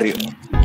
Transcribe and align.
barrio. 0.00 0.59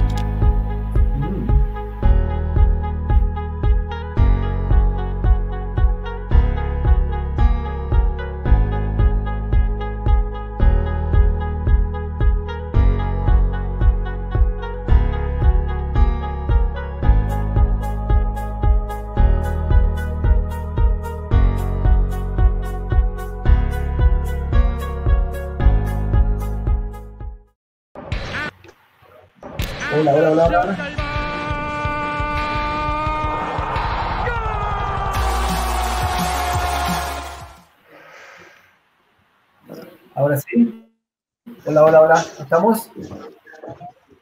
Hola, 41.76 41.84
hola, 41.84 42.02
hola. 42.04 42.26
¿Estamos? 42.40 42.90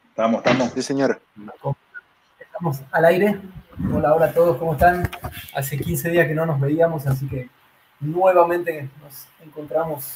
Estamos, 0.09 0.43
estamos. 0.43 0.71
Sí, 0.71 0.81
señor. 0.81 1.21
Estamos 2.39 2.81
al 2.91 3.05
aire. 3.05 3.39
Hola, 3.93 4.15
hola 4.15 4.25
a 4.25 4.33
todos, 4.33 4.57
¿cómo 4.57 4.73
están? 4.73 5.07
Hace 5.53 5.77
15 5.77 6.09
días 6.09 6.27
que 6.27 6.33
no 6.33 6.47
nos 6.47 6.59
veíamos, 6.59 7.05
así 7.05 7.27
que 7.27 7.51
nuevamente 7.99 8.89
nos 9.03 9.27
encontramos 9.45 10.15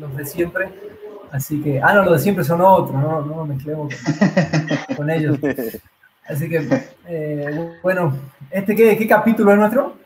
los 0.00 0.16
de 0.16 0.26
siempre. 0.26 0.74
Así 1.30 1.62
que, 1.62 1.80
ah, 1.80 1.94
no, 1.94 2.02
los 2.02 2.14
de 2.14 2.18
siempre 2.18 2.42
son 2.42 2.60
otros, 2.60 2.92
no, 2.92 3.20
no 3.20 3.36
nos 3.36 3.46
mezclemos 3.46 3.94
con, 3.94 4.96
con 4.96 5.10
ellos. 5.10 5.38
Así 6.28 6.48
que, 6.48 6.82
eh, 7.06 7.78
bueno, 7.84 8.18
¿este 8.50 8.74
qué, 8.74 8.98
qué 8.98 9.06
capítulo 9.06 9.52
es 9.52 9.58
nuestro? 9.58 9.96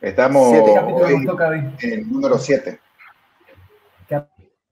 Estamos 0.00 0.50
Siete 0.50 0.74
capítulos 0.74 1.10
nos 1.12 1.24
toca 1.24 1.48
hoy. 1.50 1.58
en 1.82 1.92
el 1.92 2.10
número 2.10 2.36
7. 2.36 2.80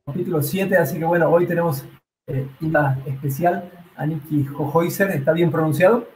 Capítulo 0.06 0.42
7, 0.42 0.76
así 0.76 0.98
que 0.98 1.04
bueno, 1.06 1.30
hoy 1.30 1.46
tenemos 1.46 1.82
eh, 2.26 2.46
una 2.60 2.98
especial, 3.06 3.70
Aniki 3.96 4.44
Jojoiser, 4.44 5.10
¿está 5.12 5.32
bien 5.32 5.50
pronunciado? 5.50 6.06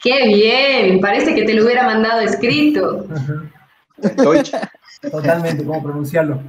¡Qué 0.00 0.26
bien! 0.26 1.00
Parece 1.00 1.32
que 1.32 1.44
te 1.44 1.54
lo 1.54 1.64
hubiera 1.64 1.84
mandado 1.84 2.20
escrito. 2.22 3.06
Totalmente, 5.12 5.64
cómo 5.64 5.80
pronunciarlo. 5.80 6.40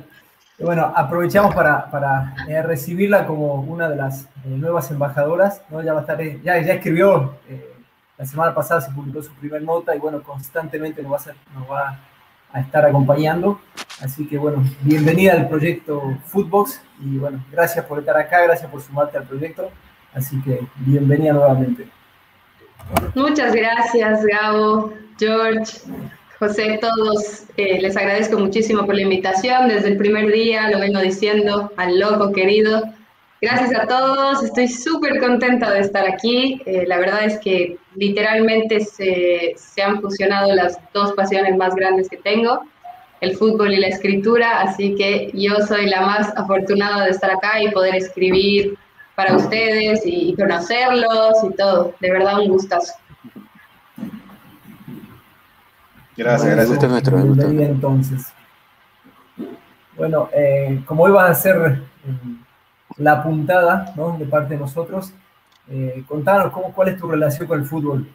Bueno, 0.58 0.91
aprovechamos 0.95 1.53
para, 1.53 1.89
para 1.91 2.33
eh, 2.47 2.61
recibirla 2.63 3.28
como 3.28 3.53
una 3.61 3.88
de 3.88 3.95
las 3.95 4.23
eh, 4.23 4.30
nuevas 4.47 4.89
embajadoras, 4.89 5.61
¿no? 5.69 5.84
Ya 5.84 5.94
va 5.94 6.00
a 6.00 6.02
estar, 6.02 6.19
eh, 6.19 6.39
ya, 6.44 6.59
ya 6.61 6.73
escribió, 6.73 7.36
eh, 7.47 7.75
la 8.17 8.25
semana 8.25 8.56
pasada 8.56 8.81
se 8.81 8.91
publicó 8.91 9.22
su 9.22 9.31
primer 9.36 9.61
nota 9.61 9.95
y 9.95 10.00
bueno, 10.00 10.22
constantemente 10.23 11.03
nos 11.03 11.11
va, 11.11 11.17
a 11.17 11.19
ser- 11.19 11.36
nos 11.53 11.69
va 11.69 11.89
a 11.89 12.00
estar 12.55 12.86
acompañando. 12.86 13.59
Así 14.02 14.25
que 14.28 14.38
bueno, 14.38 14.64
bienvenida 14.81 15.33
al 15.33 15.50
proyecto 15.50 16.17
Footbox 16.25 16.81
y 17.02 17.17
bueno, 17.17 17.44
gracias 17.52 17.86
por 17.86 18.00
estar 18.00 18.17
acá, 18.17 18.44
gracias 18.44 18.69
por 18.72 18.81
sumarte 18.81 19.17
al 19.17 19.25
proyecto. 19.25 19.69
Así 20.14 20.41
que 20.41 20.61
bienvenida 20.78 21.33
nuevamente. 21.33 21.88
Muchas 23.14 23.53
gracias, 23.53 24.25
Gabo, 24.25 24.94
George, 25.19 25.80
José, 26.39 26.80
todos. 26.81 27.44
Eh, 27.58 27.80
les 27.81 27.95
agradezco 27.97 28.39
muchísimo 28.39 28.86
por 28.86 28.95
la 28.95 29.02
invitación. 29.02 29.67
Desde 29.67 29.89
el 29.89 29.97
primer 29.97 30.31
día 30.31 30.69
lo 30.69 30.80
vengo 30.80 31.00
diciendo 31.00 31.72
al 31.78 32.00
loco 32.00 32.31
querido. 32.31 32.84
Gracias 33.42 33.73
a 33.73 33.88
todos. 33.88 34.44
Estoy 34.44 34.68
súper 34.68 35.20
contenta 35.20 35.72
de 35.72 35.80
estar 35.80 36.06
aquí. 36.06 36.62
Eh, 36.66 36.86
la 36.86 36.98
verdad 36.98 37.23
es 37.23 37.40
que 37.40 37.78
literalmente 37.96 38.81
se, 38.81 39.53
se 39.56 39.81
han 39.81 40.02
fusionado 40.02 40.53
las 40.53 40.78
dos 40.94 41.13
pasiones 41.13 41.56
más 41.56 41.74
grandes 41.74 42.09
que 42.09 42.18
tengo, 42.18 42.62
el 43.22 43.38
fútbol 43.38 43.72
y 43.72 43.80
la 43.80 43.88
escritura. 43.88 44.62
Así 44.62 44.96
que 44.96 45.31
yo 45.34 45.56
soy 45.66 45.88
la 45.88 46.02
más 46.02 46.36
afortunada 46.36 47.06
de 47.06 47.12
estar 47.12 47.31
acá 47.31 47.62
y 47.62 47.72
poder 47.72 47.96
escribir 47.96 48.78
para 49.16 49.36
ustedes 49.36 50.02
y 50.06 50.36
conocerlos 50.36 51.36
y 51.50 51.53
todo. 51.56 51.94
De 52.02 52.12
verdad, 52.12 52.40
un 52.40 52.50
gustazo. 52.50 52.94
Gracias, 56.18 56.46
gracias. 56.46 56.68
gusto 56.68 56.86
es 56.86 56.92
nuestro, 56.92 57.19
entonces. 57.62 58.34
Bueno, 59.96 60.30
eh, 60.34 60.81
como 60.86 61.03
hoy 61.03 61.12
vas 61.12 61.30
a 61.31 61.34
ser 61.34 61.58
eh, 62.06 62.38
la 63.00 63.24
puntada 63.24 63.94
¿no? 63.96 64.18
de 64.18 64.26
parte 64.26 64.54
de 64.54 64.60
nosotros, 64.60 65.12
eh, 65.72 66.04
contanos 66.08 66.52
cómo, 66.52 66.74
cuál 66.74 66.90
es 66.90 66.98
tu 66.98 67.08
relación 67.08 67.48
con 67.48 67.60
el 67.60 67.66
fútbol. 67.66 68.08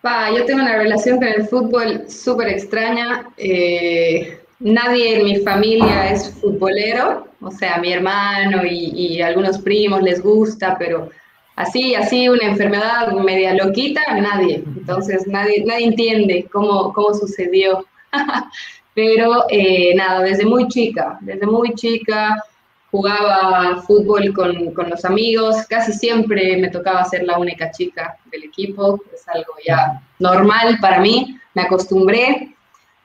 Pa, 0.00 0.30
yo 0.30 0.44
tengo 0.44 0.62
una 0.62 0.76
relación 0.76 1.18
con 1.18 1.28
el 1.28 1.46
fútbol 1.46 2.08
súper 2.08 2.48
extraña. 2.48 3.28
Eh, 3.36 4.40
nadie 4.60 5.18
en 5.18 5.24
mi 5.24 5.36
familia 5.40 6.10
es 6.10 6.34
futbolero, 6.40 7.26
o 7.40 7.50
sea, 7.50 7.78
mi 7.78 7.92
hermano 7.92 8.64
y, 8.64 9.20
algunos 9.20 9.58
primos 9.58 10.02
les 10.02 10.22
gusta, 10.22 10.76
pero 10.78 11.10
así, 11.56 11.94
así 11.94 12.28
una 12.28 12.46
enfermedad 12.46 13.12
media 13.12 13.54
loquita, 13.54 14.00
nadie. 14.14 14.62
Entonces 14.76 15.26
nadie, 15.26 15.64
nadie 15.66 15.86
entiende 15.86 16.46
cómo, 16.50 16.92
cómo 16.92 17.12
sucedió. 17.14 17.84
Pero 18.98 19.44
eh, 19.48 19.94
nada, 19.94 20.24
desde 20.24 20.44
muy 20.44 20.66
chica, 20.66 21.18
desde 21.20 21.46
muy 21.46 21.72
chica 21.74 22.42
jugaba 22.90 23.80
fútbol 23.82 24.34
con, 24.34 24.74
con 24.74 24.90
los 24.90 25.04
amigos, 25.04 25.54
casi 25.68 25.92
siempre 25.92 26.56
me 26.56 26.68
tocaba 26.68 27.04
ser 27.04 27.22
la 27.22 27.38
única 27.38 27.70
chica 27.70 28.16
del 28.32 28.42
equipo, 28.42 29.00
es 29.14 29.28
algo 29.28 29.52
ya 29.64 30.02
normal 30.18 30.78
para 30.80 30.98
mí, 30.98 31.38
me 31.54 31.62
acostumbré. 31.62 32.56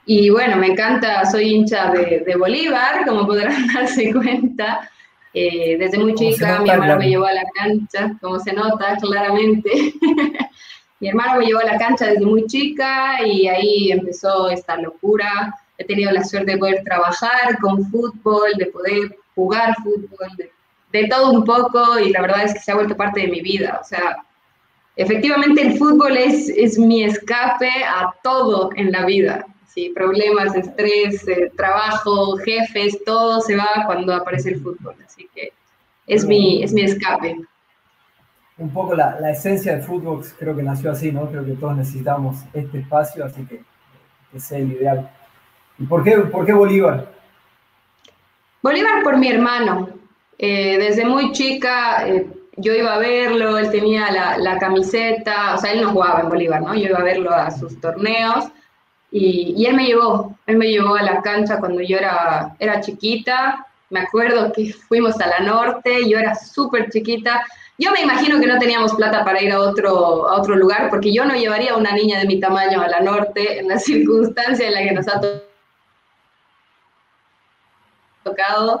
Y 0.04 0.30
bueno, 0.30 0.56
me 0.56 0.66
encanta, 0.66 1.24
soy 1.26 1.54
hincha 1.54 1.92
de, 1.92 2.24
de 2.26 2.36
Bolívar, 2.36 3.06
como 3.06 3.24
podrán 3.24 3.68
darse 3.72 4.12
cuenta. 4.12 4.90
Eh, 5.32 5.76
desde 5.78 5.98
muy 5.98 6.16
chica, 6.16 6.58
mi 6.58 6.70
hermano 6.70 6.96
me 6.96 7.08
llevó 7.08 7.26
a 7.26 7.34
la 7.34 7.44
cancha, 7.54 8.16
como 8.20 8.40
se 8.40 8.52
nota 8.52 8.96
claramente. 8.96 9.70
mi 10.98 11.08
hermano 11.08 11.38
me 11.38 11.46
llevó 11.46 11.60
a 11.60 11.66
la 11.66 11.78
cancha 11.78 12.06
desde 12.06 12.26
muy 12.26 12.46
chica 12.46 13.24
y 13.24 13.46
ahí 13.46 13.92
empezó 13.92 14.50
esta 14.50 14.76
locura. 14.76 15.54
He 15.78 15.84
tenido 15.84 16.12
la 16.12 16.24
suerte 16.24 16.52
de 16.52 16.58
poder 16.58 16.84
trabajar 16.84 17.58
con 17.60 17.84
fútbol, 17.90 18.52
de 18.56 18.66
poder 18.66 19.16
jugar 19.34 19.74
fútbol, 19.82 20.28
de, 20.36 20.50
de 20.92 21.08
todo 21.08 21.32
un 21.32 21.44
poco 21.44 21.98
y 21.98 22.10
la 22.10 22.22
verdad 22.22 22.44
es 22.44 22.54
que 22.54 22.60
se 22.60 22.72
ha 22.72 22.76
vuelto 22.76 22.96
parte 22.96 23.22
de 23.22 23.28
mi 23.28 23.40
vida. 23.40 23.78
O 23.80 23.84
sea, 23.84 24.18
efectivamente 24.96 25.62
el 25.62 25.78
fútbol 25.78 26.16
es, 26.16 26.48
es 26.50 26.78
mi 26.78 27.02
escape 27.02 27.70
a 27.84 28.14
todo 28.22 28.70
en 28.76 28.92
la 28.92 29.04
vida. 29.04 29.44
Sí, 29.66 29.90
problemas, 29.92 30.54
estrés, 30.54 31.26
eh, 31.26 31.50
trabajo, 31.56 32.36
jefes, 32.36 32.96
todo 33.04 33.40
se 33.40 33.56
va 33.56 33.68
cuando 33.86 34.14
aparece 34.14 34.50
el 34.50 34.62
fútbol. 34.62 34.94
Así 35.04 35.28
que 35.34 35.52
es 36.06 36.24
mi, 36.24 36.62
es 36.62 36.72
mi 36.72 36.82
escape. 36.82 37.36
Un 38.56 38.70
poco 38.70 38.94
la, 38.94 39.18
la 39.18 39.32
esencia 39.32 39.72
del 39.72 39.82
fútbol 39.82 40.24
creo 40.38 40.54
que 40.54 40.62
nació 40.62 40.92
así, 40.92 41.10
¿no? 41.10 41.28
Creo 41.28 41.44
que 41.44 41.54
todos 41.54 41.76
necesitamos 41.76 42.36
este 42.52 42.78
espacio, 42.78 43.24
así 43.24 43.44
que 43.46 43.64
que 44.34 44.40
sea 44.40 44.58
el 44.58 44.72
ideal. 44.72 45.10
¿Y 45.78 45.84
por 45.84 46.04
qué, 46.04 46.18
por 46.18 46.46
qué 46.46 46.52
Bolívar? 46.52 47.12
Bolívar 48.62 49.02
por 49.02 49.16
mi 49.16 49.28
hermano. 49.28 49.90
Eh, 50.38 50.78
desde 50.78 51.04
muy 51.04 51.32
chica 51.32 52.08
eh, 52.08 52.26
yo 52.56 52.72
iba 52.74 52.94
a 52.94 52.98
verlo, 52.98 53.58
él 53.58 53.70
tenía 53.70 54.10
la, 54.10 54.38
la 54.38 54.58
camiseta, 54.58 55.54
o 55.54 55.58
sea, 55.58 55.72
él 55.72 55.82
no 55.82 55.90
jugaba 55.90 56.20
en 56.20 56.28
Bolívar, 56.28 56.62
¿no? 56.62 56.74
Yo 56.74 56.88
iba 56.88 56.98
a 56.98 57.04
verlo 57.04 57.32
a 57.32 57.50
sus 57.50 57.80
torneos 57.80 58.46
y, 59.10 59.54
y 59.56 59.66
él 59.66 59.74
me 59.74 59.86
llevó, 59.86 60.36
él 60.46 60.56
me 60.56 60.68
llevó 60.68 60.96
a 60.96 61.02
la 61.02 61.22
cancha 61.22 61.58
cuando 61.58 61.80
yo 61.82 61.96
era, 61.98 62.56
era 62.58 62.80
chiquita. 62.80 63.66
Me 63.90 64.00
acuerdo 64.00 64.52
que 64.52 64.72
fuimos 64.72 65.20
a 65.20 65.26
la 65.26 65.40
norte, 65.40 66.08
yo 66.08 66.18
era 66.18 66.34
súper 66.34 66.90
chiquita. 66.90 67.44
Yo 67.76 67.90
me 67.90 68.02
imagino 68.02 68.40
que 68.40 68.46
no 68.46 68.58
teníamos 68.58 68.94
plata 68.94 69.24
para 69.24 69.42
ir 69.42 69.52
a 69.52 69.60
otro, 69.60 70.28
a 70.28 70.40
otro 70.40 70.56
lugar, 70.56 70.90
porque 70.90 71.12
yo 71.12 71.24
no 71.24 71.34
llevaría 71.34 71.72
a 71.72 71.76
una 71.76 71.92
niña 71.92 72.18
de 72.18 72.26
mi 72.26 72.40
tamaño 72.40 72.80
a 72.80 72.88
la 72.88 73.00
norte 73.00 73.58
en 73.58 73.68
la 73.68 73.78
circunstancia 73.90 74.66
en 74.66 74.74
la 74.74 74.82
que 74.82 74.92
nos 74.92 75.08
ha 75.08 75.20
tocado 75.20 75.53
tocado, 78.24 78.80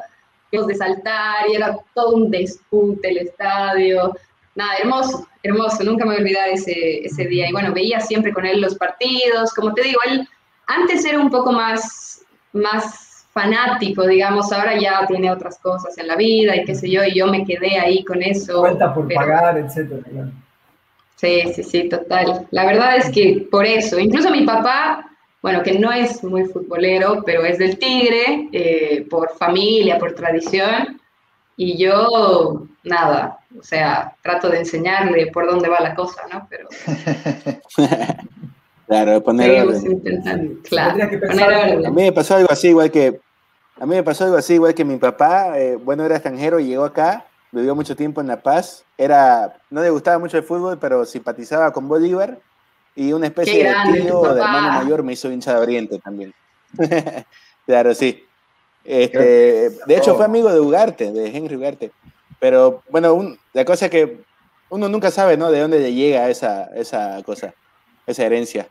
de 0.62 0.74
saltar 0.74 1.48
y 1.50 1.56
era 1.56 1.76
todo 1.94 2.14
un 2.14 2.30
dispute 2.30 3.08
el 3.08 3.18
estadio. 3.18 4.14
Nada, 4.54 4.76
hermoso, 4.76 5.26
hermoso, 5.42 5.82
nunca 5.82 6.04
me 6.04 6.12
voy 6.12 6.16
a 6.18 6.20
olvidar 6.20 6.48
ese, 6.48 7.04
ese 7.04 7.24
día. 7.26 7.48
Y 7.48 7.52
bueno, 7.52 7.72
veía 7.72 7.98
siempre 7.98 8.32
con 8.32 8.46
él 8.46 8.60
los 8.60 8.76
partidos, 8.76 9.52
como 9.52 9.74
te 9.74 9.82
digo, 9.82 9.98
él 10.06 10.28
antes 10.68 11.04
era 11.04 11.18
un 11.18 11.28
poco 11.28 11.50
más, 11.50 12.24
más 12.52 13.26
fanático, 13.32 14.06
digamos, 14.06 14.52
ahora 14.52 14.78
ya 14.78 15.04
tiene 15.08 15.30
otras 15.32 15.58
cosas 15.58 15.98
en 15.98 16.06
la 16.06 16.14
vida 16.14 16.54
y 16.54 16.64
qué 16.64 16.74
sé 16.74 16.88
yo, 16.88 17.02
y 17.02 17.16
yo 17.18 17.26
me 17.26 17.44
quedé 17.44 17.78
ahí 17.80 18.04
con 18.04 18.22
eso. 18.22 18.60
Cuenta 18.60 18.94
por 18.94 19.08
pero- 19.08 19.20
pagar, 19.20 19.58
etcétera. 19.58 20.30
Sí, 21.16 21.42
sí, 21.54 21.62
sí, 21.62 21.88
total. 21.88 22.46
La 22.50 22.66
verdad 22.66 22.96
es 22.96 23.10
que 23.10 23.46
por 23.50 23.64
eso, 23.66 23.98
incluso 23.98 24.30
mi 24.30 24.44
papá, 24.44 25.10
bueno, 25.44 25.62
que 25.62 25.78
no 25.78 25.92
es 25.92 26.24
muy 26.24 26.46
futbolero, 26.46 27.22
pero 27.22 27.44
es 27.44 27.58
del 27.58 27.78
Tigre, 27.78 28.48
eh, 28.50 29.06
por 29.10 29.36
familia, 29.36 29.98
por 29.98 30.14
tradición. 30.14 30.98
y 31.54 31.76
yo 31.76 32.66
nada, 32.82 33.40
o 33.60 33.62
sea, 33.62 34.16
trato 34.22 34.48
de 34.48 34.60
enseñarle 34.60 35.26
por 35.26 35.46
dónde 35.46 35.68
va 35.68 35.80
la 35.80 35.94
cosa, 35.94 36.22
¿no? 36.32 36.48
Pero... 36.48 36.66
claro, 38.86 39.22
poner 39.22 39.66
claro, 40.62 41.04
A 41.88 41.90
mí 41.90 42.02
me 42.04 42.12
pasó 42.12 42.36
algo 42.36 42.48
así, 42.50 42.68
igual 42.68 42.90
que, 42.90 43.20
a 43.78 43.84
mí 43.84 43.96
me 43.96 44.02
pasó 44.02 44.24
algo 44.24 44.38
así, 44.38 44.54
igual 44.54 44.72
que 44.72 44.86
mi 44.86 44.96
papá, 44.96 45.58
eh, 45.58 45.76
bueno, 45.76 46.06
era 46.06 46.14
extranjero 46.14 46.58
y 46.58 46.68
llegó 46.68 46.84
acá, 46.86 47.26
vivió 47.52 47.74
mucho 47.74 47.94
tiempo 47.94 48.22
en 48.22 48.28
La 48.28 48.42
Paz, 48.42 48.86
era, 48.96 49.58
no 49.68 49.82
le 49.82 49.90
gustaba 49.90 50.18
mucho 50.18 50.38
el 50.38 50.44
fútbol, 50.44 50.78
pero 50.78 51.04
simpatizaba 51.04 51.70
con 51.70 51.86
Bolívar, 51.86 52.38
y 52.96 53.12
una 53.12 53.26
especie 53.26 53.64
de 53.64 53.74
tío 53.92 54.22
de 54.22 54.40
hermano 54.40 54.82
mayor 54.82 55.02
me 55.02 55.12
hizo 55.12 55.30
hincha 55.30 55.54
de 55.54 55.60
Oriente 55.60 55.98
también. 55.98 56.32
claro, 57.66 57.94
sí. 57.94 58.24
Este, 58.84 59.70
de 59.70 59.96
hecho, 59.96 60.14
fue 60.14 60.24
amigo 60.24 60.52
de 60.52 60.60
Ugarte, 60.60 61.10
de 61.12 61.36
Henry 61.36 61.56
Ugarte. 61.56 61.90
Pero 62.38 62.82
bueno, 62.90 63.36
la 63.52 63.64
cosa 63.64 63.86
es 63.86 63.90
que 63.90 64.18
uno 64.68 64.88
nunca 64.88 65.10
sabe, 65.10 65.36
¿no? 65.36 65.50
De 65.50 65.60
dónde 65.60 65.80
le 65.80 65.94
llega 65.94 66.28
esa, 66.28 66.64
esa 66.74 67.22
cosa, 67.22 67.54
esa 68.06 68.24
herencia. 68.24 68.68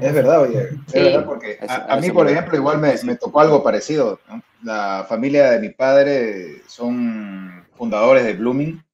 Es 0.00 0.12
verdad, 0.12 0.42
oye, 0.42 0.68
es 0.86 0.92
verdad, 0.92 1.24
porque 1.24 1.58
a, 1.66 1.96
mí, 1.96 2.10
por 2.10 2.28
ejemplo, 2.28 2.56
igual 2.56 2.78
me, 2.78 2.94
me 3.04 3.16
tocó 3.16 3.40
algo 3.40 3.62
parecido. 3.62 4.20
La 4.62 5.06
familia 5.08 5.50
de 5.52 5.60
mi 5.60 5.70
padre 5.70 6.62
son 6.66 7.66
fundadores 7.74 8.24
de 8.24 8.34
Blooming 8.34 8.84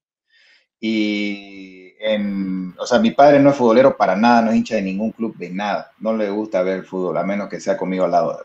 y, 0.78 1.83
en, 2.04 2.74
o 2.78 2.86
sea, 2.86 2.98
mi 2.98 3.12
padre 3.12 3.40
no 3.40 3.48
es 3.48 3.56
futbolero 3.56 3.96
para 3.96 4.14
nada, 4.14 4.42
no 4.42 4.50
es 4.50 4.56
hincha 4.58 4.74
de 4.74 4.82
ningún 4.82 5.10
club, 5.10 5.34
de 5.38 5.48
nada. 5.48 5.90
No 5.98 6.14
le 6.14 6.28
gusta 6.28 6.62
ver 6.62 6.80
el 6.80 6.84
fútbol, 6.84 7.16
a 7.16 7.24
menos 7.24 7.48
que 7.48 7.60
sea 7.60 7.78
conmigo 7.78 8.04
al 8.04 8.10
lado. 8.10 8.44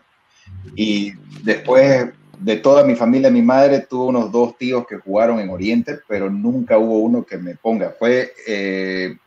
Y 0.77 1.11
después 1.43 2.07
de 2.39 2.55
toda 2.55 2.85
mi 2.85 2.95
familia, 2.95 3.29
mi 3.29 3.41
madre 3.41 3.81
tuvo 3.81 4.05
unos 4.05 4.31
dos 4.31 4.57
tíos 4.57 4.87
que 4.87 4.95
jugaron 4.95 5.41
en 5.41 5.49
Oriente, 5.49 5.99
pero 6.07 6.29
nunca 6.29 6.77
hubo 6.77 6.99
uno 6.99 7.25
que 7.25 7.37
me 7.37 7.55
ponga. 7.55 7.93
Fue 7.99 8.33
eh, 8.47 9.17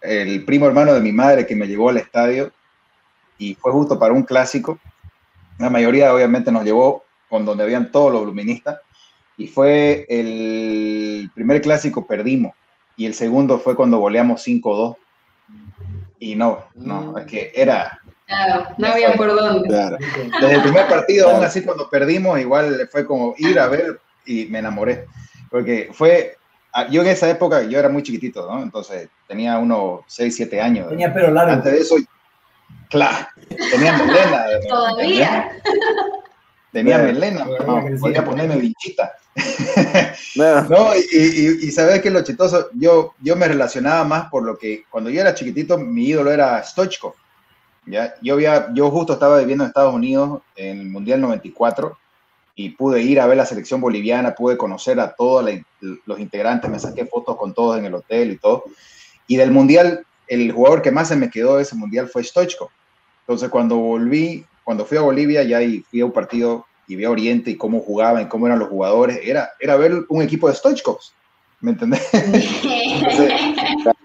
el 0.00 0.42
primo 0.46 0.66
hermano 0.66 0.94
de 0.94 1.00
mi 1.02 1.12
madre 1.12 1.46
que 1.46 1.54
me 1.54 1.68
llevó 1.68 1.90
al 1.90 1.98
estadio 1.98 2.50
y 3.36 3.54
fue 3.56 3.72
justo 3.72 3.98
para 3.98 4.14
un 4.14 4.22
clásico. 4.22 4.78
La 5.58 5.68
mayoría 5.68 6.14
obviamente 6.14 6.50
nos 6.50 6.64
llevó 6.64 7.04
con 7.28 7.44
donde 7.44 7.64
habían 7.64 7.92
todos 7.92 8.10
los 8.10 8.24
luministas 8.24 8.78
y 9.36 9.48
fue 9.48 10.06
el 10.08 11.30
primer 11.34 11.60
clásico 11.60 12.06
perdimos 12.06 12.54
y 12.96 13.06
el 13.06 13.14
segundo 13.14 13.58
fue 13.58 13.76
cuando 13.76 13.98
goleamos 13.98 14.46
5-2 14.46 14.96
y 16.18 16.36
no, 16.36 16.64
no, 16.74 17.18
es 17.18 17.26
que 17.26 17.52
era, 17.54 18.00
Claro, 18.32 18.66
no 18.78 18.86
había 18.86 19.12
por 19.14 19.34
dónde. 19.34 19.68
Desde 20.40 20.54
el 20.54 20.62
primer 20.62 20.88
partido, 20.88 21.28
aún 21.28 21.44
así 21.44 21.62
cuando 21.62 21.90
perdimos, 21.90 22.40
igual 22.40 22.88
fue 22.90 23.04
como 23.04 23.34
ir 23.36 23.58
a 23.58 23.68
ver 23.68 24.00
y 24.24 24.46
me 24.46 24.60
enamoré. 24.60 25.06
Porque 25.50 25.90
fue, 25.92 26.36
ah, 26.72 26.86
yo 26.88 27.02
en 27.02 27.08
esa 27.08 27.28
época, 27.28 27.62
yo 27.64 27.78
era 27.78 27.90
muy 27.90 28.02
chiquitito, 28.02 28.50
¿no? 28.50 28.62
Entonces 28.62 29.08
tenía 29.28 29.58
unos 29.58 30.00
6, 30.06 30.34
7 30.34 30.60
años. 30.60 30.88
Tenía 30.88 31.12
pelo 31.12 31.30
largo. 31.30 31.52
Antes 31.52 31.72
de 31.72 31.80
eso, 31.80 31.96
claro, 32.88 33.26
tenía 33.70 33.92
melena. 33.98 34.44
Todavía. 34.66 35.52
Tenía 35.62 36.21
melena, 36.72 37.44
no, 37.44 37.98
podía 38.00 38.24
ponerme 38.24 38.56
vinchita. 38.56 39.12
no, 40.36 40.94
y, 40.94 41.66
y, 41.66 41.70
sabes 41.70 42.00
que 42.02 42.10
lo 42.10 42.22
chistoso, 42.22 42.68
yo, 42.74 43.14
yo 43.20 43.36
me 43.36 43.48
relacionaba 43.48 44.04
más 44.04 44.30
por 44.30 44.42
lo 44.42 44.58
que 44.58 44.84
cuando 44.90 45.10
yo 45.10 45.20
era 45.20 45.34
chiquitito, 45.34 45.78
mi 45.78 46.06
ídolo 46.06 46.30
era 46.30 46.62
Stoichkov. 46.62 47.14
¿ya? 47.86 48.14
Yo, 48.22 48.34
había, 48.34 48.72
yo 48.74 48.90
justo 48.90 49.14
estaba 49.14 49.38
viviendo 49.38 49.64
en 49.64 49.68
Estados 49.68 49.94
Unidos 49.94 50.42
en 50.56 50.80
el 50.80 50.88
Mundial 50.88 51.20
94 51.20 51.98
y 52.54 52.70
pude 52.70 53.02
ir 53.02 53.20
a 53.20 53.26
ver 53.26 53.36
la 53.36 53.46
selección 53.46 53.80
boliviana, 53.80 54.34
pude 54.34 54.56
conocer 54.56 55.00
a 55.00 55.14
todos 55.14 55.50
los 55.80 56.20
integrantes, 56.20 56.70
me 56.70 56.78
saqué 56.78 57.06
fotos 57.06 57.36
con 57.36 57.54
todos 57.54 57.78
en 57.78 57.86
el 57.86 57.94
hotel 57.94 58.32
y 58.32 58.38
todo. 58.38 58.64
Y 59.26 59.36
del 59.36 59.50
Mundial, 59.50 60.04
el 60.26 60.52
jugador 60.52 60.82
que 60.82 60.90
más 60.90 61.08
se 61.08 61.16
me 61.16 61.30
quedó 61.30 61.56
de 61.56 61.62
ese 61.62 61.76
Mundial 61.76 62.08
fue 62.08 62.22
Stoichkov. 62.22 62.68
Entonces 63.20 63.48
cuando 63.48 63.76
volví, 63.76 64.44
cuando 64.64 64.84
fui 64.84 64.98
a 64.98 65.02
Bolivia, 65.02 65.42
ya 65.42 65.58
fui 65.90 66.00
a 66.00 66.04
un 66.04 66.12
partido 66.12 66.66
y 66.86 66.96
vi 66.96 67.04
a 67.04 67.10
Oriente 67.10 67.50
y 67.50 67.56
cómo 67.56 67.80
jugaban 67.80 68.22
y 68.22 68.28
cómo 68.28 68.46
eran 68.46 68.58
los 68.58 68.68
jugadores, 68.68 69.20
era, 69.22 69.50
era 69.60 69.76
ver 69.76 70.04
un 70.08 70.22
equipo 70.22 70.48
de 70.48 70.54
Stoichkovs. 70.54 71.14
¿Me 71.60 71.70
entendés? 71.70 72.02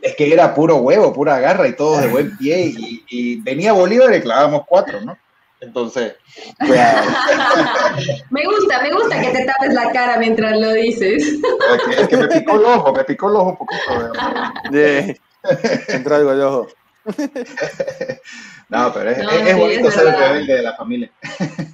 es 0.01 0.15
que 0.15 0.31
era 0.31 0.53
puro 0.53 0.75
huevo, 0.77 1.11
pura 1.11 1.39
garra 1.39 1.67
y 1.67 1.73
todo 1.75 1.97
de 1.99 2.07
buen 2.07 2.37
pie. 2.37 2.71
Y, 3.09 3.41
venía 3.41 3.73
Bolívar 3.73 4.13
y 4.13 4.21
clavábamos 4.21 4.61
cuatro, 4.67 5.01
¿no? 5.01 5.17
Entonces. 5.59 6.13
me 6.59 8.45
gusta, 8.45 8.81
me 8.83 8.93
gusta 8.93 9.19
que 9.19 9.29
te 9.31 9.43
tapes 9.45 9.73
la 9.73 9.91
cara 9.91 10.17
mientras 10.19 10.55
lo 10.59 10.71
dices. 10.73 11.39
Es 11.97 12.07
que, 12.07 12.17
me 12.17 12.27
picó 12.27 12.57
el 12.57 12.65
ojo, 12.65 12.93
me 12.93 13.03
picó 13.05 13.29
el 13.29 13.35
ojo 13.37 13.49
un 13.49 13.57
poquito. 13.57 14.13
De... 14.69 15.19
Entró 15.87 16.15
algo 16.15 16.35
de 16.35 16.43
ojo. 16.43 16.67
No, 18.69 18.91
pero 18.93 19.11
es, 19.11 19.17
es, 19.17 19.57
bonito 19.57 19.89
ser 19.91 20.07
el 20.07 20.17
rebelde 20.17 20.55
de 20.55 20.61
la 20.61 20.75
familia. 20.75 21.11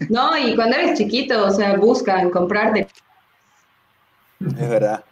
No, 0.09 0.37
y 0.37 0.55
cuando 0.55 0.77
eres 0.77 0.97
chiquito, 0.97 1.45
o 1.45 1.49
sea, 1.49 1.75
buscan 1.75 2.29
comprarte. 2.29 2.87
Es 4.39 4.69
verdad 4.69 5.03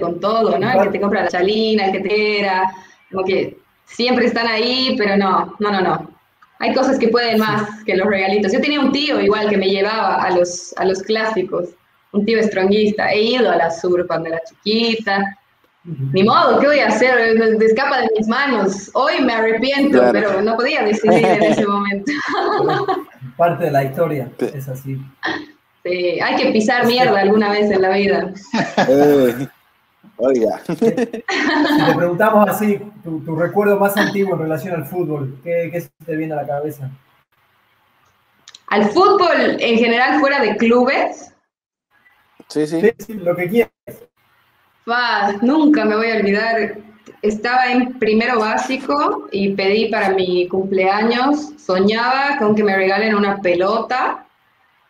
con 0.00 0.20
todo, 0.20 0.58
¿no? 0.58 0.72
El 0.72 0.82
que 0.84 0.90
te 0.90 1.00
compra 1.00 1.24
la 1.24 1.28
chalina, 1.28 1.86
el 1.86 1.92
que 1.92 2.00
te 2.00 2.40
era, 2.40 2.72
como 3.10 3.24
que 3.24 3.58
siempre 3.84 4.26
están 4.26 4.46
ahí, 4.46 4.94
pero 4.96 5.16
no, 5.16 5.54
no, 5.58 5.70
no, 5.70 5.80
no. 5.80 6.10
Hay 6.58 6.74
cosas 6.74 6.98
que 6.98 7.08
pueden 7.08 7.38
más 7.38 7.82
que 7.84 7.96
los 7.96 8.06
regalitos. 8.06 8.52
Yo 8.52 8.60
tenía 8.60 8.80
un 8.80 8.92
tío 8.92 9.20
igual 9.20 9.50
que 9.50 9.56
me 9.56 9.68
llevaba 9.68 10.22
a 10.22 10.30
los, 10.30 10.72
a 10.76 10.84
los 10.84 11.02
clásicos, 11.02 11.70
un 12.12 12.24
tío 12.24 12.38
estronguista. 12.38 13.10
He 13.10 13.22
ido 13.22 13.50
a 13.50 13.56
la 13.56 13.70
sur 13.70 14.06
cuando 14.06 14.28
era 14.28 14.40
chiquita. 14.44 15.38
Ni 15.84 16.22
modo, 16.22 16.60
¿qué 16.60 16.66
voy 16.66 16.78
a 16.78 16.88
hacer? 16.88 17.18
Escapa 17.60 18.02
de 18.02 18.08
mis 18.16 18.28
manos. 18.28 18.90
Hoy 18.94 19.20
me 19.20 19.32
arrepiento, 19.32 20.00
pero 20.12 20.40
no 20.40 20.56
podía 20.56 20.84
decidir 20.84 21.24
en 21.24 21.42
ese 21.42 21.66
momento. 21.66 22.12
Parte 23.36 23.64
de 23.64 23.70
la 23.72 23.84
historia, 23.84 24.30
es 24.38 24.68
así. 24.68 24.98
Sí, 25.84 26.20
hay 26.20 26.36
que 26.36 26.52
pisar 26.52 26.86
mierda 26.86 27.20
alguna 27.20 27.50
vez 27.50 27.70
en 27.70 27.82
la 27.82 27.90
vida. 27.90 28.32
Eh, 28.88 29.48
Oiga. 30.16 30.60
Si 30.68 30.76
te 30.76 31.94
preguntamos 31.96 32.48
así, 32.48 32.78
tu, 33.02 33.34
recuerdo 33.34 33.78
más 33.78 33.96
antiguo 33.96 34.34
en 34.34 34.40
relación 34.40 34.74
al 34.74 34.86
fútbol, 34.86 35.40
¿qué, 35.42 35.68
qué 35.72 35.80
se 35.80 35.90
te 36.04 36.16
viene 36.16 36.34
a 36.34 36.36
la 36.36 36.46
cabeza? 36.46 36.90
¿Al 38.68 38.88
fútbol 38.90 39.56
en 39.58 39.78
general 39.78 40.20
fuera 40.20 40.40
de 40.40 40.56
clubes? 40.56 41.34
Sí, 42.48 42.66
sí. 42.66 42.80
lo 43.14 43.34
que 43.34 43.48
quieras. 43.48 43.72
Nunca 45.40 45.84
me 45.84 45.96
voy 45.96 46.10
a 46.10 46.16
olvidar. 46.16 46.78
Estaba 47.22 47.66
en 47.66 47.98
primero 47.98 48.40
básico 48.40 49.28
y 49.30 49.54
pedí 49.54 49.88
para 49.90 50.10
mi 50.10 50.48
cumpleaños, 50.48 51.52
soñaba 51.56 52.36
con 52.38 52.54
que 52.54 52.64
me 52.64 52.74
regalen 52.74 53.14
una 53.14 53.40
pelota 53.40 54.26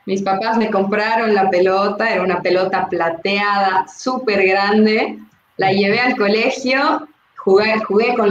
mis 0.05 0.23
papás 0.23 0.57
me 0.57 0.71
compraron 0.71 1.33
la 1.33 1.49
pelota, 1.49 2.11
era 2.11 2.23
una 2.23 2.43
pelota 2.43 2.89
plateada, 2.89 3.87
súper 3.87 4.45
grande. 4.47 5.19
La 5.59 5.73
llevé 5.73 6.01
al 6.01 6.17
colegio, 6.17 7.07
jugué, 7.37 7.79
jugué 7.85 8.17
con 8.17 8.31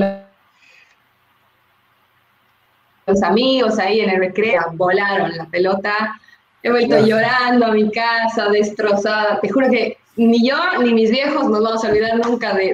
los 3.05 3.23
amigos 3.23 3.79
ahí 3.79 4.01
en 4.01 4.09
el 4.09 4.19
recreo, 4.19 4.63
volaron 4.73 5.37
la 5.37 5.45
pelota. 5.45 6.19
He 6.61 6.69
vuelto 6.69 7.05
llorando 7.05 7.67
a 7.67 7.71
mi 7.71 7.89
casa, 7.89 8.49
destrozada. 8.49 9.39
Te 9.39 9.49
juro 9.49 9.69
que 9.69 9.97
ni 10.15 10.47
yo 10.47 10.55
ni 10.81 10.93
mis 10.93 11.11
viejos 11.11 11.49
nos 11.49 11.63
vamos 11.63 11.83
a 11.83 11.87
olvidar 11.87 12.17
nunca 12.17 12.53
de, 12.53 12.71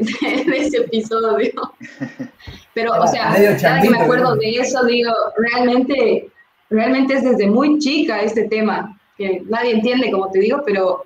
ese 0.56 0.78
episodio. 0.78 1.52
Pero, 2.74 2.94
o 2.94 3.08
sea, 3.08 3.36
cada 3.62 3.82
que 3.82 3.90
me 3.90 4.02
acuerdo 4.02 4.36
de 4.36 4.52
eso, 4.52 4.84
digo, 4.86 5.12
realmente 5.38 6.30
realmente 6.70 7.16
es 7.16 7.24
desde 7.24 7.48
muy 7.48 7.80
chica 7.80 8.22
este 8.22 8.48
tema, 8.48 9.00
que 9.18 9.42
nadie 9.48 9.72
entiende, 9.72 10.12
como 10.12 10.30
te 10.32 10.40
digo, 10.40 10.62
pero 10.66 11.06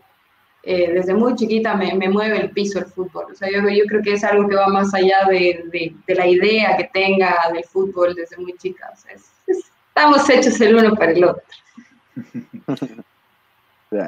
eh, 0.64 0.92
desde 0.94 1.14
muy 1.14 1.36
chiquita 1.36 1.76
me, 1.76 1.94
me, 1.94 2.10
mueve 2.10 2.40
el 2.40 2.52
piso 2.52 2.80
el 2.80 2.86
fútbol. 2.86 3.26
O 3.32 3.36
sea, 3.36 3.50
yo, 3.50 3.68
yo, 3.70 3.86
creo 3.86 4.02
que 4.02 4.14
es 4.14 4.24
algo 4.24 4.48
que 4.48 4.56
va 4.56 4.68
más 4.68 4.94
allá 4.94 5.26
de, 5.30 5.64
de, 5.72 6.16
la 6.16 6.28
idea 6.28 6.78
que 6.78 6.90
tenga 6.94 7.36
del 7.54 7.64
fútbol 7.64 8.16
desde 8.16 8.38
muy 8.38 8.54
chica. 8.58 8.92
O 8.94 8.98
sea, 8.98 9.16
estamos 9.48 10.30
hechos 10.30 10.60
el 10.62 10.76
uno 10.76 10.96
para 10.96 11.12
el 11.12 11.24
otro. 11.24 11.44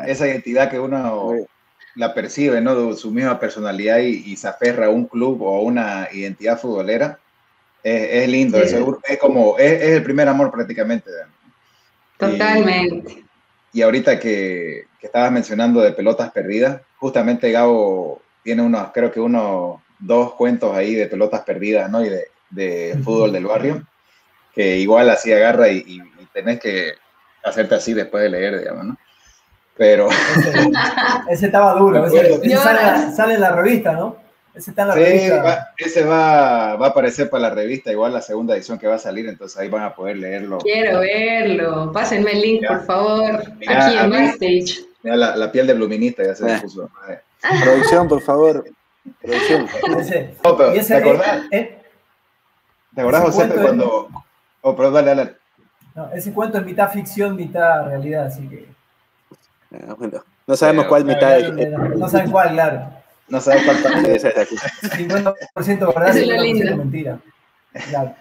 Esa 0.07 0.27
identidad 0.27 0.71
que 0.71 0.79
uno 0.79 1.33
la 1.95 2.13
percibe, 2.13 2.61
¿no? 2.61 2.93
Su 2.93 3.11
misma 3.11 3.39
personalidad 3.39 3.99
y, 3.99 4.35
se 4.35 4.47
aferra 4.47 4.87
a 4.87 4.89
un 4.89 5.05
club 5.05 5.41
o 5.41 5.55
a 5.55 5.61
una 5.61 6.07
identidad 6.11 6.59
futbolera, 6.59 7.19
es, 7.83 8.29
lindo, 8.29 8.57
es, 8.59 8.73
como, 9.19 9.57
es, 9.57 9.81
el 9.81 10.03
primer 10.03 10.27
amor 10.27 10.51
prácticamente. 10.51 11.11
Totalmente. 12.17 13.23
Y, 13.73 13.81
ahorita 13.81 14.19
que, 14.19 14.85
que, 14.99 15.07
estabas 15.07 15.31
mencionando 15.31 15.81
de 15.81 15.91
pelotas 15.91 16.31
perdidas, 16.31 16.81
justamente 16.97 17.51
Gabo 17.51 18.21
tiene 18.43 18.61
unos, 18.61 18.91
creo 18.93 19.11
que 19.11 19.19
unos 19.19 19.81
dos 19.99 20.33
cuentos 20.35 20.75
ahí 20.75 20.95
de 20.95 21.07
pelotas 21.07 21.41
perdidas, 21.41 21.89
¿no? 21.89 22.03
Y 22.03 22.09
de, 22.09 22.27
de 22.49 22.99
fútbol 23.03 23.31
del 23.31 23.45
barrio, 23.45 23.85
que 24.53 24.77
igual 24.77 25.09
así 25.09 25.31
agarra 25.31 25.69
y, 25.69 25.83
y, 25.85 26.01
tenés 26.33 26.59
que 26.59 26.93
hacerte 27.43 27.75
así 27.75 27.93
después 27.93 28.23
de 28.23 28.29
leer, 28.29 28.59
digamos, 28.59 28.85
¿no? 28.85 28.97
Pero. 29.75 30.09
Ese, 31.29 31.47
estaba 31.47 31.73
duro. 31.73 32.05
Ese, 32.05 32.57
sale, 33.11 33.33
en 33.33 33.41
la 33.41 33.51
revista, 33.51 33.93
¿no? 33.93 34.17
Ese 34.53 34.69
está 34.69 34.83
en 34.83 34.87
la 34.89 34.93
revista. 34.93 35.73
ese 35.77 36.03
va, 36.03 36.75
va, 36.75 36.87
a 36.87 36.89
aparecer 36.89 37.29
para 37.29 37.49
la 37.49 37.49
revista, 37.49 37.91
igual 37.91 38.13
la 38.13 38.21
segunda 38.21 38.55
edición 38.55 38.77
que 38.77 38.87
va 38.87 38.95
a 38.95 38.99
salir, 38.99 39.27
entonces 39.27 39.57
ahí 39.57 39.67
van 39.67 39.83
a 39.83 39.95
poder 39.95 40.17
leerlo. 40.17 40.59
Quiero 40.59 40.99
verlo. 40.99 41.91
Pásenme 41.91 42.33
el 42.33 42.41
link, 42.41 42.67
por 42.67 42.85
favor. 42.85 43.41
aquí 43.67 43.97
en 43.97 44.09
backstage. 44.11 44.85
Mira, 45.01 45.17
la, 45.17 45.35
la, 45.35 45.51
piel 45.51 45.67
de 45.67 45.73
Bluminista 45.73 46.23
ya 46.23 46.35
se 46.35 46.45
me 46.45 46.61
puso. 46.61 46.89
Producción, 47.63 48.07
por 48.07 48.21
favor. 48.21 48.63
Producción. 49.21 49.67
¿Te 50.87 50.95
acordás? 50.95 51.41
Eh, 51.51 51.81
¿Te 52.95 53.01
acordás, 53.01 53.23
José, 53.23 53.49
cuando. 53.49 54.07
Oh, 54.61 54.75
pero 54.75 54.91
dale, 54.91 55.15
dale. 55.15 55.35
No, 55.95 56.11
ese 56.13 56.31
cuento 56.33 56.57
es 56.57 56.65
mitad 56.65 56.89
ficción, 56.91 57.35
mitad 57.35 57.87
realidad, 57.87 58.27
así 58.27 58.47
que. 58.47 58.72
Ah, 59.73 59.95
no 60.47 60.55
sabemos 60.55 60.85
cuál 60.85 61.05
mitad. 61.05 61.39
No 61.97 62.07
saben 62.07 62.31
cuál, 62.31 62.51
claro. 62.51 62.89
No 63.27 63.41
saben 63.41 63.63
cuál 63.65 63.77
parte 63.77 64.15
es 64.15 64.23
50% 64.23 65.93
verdad 65.93 66.15
y 66.15 66.29
50% 66.29 66.75
mentira. 66.77 67.19
Claro. 67.89 68.15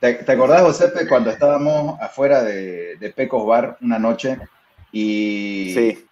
¿Te, 0.00 0.14
¿Te, 0.14 0.32
acordás, 0.32 0.62
José, 0.62 0.92
cuando 1.08 1.30
estábamos 1.30 2.00
afuera 2.00 2.42
de, 2.42 2.96
de, 2.96 3.10
Pecos 3.10 3.46
Bar 3.46 3.76
una 3.80 3.98
noche 3.98 4.38
y 4.92 5.72
sí. 5.74 6.06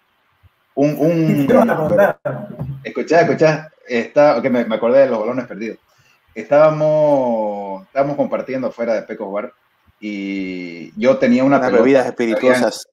un, 0.75 0.95
un 0.97 1.47
escuchá, 2.83 3.21
escuchá, 3.21 3.71
está, 3.87 4.37
okay, 4.37 4.49
me, 4.49 4.65
me, 4.65 4.75
acordé 4.75 5.01
de 5.01 5.07
los 5.07 5.19
balones 5.19 5.47
perdidos. 5.47 5.77
Estábamos, 6.33 7.83
estábamos 7.83 8.15
compartiendo 8.15 8.67
afuera 8.67 8.93
de 8.93 9.03
Pecos 9.03 9.31
Bar 9.31 9.53
y 9.99 10.99
yo 10.99 11.17
tenía 11.17 11.43
una 11.43 11.59
pelota 11.59 11.77
bebidas 11.77 12.05
espirituosas. 12.07 12.87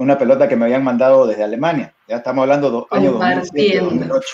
Una 0.00 0.16
pelota 0.16 0.48
que 0.48 0.56
me 0.56 0.64
habían 0.64 0.82
mandado 0.82 1.26
desde 1.26 1.44
Alemania. 1.44 1.94
Ya 2.08 2.16
estamos 2.16 2.42
hablando 2.42 2.70
de 2.70 2.96
año 2.96 3.12
2007, 3.12 3.80
2008. 3.80 4.28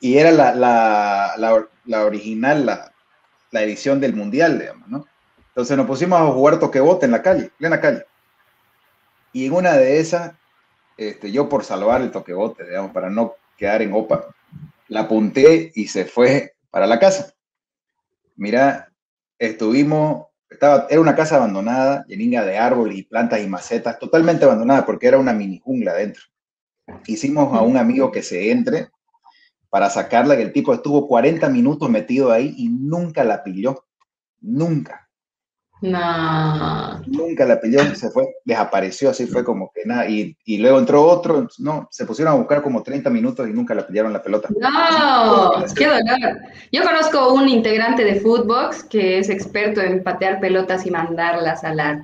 Y, 0.00 0.18
era 0.18 0.30
la, 0.30 0.54
la, 0.54 1.34
la, 1.38 1.68
la 1.86 2.04
original, 2.04 2.66
la, 2.66 2.92
la, 3.50 3.62
edición 3.62 4.00
del 4.00 4.14
Mundial, 4.14 4.58
digamos, 4.58 4.88
¿no? 4.88 5.06
Entonces 5.48 5.76
nos 5.76 5.86
pusimos 5.86 6.20
a 6.20 6.26
jugar 6.26 6.58
toquebote 6.58 7.06
en 7.06 7.12
la 7.12 7.22
calle, 7.22 7.50
plena 7.56 7.80
calle. 7.80 8.04
Y 9.32 9.46
en 9.46 9.52
una 9.52 9.74
de 9.74 10.00
esas, 10.00 10.32
este, 10.96 11.30
yo 11.30 11.48
por 11.48 11.64
salvar 11.64 12.02
el 12.02 12.10
toquebote, 12.10 12.64
digamos, 12.64 12.90
para 12.90 13.08
no 13.08 13.36
quedar 13.56 13.80
en 13.80 13.94
OPA, 13.94 14.26
la 14.88 15.00
apunté 15.00 15.72
y 15.74 15.86
se 15.86 16.04
fue 16.04 16.54
para 16.70 16.86
la 16.86 16.98
casa. 16.98 17.32
Mira, 18.36 18.92
estuvimos, 19.38 20.26
era 20.88 21.00
una 21.00 21.16
casa 21.16 21.36
abandonada, 21.36 22.04
llena 22.06 22.44
de 22.44 22.56
árboles 22.56 22.98
y 22.98 23.02
plantas 23.02 23.40
y 23.40 23.48
macetas, 23.48 23.98
totalmente 23.98 24.44
abandonada 24.44 24.86
porque 24.86 25.08
era 25.08 25.18
una 25.18 25.32
mini 25.32 25.58
jungla 25.58 25.92
adentro. 25.92 26.22
Hicimos 27.06 27.56
a 27.56 27.62
un 27.62 27.76
amigo 27.76 28.12
que 28.12 28.22
se 28.22 28.50
entre 28.50 28.88
para 29.70 29.90
sacarla, 29.90 30.36
que 30.36 30.42
el 30.42 30.52
tipo 30.52 30.72
estuvo 30.72 31.08
40 31.08 31.48
minutos 31.48 31.88
metido 31.90 32.30
ahí 32.30 32.54
y 32.56 32.68
nunca 32.68 33.24
la 33.24 33.42
pilló, 33.42 33.86
nunca. 34.40 35.01
No. 35.82 37.02
Nunca 37.08 37.44
la 37.44 37.60
pilló, 37.60 37.80
se 37.96 38.08
fue, 38.10 38.36
desapareció, 38.44 39.10
así 39.10 39.26
fue 39.26 39.42
como 39.42 39.72
que 39.74 39.84
nada. 39.84 40.08
Y, 40.08 40.36
y, 40.44 40.58
luego 40.58 40.78
entró 40.78 41.02
otro, 41.02 41.48
no, 41.58 41.88
se 41.90 42.06
pusieron 42.06 42.32
a 42.32 42.36
buscar 42.36 42.62
como 42.62 42.84
30 42.84 43.10
minutos 43.10 43.48
y 43.48 43.52
nunca 43.52 43.74
la 43.74 43.84
pillaron 43.84 44.12
la 44.12 44.22
pelota. 44.22 44.48
No, 44.56 45.64
qué 45.74 45.86
dolor. 45.86 46.38
Yo 46.70 46.84
conozco 46.84 47.34
un 47.34 47.48
integrante 47.48 48.04
de 48.04 48.20
Footbox 48.20 48.84
que 48.84 49.18
es 49.18 49.28
experto 49.28 49.80
en 49.80 50.04
patear 50.04 50.38
pelotas 50.38 50.86
y 50.86 50.92
mandarlas 50.92 51.64
al 51.64 51.80
ar. 51.80 52.02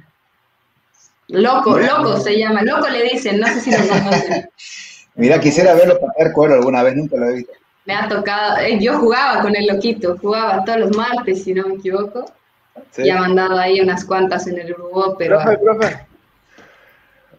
Loco, 1.28 1.78
loco 1.78 2.16
se 2.16 2.36
llama, 2.36 2.62
loco 2.62 2.88
le 2.88 3.04
dicen, 3.04 3.38
no 3.38 3.46
sé 3.46 3.60
si 3.60 3.70
lo 3.70 3.78
conocen. 3.78 4.50
Mira, 5.14 5.38
quisiera 5.38 5.74
verlo 5.74 6.00
patear 6.00 6.32
cuero 6.32 6.54
alguna 6.54 6.82
vez, 6.82 6.96
nunca 6.96 7.16
lo 7.16 7.26
he 7.26 7.34
visto. 7.34 7.52
Me 7.84 7.94
ha 7.94 8.08
tocado, 8.08 8.58
eh, 8.58 8.76
yo 8.80 8.98
jugaba 8.98 9.40
con 9.40 9.54
el 9.54 9.66
loquito, 9.68 10.18
jugaba 10.20 10.64
todos 10.64 10.80
los 10.80 10.96
martes, 10.96 11.44
si 11.44 11.54
no 11.54 11.68
me 11.68 11.74
equivoco 11.74 12.24
y 12.96 13.10
ha 13.10 13.16
mandado 13.16 13.58
ahí 13.58 13.80
unas 13.80 14.04
cuantas 14.04 14.46
en 14.46 14.58
el 14.58 14.72
grupo, 14.72 15.16
pero... 15.18 15.38
Profe, 15.40 15.58
profe. 15.58 16.06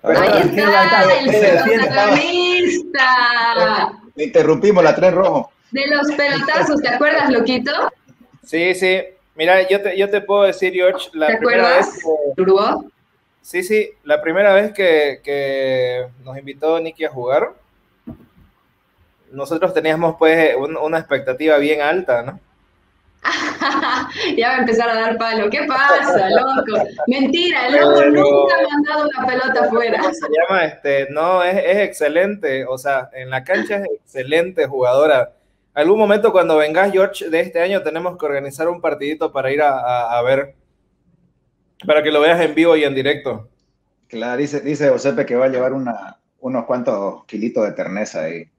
Ahí 0.02 0.50
está, 0.56 1.04
el 1.20 1.80
protagonista. 1.80 3.08
Me 4.16 4.24
interrumpimos 4.26 4.84
la 4.84 4.96
tren 4.96 5.14
rojo. 5.14 5.52
De 5.72 5.88
los 5.88 6.12
pelotazos, 6.16 6.82
¿te 6.82 6.90
acuerdas, 6.90 7.30
loquito? 7.30 7.72
Sí, 8.44 8.74
sí. 8.74 9.02
Mira, 9.36 9.68
yo 9.68 9.82
te, 9.82 9.98
yo 9.98 10.10
te 10.10 10.22
puedo 10.22 10.44
decir, 10.44 10.74
George, 10.74 11.10
la 11.14 11.28
¿Te 11.28 11.38
primera 11.38 11.80
acuerdas, 11.80 11.96
vez 11.96 12.04
que, 12.36 12.90
Sí, 13.42 13.64
sí, 13.64 13.92
la 14.04 14.22
primera 14.22 14.54
vez 14.54 14.74
que, 14.74 15.22
que 15.24 16.08
nos 16.24 16.38
invitó 16.38 16.80
Nicky 16.80 17.06
a 17.06 17.10
jugar, 17.10 17.54
nosotros 19.32 19.74
teníamos 19.74 20.16
pues 20.18 20.56
una 20.56 21.00
expectativa 21.00 21.58
bien 21.58 21.82
alta, 21.82 22.22
¿no? 22.24 22.40
ya 24.38 24.50
va 24.50 24.56
a 24.56 24.60
empezar 24.60 24.90
a 24.90 24.96
dar 24.96 25.18
palo. 25.18 25.50
¿Qué 25.50 25.66
pasa, 25.68 26.30
loco? 26.30 26.84
Mentira, 27.08 27.68
el 27.68 27.76
loco 27.76 28.06
nunca 28.06 28.56
me 28.58 28.68
han 28.72 28.84
dado 28.84 29.10
una 29.10 29.28
pelota 29.28 29.66
afuera. 29.66 30.04
Se 30.14 30.28
llama 30.30 30.66
este, 30.66 31.08
no, 31.10 31.44
es, 31.44 31.58
es, 31.58 31.78
excelente. 31.78 32.66
O 32.66 32.78
sea, 32.78 33.10
en 33.14 33.30
la 33.30 33.44
cancha 33.44 33.78
es 33.78 33.88
excelente 34.02 34.68
jugadora. 34.68 35.34
Algún 35.74 36.00
momento 36.00 36.32
cuando 36.32 36.58
vengas, 36.58 36.92
George, 36.92 37.30
de 37.30 37.40
este 37.42 37.62
año 37.62 37.84
tenemos 37.84 38.18
que 38.18 38.26
organizar 38.26 38.68
un 38.68 38.82
partidito 38.82 39.32
para 39.32 39.52
ir 39.52 39.62
a, 39.62 40.18
a, 40.18 40.22
ver, 40.22 40.56
para 41.86 42.02
que 42.04 42.12
lo 42.12 42.22
veas 42.22 42.42
en 42.42 42.56
vivo 42.56 42.76
y 42.76 42.84
en 42.84 42.96
directo. 42.96 43.50
Claro, 44.08 44.38
dice, 44.38 44.62
dice 44.62 44.90
Josepe 44.90 45.26
que 45.26 45.36
va 45.36 45.46
a 45.46 45.50
llevar 45.50 45.74
una, 45.74 46.18
unos 46.40 46.66
cuantos 46.66 47.26
kilitos 47.26 47.64
de 47.66 47.74
terneza 47.74 48.24
ahí. 48.24 48.50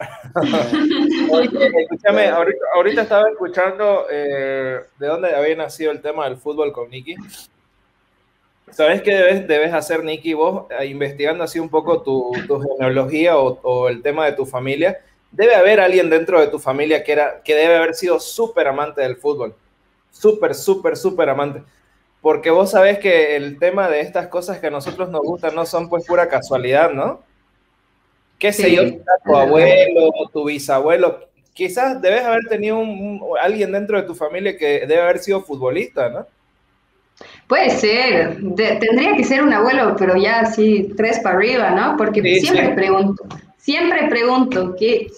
escúchame, 1.78 2.28
ahorita, 2.28 3.02
estaba 3.02 3.28
escuchando 3.28 4.06
eh, 4.10 4.80
de 4.98 5.06
dónde 5.06 5.34
había 5.34 5.56
nacido 5.56 5.92
el 5.92 6.00
tema 6.00 6.24
del 6.24 6.38
fútbol 6.38 6.72
con 6.72 6.88
Nicky. 6.90 7.16
¿Sabes 8.70 9.02
qué 9.02 9.14
debes, 9.14 9.48
debes 9.48 9.74
hacer, 9.74 10.04
Nicky, 10.04 10.32
vos, 10.32 10.66
eh, 10.70 10.86
investigando 10.86 11.44
así 11.44 11.58
un 11.58 11.68
poco 11.68 12.02
tu, 12.02 12.32
tu 12.46 12.60
genealogía 12.60 13.36
o, 13.36 13.88
el 13.88 14.00
tema 14.00 14.26
de 14.26 14.32
tu 14.32 14.46
familia? 14.46 14.98
Debe 15.32 15.54
haber 15.54 15.80
alguien 15.80 16.08
dentro 16.08 16.40
de 16.40 16.46
tu 16.46 16.58
familia 16.58 17.04
que, 17.04 17.12
era, 17.12 17.42
que 17.42 17.54
debe 17.54 17.76
haber 17.76 17.94
sido 17.94 18.20
súper 18.20 18.68
amante 18.68 19.02
del 19.02 19.16
fútbol. 19.16 19.54
Súper, 20.10 20.54
súper, 20.54 20.96
súper 20.96 21.28
amante. 21.28 21.62
Porque 22.20 22.50
vos 22.50 22.70
sabés 22.70 22.98
que 22.98 23.36
el 23.36 23.58
tema 23.58 23.88
de 23.88 24.00
estas 24.00 24.28
cosas 24.28 24.58
que 24.58 24.68
a 24.68 24.70
nosotros 24.70 25.08
nos 25.08 25.22
gustan 25.22 25.54
no 25.54 25.66
son 25.66 25.88
pues 25.88 26.06
pura 26.06 26.28
casualidad, 26.28 26.90
¿no? 26.90 27.22
Qué 28.40 28.52
sé 28.52 28.74
yo, 28.74 28.82
tu 29.24 29.36
abuelo, 29.36 30.10
tu 30.32 30.44
bisabuelo, 30.46 31.20
quizás 31.52 32.00
debes 32.00 32.24
haber 32.24 32.46
tenido 32.48 32.78
un, 32.78 33.20
alguien 33.40 33.70
dentro 33.70 34.00
de 34.00 34.06
tu 34.06 34.14
familia 34.14 34.56
que 34.56 34.86
debe 34.86 35.02
haber 35.02 35.18
sido 35.18 35.42
futbolista, 35.42 36.08
¿no? 36.08 36.26
Puede 37.46 37.68
ser, 37.68 38.38
tendría 38.56 39.14
que 39.14 39.24
ser 39.24 39.42
un 39.42 39.52
abuelo, 39.52 39.94
pero 39.98 40.16
ya 40.16 40.40
así 40.40 40.90
tres 40.96 41.20
para 41.20 41.36
arriba, 41.36 41.70
¿no? 41.70 41.96
Porque 41.98 42.22
siempre 42.40 42.70
pregunto, 42.70 43.24
siempre 43.58 44.08
pregunto 44.08 44.74
¿qué, 44.78 45.08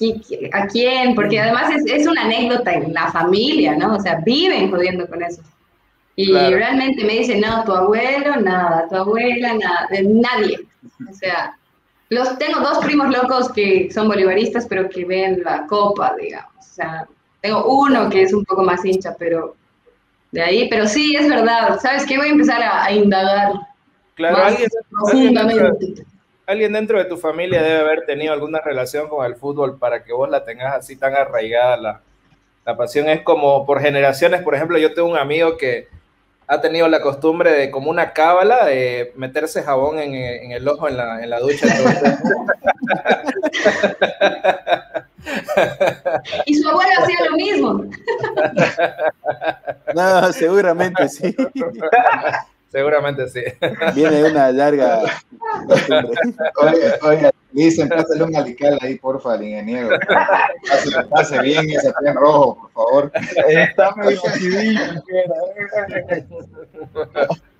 a 0.52 0.66
quién, 0.66 1.14
porque 1.14 1.38
además 1.38 1.70
es, 1.86 2.06
una 2.06 2.22
anécdota 2.22 2.72
en 2.72 2.92
la 2.92 3.12
familia, 3.12 3.76
¿no? 3.76 3.96
O 3.96 4.00
sea, 4.00 4.20
viven 4.24 4.70
jodiendo 4.70 5.06
con 5.06 5.22
eso. 5.22 5.42
Y 6.16 6.32
realmente 6.32 7.04
me 7.04 7.18
dicen, 7.18 7.40
no, 7.40 7.64
tu 7.64 7.72
abuelo, 7.72 8.36
nada, 8.36 8.86
tu 8.88 8.96
abuela, 8.96 9.54
nada, 9.54 9.86
de 9.90 10.02
nadie. 10.02 10.58
O 11.08 11.14
sea, 11.14 11.56
los, 12.12 12.38
tengo 12.38 12.60
dos 12.60 12.78
primos 12.84 13.08
locos 13.08 13.50
que 13.52 13.90
son 13.90 14.06
bolivaristas, 14.06 14.66
pero 14.66 14.88
que 14.88 15.04
ven 15.04 15.42
la 15.42 15.66
copa, 15.66 16.14
digamos. 16.20 16.52
O 16.58 16.74
sea, 16.74 17.06
tengo 17.40 17.64
uno 17.64 18.10
que 18.10 18.22
es 18.22 18.34
un 18.34 18.44
poco 18.44 18.62
más 18.62 18.84
hincha, 18.84 19.16
pero 19.18 19.56
de 20.30 20.42
ahí, 20.42 20.68
pero 20.68 20.86
sí, 20.86 21.16
es 21.16 21.28
verdad. 21.28 21.80
¿Sabes 21.80 22.04
qué? 22.04 22.18
Voy 22.18 22.28
a 22.28 22.32
empezar 22.32 22.62
a, 22.62 22.92
indagar. 22.92 23.52
Claro, 24.14 24.36
más 24.38 24.52
alguien, 24.52 24.68
profundamente. 24.90 26.04
Alguien 26.46 26.72
dentro, 26.74 26.98
de 26.98 27.06
tu 27.06 27.16
familia 27.16 27.62
debe 27.62 27.80
haber 27.80 28.04
tenido 28.04 28.34
alguna 28.34 28.60
relación 28.60 29.08
con 29.08 29.24
el 29.24 29.36
fútbol 29.36 29.78
para 29.78 30.04
que 30.04 30.12
vos 30.12 30.28
la 30.28 30.44
tengas 30.44 30.74
así 30.74 30.96
tan 30.96 31.14
arraigada. 31.14 31.76
La, 31.78 32.00
la 32.66 32.76
pasión 32.76 33.08
es 33.08 33.22
como 33.22 33.64
por 33.64 33.80
generaciones. 33.80 34.42
Por 34.42 34.54
ejemplo, 34.54 34.76
yo 34.76 34.92
tengo 34.92 35.08
un 35.08 35.16
amigo 35.16 35.56
que 35.56 35.88
ha 36.46 36.60
tenido 36.60 36.88
la 36.88 37.00
costumbre 37.00 37.52
de, 37.52 37.70
como 37.70 37.90
una 37.90 38.12
cábala, 38.12 38.66
de 38.66 39.12
meterse 39.16 39.62
jabón 39.62 39.98
en, 39.98 40.14
en 40.14 40.52
el 40.52 40.68
ojo 40.68 40.88
en 40.88 40.96
la, 40.96 41.22
en 41.22 41.30
la 41.30 41.40
ducha. 41.40 41.66
y 46.46 46.54
su 46.54 46.68
abuelo 46.68 46.90
hacía 46.98 47.16
lo 47.30 47.36
mismo. 47.36 47.84
no, 49.94 50.32
seguramente 50.32 51.08
sí. 51.08 51.34
Seguramente 52.72 53.28
sí. 53.28 53.42
Viene 53.94 54.22
de 54.22 54.30
una 54.30 54.50
larga. 54.50 55.02
oye, 56.62 56.98
oye, 57.02 57.30
dicen, 57.50 57.86
pásale 57.90 58.24
un 58.24 58.34
alical 58.34 58.78
ahí, 58.80 58.94
porfa, 58.94 59.34
al 59.34 59.44
ingeniero. 59.44 59.90
Pase, 60.66 60.90
pase 61.10 61.42
bien 61.42 61.70
ese 61.70 61.92
tren 62.00 62.14
rojo, 62.14 62.70
por 62.72 62.72
favor. 62.72 63.12
Está 63.46 63.94
medio 63.94 64.18
civil. 64.20 64.80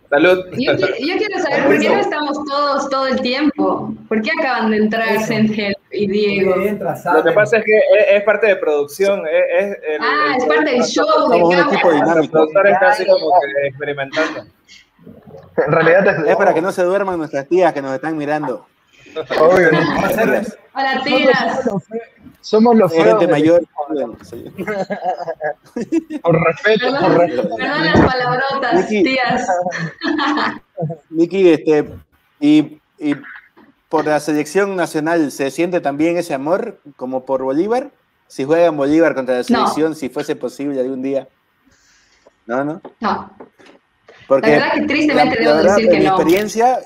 Salud. 0.08 0.44
Yo, 0.58 0.76
quiero 0.76 1.38
saber 1.42 1.64
por 1.64 1.78
qué 1.78 1.88
no 1.90 2.00
estamos 2.00 2.44
todos 2.46 2.88
todo 2.88 3.06
el 3.08 3.20
tiempo. 3.20 3.94
¿Por 4.08 4.22
qué 4.22 4.30
acaban 4.38 4.70
de 4.70 4.78
entrar 4.78 5.22
Sengel 5.24 5.76
y 5.90 6.06
Diego? 6.06 6.56
Lo 6.56 7.22
que 7.22 7.32
pasa 7.32 7.58
es 7.58 7.64
que 7.64 7.80
es, 8.16 8.22
parte 8.22 8.46
de 8.46 8.56
producción. 8.56 9.24
Es, 9.26 9.76
ah, 10.00 10.36
es 10.38 10.44
parte 10.46 10.70
del 10.70 10.82
show. 10.82 11.06
Somos 11.06 11.54
un 11.54 11.60
equipo 11.60 11.92
dinámico. 11.92 12.16
Los 12.16 12.28
productores 12.28 12.76
casi 12.80 13.06
como 13.06 13.30
que 13.40 13.68
experimentando. 13.68 14.44
En 15.56 15.72
realidad 15.72 16.26
es 16.26 16.36
para 16.36 16.54
que 16.54 16.62
no 16.62 16.72
se 16.72 16.82
duerman 16.82 17.18
nuestras 17.18 17.48
tías 17.48 17.72
que 17.72 17.82
nos 17.82 17.94
están 17.94 18.16
mirando. 18.16 18.66
Obvio. 19.38 19.68
Hola, 20.74 21.02
tías. 21.04 21.70
Somos 22.40 22.76
los 22.76 22.92
gente 22.92 23.28
mayor. 23.28 23.62
por 26.22 26.44
respeto, 26.46 26.98
por 27.00 27.18
respeto. 27.18 27.56
Perdón 27.56 27.84
las 27.84 28.00
palabrotas, 28.00 28.88
tías. 28.88 29.46
Miki, 31.10 31.50
este, 31.50 31.88
y, 32.40 32.80
y 32.98 33.14
por 33.88 34.06
la 34.06 34.18
selección 34.18 34.74
nacional, 34.74 35.30
¿se 35.30 35.50
siente 35.50 35.80
también 35.80 36.16
ese 36.16 36.34
amor 36.34 36.80
como 36.96 37.24
por 37.24 37.42
Bolívar? 37.42 37.90
Si 38.26 38.44
juegan 38.44 38.76
Bolívar 38.76 39.14
contra 39.14 39.36
la 39.36 39.44
selección, 39.44 39.94
si 39.94 40.08
fuese 40.08 40.34
posible 40.34 40.80
algún 40.80 41.02
día. 41.02 41.28
No, 42.46 42.64
no. 42.64 42.80
No. 43.00 43.30
Porque 44.32 44.50
la 44.50 44.56
verdad 44.56 44.72
que 44.72 44.86
tristemente 44.86 45.40
debo 45.42 45.62
decir 45.62 45.90
que 45.90 45.98
mi 45.98 46.04
no. 46.06 46.14
experiencia, 46.14 46.78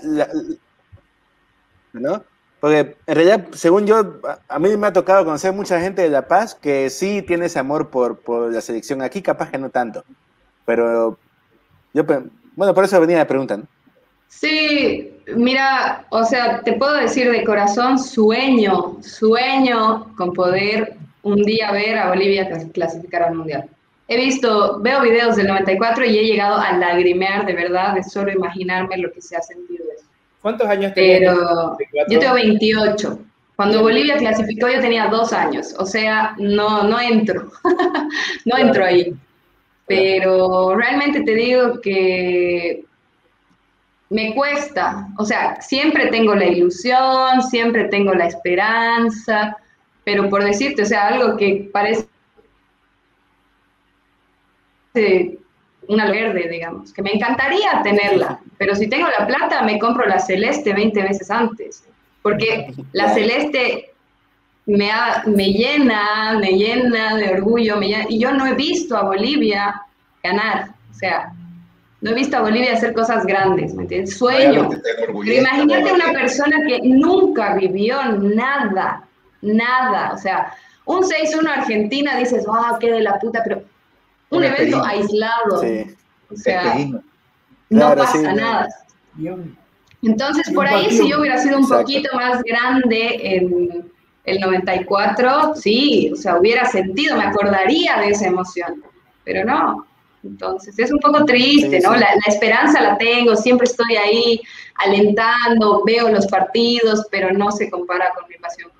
¿no? 1.92 2.24
Porque 2.58 2.96
en 3.06 3.14
realidad, 3.14 3.46
según 3.52 3.86
yo, 3.86 4.20
a 4.48 4.58
mí 4.58 4.76
me 4.76 4.88
ha 4.88 4.92
tocado 4.92 5.24
conocer 5.24 5.52
mucha 5.52 5.80
gente 5.80 6.02
de 6.02 6.08
La 6.08 6.26
Paz 6.26 6.56
que 6.56 6.90
sí 6.90 7.22
tiene 7.22 7.46
ese 7.46 7.60
amor 7.60 7.88
por, 7.90 8.18
por 8.18 8.52
la 8.52 8.60
selección. 8.60 9.00
Aquí 9.00 9.22
capaz 9.22 9.52
que 9.52 9.58
no 9.58 9.70
tanto. 9.70 10.02
Pero 10.64 11.20
yo, 11.94 12.02
bueno, 12.56 12.74
por 12.74 12.82
eso 12.82 13.00
venía 13.00 13.18
la 13.18 13.28
pregunta, 13.28 13.58
¿no? 13.58 13.68
Sí, 14.26 15.16
mira, 15.36 16.04
o 16.10 16.24
sea, 16.24 16.62
te 16.62 16.72
puedo 16.72 16.94
decir 16.94 17.30
de 17.30 17.44
corazón, 17.44 17.96
sueño, 17.96 18.96
sueño 19.02 20.12
con 20.16 20.32
poder 20.32 20.96
un 21.22 21.36
día 21.44 21.70
ver 21.70 21.96
a 21.96 22.08
Bolivia 22.08 22.50
clasificar 22.72 23.22
al 23.22 23.36
Mundial. 23.36 23.70
He 24.08 24.16
visto, 24.16 24.80
veo 24.80 25.00
videos 25.02 25.36
del 25.36 25.48
94 25.48 26.04
y 26.04 26.18
he 26.18 26.24
llegado 26.24 26.56
a 26.56 26.72
lagrimear 26.76 27.44
de 27.44 27.54
verdad, 27.54 27.94
de 27.94 28.04
solo 28.04 28.30
imaginarme 28.30 28.98
lo 28.98 29.12
que 29.12 29.20
se 29.20 29.36
ha 29.36 29.42
sentido 29.42 29.84
eso. 29.96 30.06
¿Cuántos 30.40 30.68
años 30.68 30.94
tenías? 30.94 31.20
Pero 31.20 31.76
yo 32.08 32.18
tengo 32.20 32.34
28. 32.34 33.18
Cuando 33.56 33.82
Bolivia 33.82 34.16
clasificó 34.18 34.68
yo 34.68 34.80
tenía 34.80 35.08
dos 35.08 35.32
años, 35.32 35.74
o 35.78 35.86
sea, 35.86 36.34
no, 36.38 36.84
no 36.84 37.00
entro, 37.00 37.50
no 38.44 38.58
entro 38.58 38.84
ahí. 38.84 39.14
Pero 39.86 40.76
realmente 40.76 41.22
te 41.22 41.34
digo 41.34 41.80
que 41.80 42.84
me 44.10 44.34
cuesta, 44.34 45.08
o 45.18 45.24
sea, 45.24 45.60
siempre 45.60 46.08
tengo 46.08 46.34
la 46.34 46.46
ilusión, 46.46 47.42
siempre 47.42 47.84
tengo 47.84 48.14
la 48.14 48.26
esperanza, 48.26 49.56
pero 50.04 50.28
por 50.28 50.44
decirte, 50.44 50.82
o 50.82 50.86
sea, 50.86 51.08
algo 51.08 51.36
que 51.36 51.68
parece 51.72 52.06
una 55.88 56.10
verde, 56.10 56.48
digamos, 56.48 56.92
que 56.92 57.02
me 57.02 57.12
encantaría 57.12 57.82
tenerla, 57.82 58.40
pero 58.58 58.74
si 58.74 58.88
tengo 58.88 59.06
la 59.18 59.26
plata 59.26 59.62
me 59.62 59.78
compro 59.78 60.06
la 60.06 60.18
celeste 60.18 60.72
20 60.72 61.02
veces 61.02 61.30
antes, 61.30 61.84
porque 62.22 62.72
la 62.92 63.12
celeste 63.14 63.92
me, 64.66 64.90
me 65.26 65.52
llena, 65.52 66.38
me 66.40 66.52
llena 66.52 67.16
de 67.16 67.30
orgullo, 67.30 67.80
y 67.80 68.18
yo 68.18 68.32
no 68.32 68.46
he 68.46 68.54
visto 68.54 68.96
a 68.96 69.04
Bolivia 69.04 69.80
ganar, 70.22 70.70
o 70.90 70.94
sea, 70.94 71.32
no 72.00 72.10
he 72.10 72.14
visto 72.14 72.36
a 72.36 72.42
Bolivia 72.42 72.72
hacer 72.72 72.92
cosas 72.92 73.24
grandes, 73.24 73.74
¿me 73.74 73.82
entiendes? 73.82 74.18
Sueño. 74.18 74.68
Pero 74.70 75.32
imagínate 75.32 75.92
una 75.92 76.12
persona 76.12 76.56
que 76.66 76.80
nunca 76.82 77.54
vivió 77.54 78.02
nada, 78.12 79.04
nada, 79.40 80.12
o 80.12 80.18
sea, 80.18 80.52
un 80.84 81.02
6-1 81.02 81.48
Argentina, 81.48 82.16
dices, 82.16 82.44
ah, 82.52 82.76
qué 82.80 82.92
de 82.92 83.00
la 83.00 83.18
puta, 83.18 83.42
pero 83.44 83.62
un 84.30 84.44
evento 84.44 84.84
aislado. 84.84 85.62
O 86.30 86.36
sea, 86.36 86.76
no 87.70 87.94
pasa 87.94 88.32
nada. 88.32 88.68
Entonces, 90.02 90.50
por 90.54 90.66
ahí, 90.66 90.90
si 90.90 91.08
yo 91.08 91.20
hubiera 91.20 91.38
sido 91.38 91.58
un 91.58 91.68
poquito 91.68 92.14
más 92.14 92.42
grande 92.42 93.36
en 93.36 93.90
el 94.24 94.40
94, 94.40 95.54
sí, 95.54 96.10
o 96.12 96.16
sea, 96.16 96.38
hubiera 96.38 96.66
sentido, 96.66 97.16
me 97.16 97.24
acordaría 97.24 97.98
de 98.00 98.10
esa 98.10 98.26
emoción, 98.26 98.84
pero 99.24 99.44
no. 99.44 99.86
Entonces, 100.22 100.76
es 100.78 100.92
un 100.92 100.98
poco 100.98 101.24
triste, 101.24 101.80
¿no? 101.80 101.94
La, 101.94 102.08
esperanza 102.26 102.80
la 102.80 102.98
tengo, 102.98 103.36
siempre 103.36 103.66
estoy 103.66 103.96
ahí 103.96 104.40
alentando, 104.74 105.82
veo 105.84 106.08
los 106.08 106.26
partidos, 106.26 107.06
pero 107.10 107.32
no 107.32 107.50
se 107.52 107.70
compara 107.70 108.12
con 108.14 108.28
mi 108.28 108.36
pasión 108.36 108.70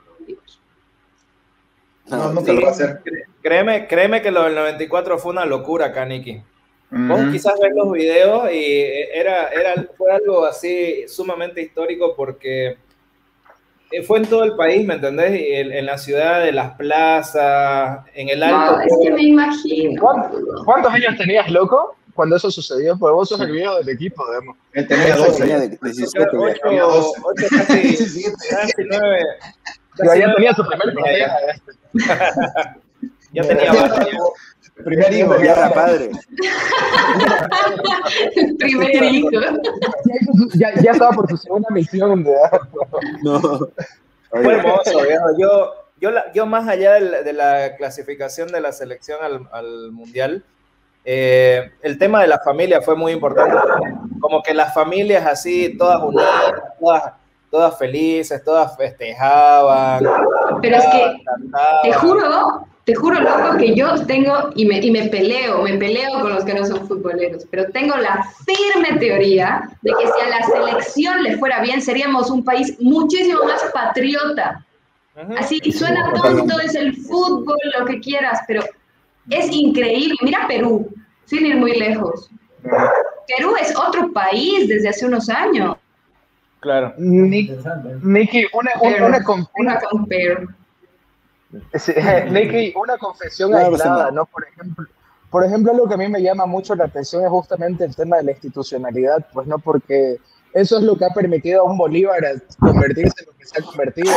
No, 2.08 2.32
no, 2.32 2.40
lo 2.40 2.62
va 2.62 2.68
a 2.68 2.70
hacer. 2.70 3.02
Créeme, 3.42 3.86
créeme 3.86 4.22
que 4.22 4.30
lo 4.30 4.44
del 4.44 4.54
94 4.54 5.18
fue 5.18 5.32
una 5.32 5.44
locura 5.44 5.86
acá, 5.86 6.04
Nicky. 6.04 6.42
Vos 6.90 7.20
quizás 7.32 7.54
ves 7.60 7.72
los 7.74 7.90
videos 7.90 8.50
y 8.52 8.82
era, 9.12 9.48
era, 9.48 9.86
fue 9.96 10.12
algo 10.12 10.44
así 10.44 11.04
sumamente 11.08 11.60
histórico 11.60 12.14
porque 12.16 12.78
fue 14.06 14.18
en 14.18 14.26
todo 14.26 14.44
el 14.44 14.54
país, 14.56 14.86
¿me 14.86 14.94
entendés? 14.94 15.32
En, 15.32 15.72
en 15.72 15.86
la 15.86 15.98
ciudad, 15.98 16.44
de 16.44 16.52
las 16.52 16.72
plazas, 16.72 18.04
en 18.14 18.28
el 18.28 18.42
alto. 18.42 18.76
No, 18.76 18.80
es 18.82 18.92
que 19.02 19.10
me 19.10 19.22
imagino. 19.22 20.02
¿Cuántos, 20.64 20.92
años 20.92 21.16
tenías, 21.16 21.50
loco? 21.50 21.96
Cuando 22.14 22.36
eso 22.36 22.50
sucedió, 22.50 22.96
porque 22.98 23.14
vos 23.14 23.28
sos 23.28 23.40
el 23.40 23.52
viejo 23.52 23.76
del 23.76 23.90
equipo, 23.90 24.24
digamos. 24.28 24.56
Él 24.72 24.88
tenía 24.88 25.16
12, 25.16 25.38
tenía 25.42 25.60
17, 25.60 26.28
8, 26.36 26.60
8, 26.64 27.46
casi, 27.50 27.78
17. 27.80 28.36
casi 28.50 28.72
9. 28.88 29.24
Yo 30.04 30.14
ya 30.14 30.34
tenía 30.34 30.54
su 30.54 30.66
primer 30.66 30.94
pareja. 30.94 31.36
Ya 33.32 33.42
tenía 33.42 33.72
primer 34.84 35.12
hijo, 35.12 35.36
ya 35.42 35.52
era 35.52 35.70
padre. 35.70 36.10
El 38.36 38.56
primer 38.58 39.04
hijo. 39.04 39.30
Ya, 40.54 40.74
ya 40.80 40.90
estaba 40.92 41.12
por 41.12 41.28
su 41.28 41.36
segunda 41.36 41.68
misión. 41.70 42.24
No. 43.22 43.40
Fue 44.30 44.54
hermoso, 44.54 44.90
Yo, 45.38 45.72
yo, 46.00 46.10
yo 46.34 46.46
más 46.46 46.68
allá 46.68 46.94
de 46.94 47.00
la, 47.00 47.22
de 47.22 47.32
la, 47.32 47.76
clasificación 47.76 48.48
de 48.48 48.60
la 48.60 48.72
selección 48.72 49.18
al, 49.22 49.48
al 49.52 49.92
Mundial, 49.92 50.44
eh, 51.04 51.70
el 51.82 51.98
tema 51.98 52.20
de 52.20 52.26
la 52.26 52.40
familia 52.40 52.82
fue 52.82 52.96
muy 52.96 53.12
importante. 53.12 53.56
Como 54.20 54.42
que 54.42 54.52
las 54.52 54.74
familias 54.74 55.24
así, 55.24 55.76
todas 55.78 56.02
unidas, 56.02 56.54
todas, 56.80 57.14
todas 57.56 57.78
felices, 57.78 58.44
todas 58.44 58.76
festejaban. 58.76 60.04
Pero 60.60 60.76
es 60.76 60.84
que, 60.84 61.24
te 61.84 61.92
juro, 61.94 62.66
te 62.84 62.94
juro, 62.94 63.18
loco, 63.18 63.56
que 63.56 63.74
yo 63.74 64.04
tengo, 64.04 64.50
y 64.54 64.66
me, 64.66 64.78
y 64.80 64.90
me 64.90 65.08
peleo, 65.08 65.62
me 65.62 65.78
peleo 65.78 66.20
con 66.20 66.34
los 66.34 66.44
que 66.44 66.52
no 66.52 66.66
son 66.66 66.86
futboleros, 66.86 67.46
pero 67.50 67.70
tengo 67.70 67.96
la 67.96 68.22
firme 68.44 68.98
teoría 68.98 69.70
de 69.80 69.90
que 69.90 70.06
si 70.06 70.20
a 70.20 70.38
la 70.38 70.46
selección 70.46 71.22
le 71.22 71.38
fuera 71.38 71.62
bien, 71.62 71.80
seríamos 71.80 72.30
un 72.30 72.44
país 72.44 72.76
muchísimo 72.78 73.42
más 73.44 73.64
patriota. 73.72 74.62
Así, 75.38 75.58
suena 75.72 76.12
tonto, 76.12 76.60
es 76.60 76.74
el 76.74 76.94
fútbol, 76.94 77.56
lo 77.78 77.86
que 77.86 78.00
quieras, 78.00 78.40
pero 78.46 78.62
es 79.30 79.50
increíble. 79.50 80.14
Mira 80.20 80.44
Perú, 80.46 80.90
sin 81.24 81.46
ir 81.46 81.56
muy 81.56 81.72
lejos. 81.78 82.28
Perú 83.34 83.54
es 83.58 83.74
otro 83.74 84.12
país 84.12 84.68
desde 84.68 84.90
hace 84.90 85.06
unos 85.06 85.30
años. 85.30 85.76
Claro. 86.60 86.94
Nicky, 86.98 88.46
una, 88.52 88.70
una, 88.80 89.06
una, 89.06 89.24
una. 89.54 89.80
Nicky, 92.30 92.74
una 92.76 92.98
confesión 92.98 93.54
aislada, 93.54 94.10
¿no? 94.10 94.26
Por 94.26 94.46
ejemplo, 94.48 94.86
por 95.30 95.44
ejemplo, 95.44 95.74
lo 95.74 95.86
que 95.86 95.94
a 95.94 95.98
mí 95.98 96.08
me 96.08 96.22
llama 96.22 96.46
mucho 96.46 96.74
la 96.74 96.84
atención 96.84 97.24
es 97.24 97.30
justamente 97.30 97.84
el 97.84 97.94
tema 97.94 98.16
de 98.16 98.24
la 98.24 98.30
institucionalidad, 98.32 99.26
pues 99.32 99.46
no, 99.46 99.58
porque 99.58 100.18
eso 100.52 100.78
es 100.78 100.84
lo 100.84 100.96
que 100.96 101.04
ha 101.04 101.10
permitido 101.10 101.60
a 101.60 101.64
un 101.64 101.76
Bolívar 101.76 102.22
convertirse 102.58 103.20
en 103.20 103.26
lo 103.26 103.32
que 103.36 103.44
se 103.44 103.60
ha 103.60 103.62
convertido, 103.62 104.12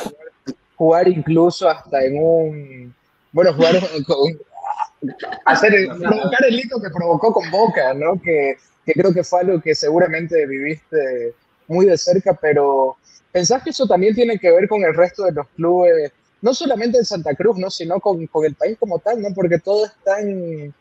jugar, 0.76 1.08
incluso 1.08 1.68
hasta 1.68 2.04
en 2.04 2.18
un, 2.18 2.94
bueno, 3.32 3.52
jugar 3.52 3.74
con, 4.06 5.12
hacer, 5.44 5.88
provocar 5.98 6.44
el 6.48 6.58
hito 6.58 6.80
que 6.80 6.90
provocó 6.90 7.32
con 7.32 7.50
Boca, 7.50 7.92
¿no? 7.92 8.20
Que, 8.22 8.56
que 8.86 8.92
creo 8.92 9.12
que 9.12 9.24
fue 9.24 9.40
algo 9.40 9.60
que 9.60 9.74
seguramente 9.74 10.46
viviste 10.46 11.34
muy 11.68 11.86
de 11.86 11.98
cerca, 11.98 12.34
pero 12.34 12.96
¿pensás 13.32 13.62
que 13.62 13.70
eso 13.70 13.86
también 13.86 14.14
tiene 14.14 14.38
que 14.38 14.50
ver 14.50 14.68
con 14.68 14.82
el 14.84 14.94
resto 14.94 15.24
de 15.24 15.32
los 15.32 15.46
clubes 15.48 16.12
no 16.42 16.52
solamente 16.52 16.98
en 16.98 17.06
Santa 17.06 17.34
Cruz, 17.34 17.56
¿no? 17.56 17.70
sino 17.70 17.98
con, 18.00 18.26
con, 18.26 18.44
el 18.44 18.54
país 18.54 18.76
como 18.78 18.98
tal, 18.98 19.22
¿no? 19.22 19.28
porque 19.34 19.58
todo 19.58 19.86
es 19.86 19.92
tan, 20.04 20.74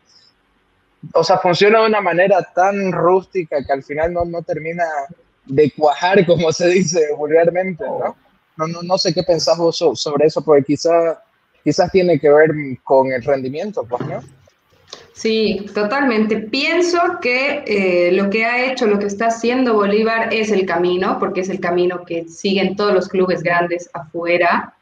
o 1.14 1.24
sea, 1.24 1.38
funciona 1.38 1.80
de 1.80 1.88
una 1.88 2.02
manera 2.02 2.42
tan 2.54 2.92
rústica 2.92 3.64
que 3.66 3.72
al 3.72 3.82
final 3.82 4.12
no, 4.12 4.26
no 4.26 4.42
termina 4.42 4.84
de 5.46 5.72
cuajar, 5.72 6.26
como 6.28 6.52
se 6.52 6.68
dice 6.68 7.08
vulgarmente, 7.18 7.86
¿no? 7.86 8.16
No, 8.58 8.68
no, 8.68 8.84
no 8.84 8.98
sé 8.98 9.14
qué 9.14 9.24
pensás 9.24 9.58
vos 9.58 9.78
sobre 9.78 10.28
eso, 10.28 10.44
porque 10.44 10.66
quizás 10.66 11.18
quizás 11.64 11.92
tiene 11.92 12.20
que 12.20 12.30
ver 12.30 12.52
con 12.84 13.12
el 13.12 13.24
rendimiento, 13.24 13.86
pues, 13.86 14.02
¿no? 14.06 14.22
Sí, 15.24 15.68
totalmente. 15.74 16.36
Pienso 16.36 17.00
que 17.22 17.64
eh, 17.66 18.12
lo 18.12 18.30
que 18.30 18.44
ha 18.44 18.66
hecho, 18.66 18.88
lo 18.88 19.00
que 19.00 19.06
está 19.06 19.28
haciendo 19.28 19.74
Bolívar 19.74 20.34
es 20.34 20.52
el 20.52 20.66
camino, 20.66 21.18
porque 21.18 21.40
es 21.40 21.50
el 21.50 21.62
camino 21.62 22.04
que 22.04 22.28
siguen 22.28 22.76
todos 22.76 22.94
los 22.94 23.08
clubes 23.08 23.42
grandes 23.42 23.90
afuera. 23.94 24.74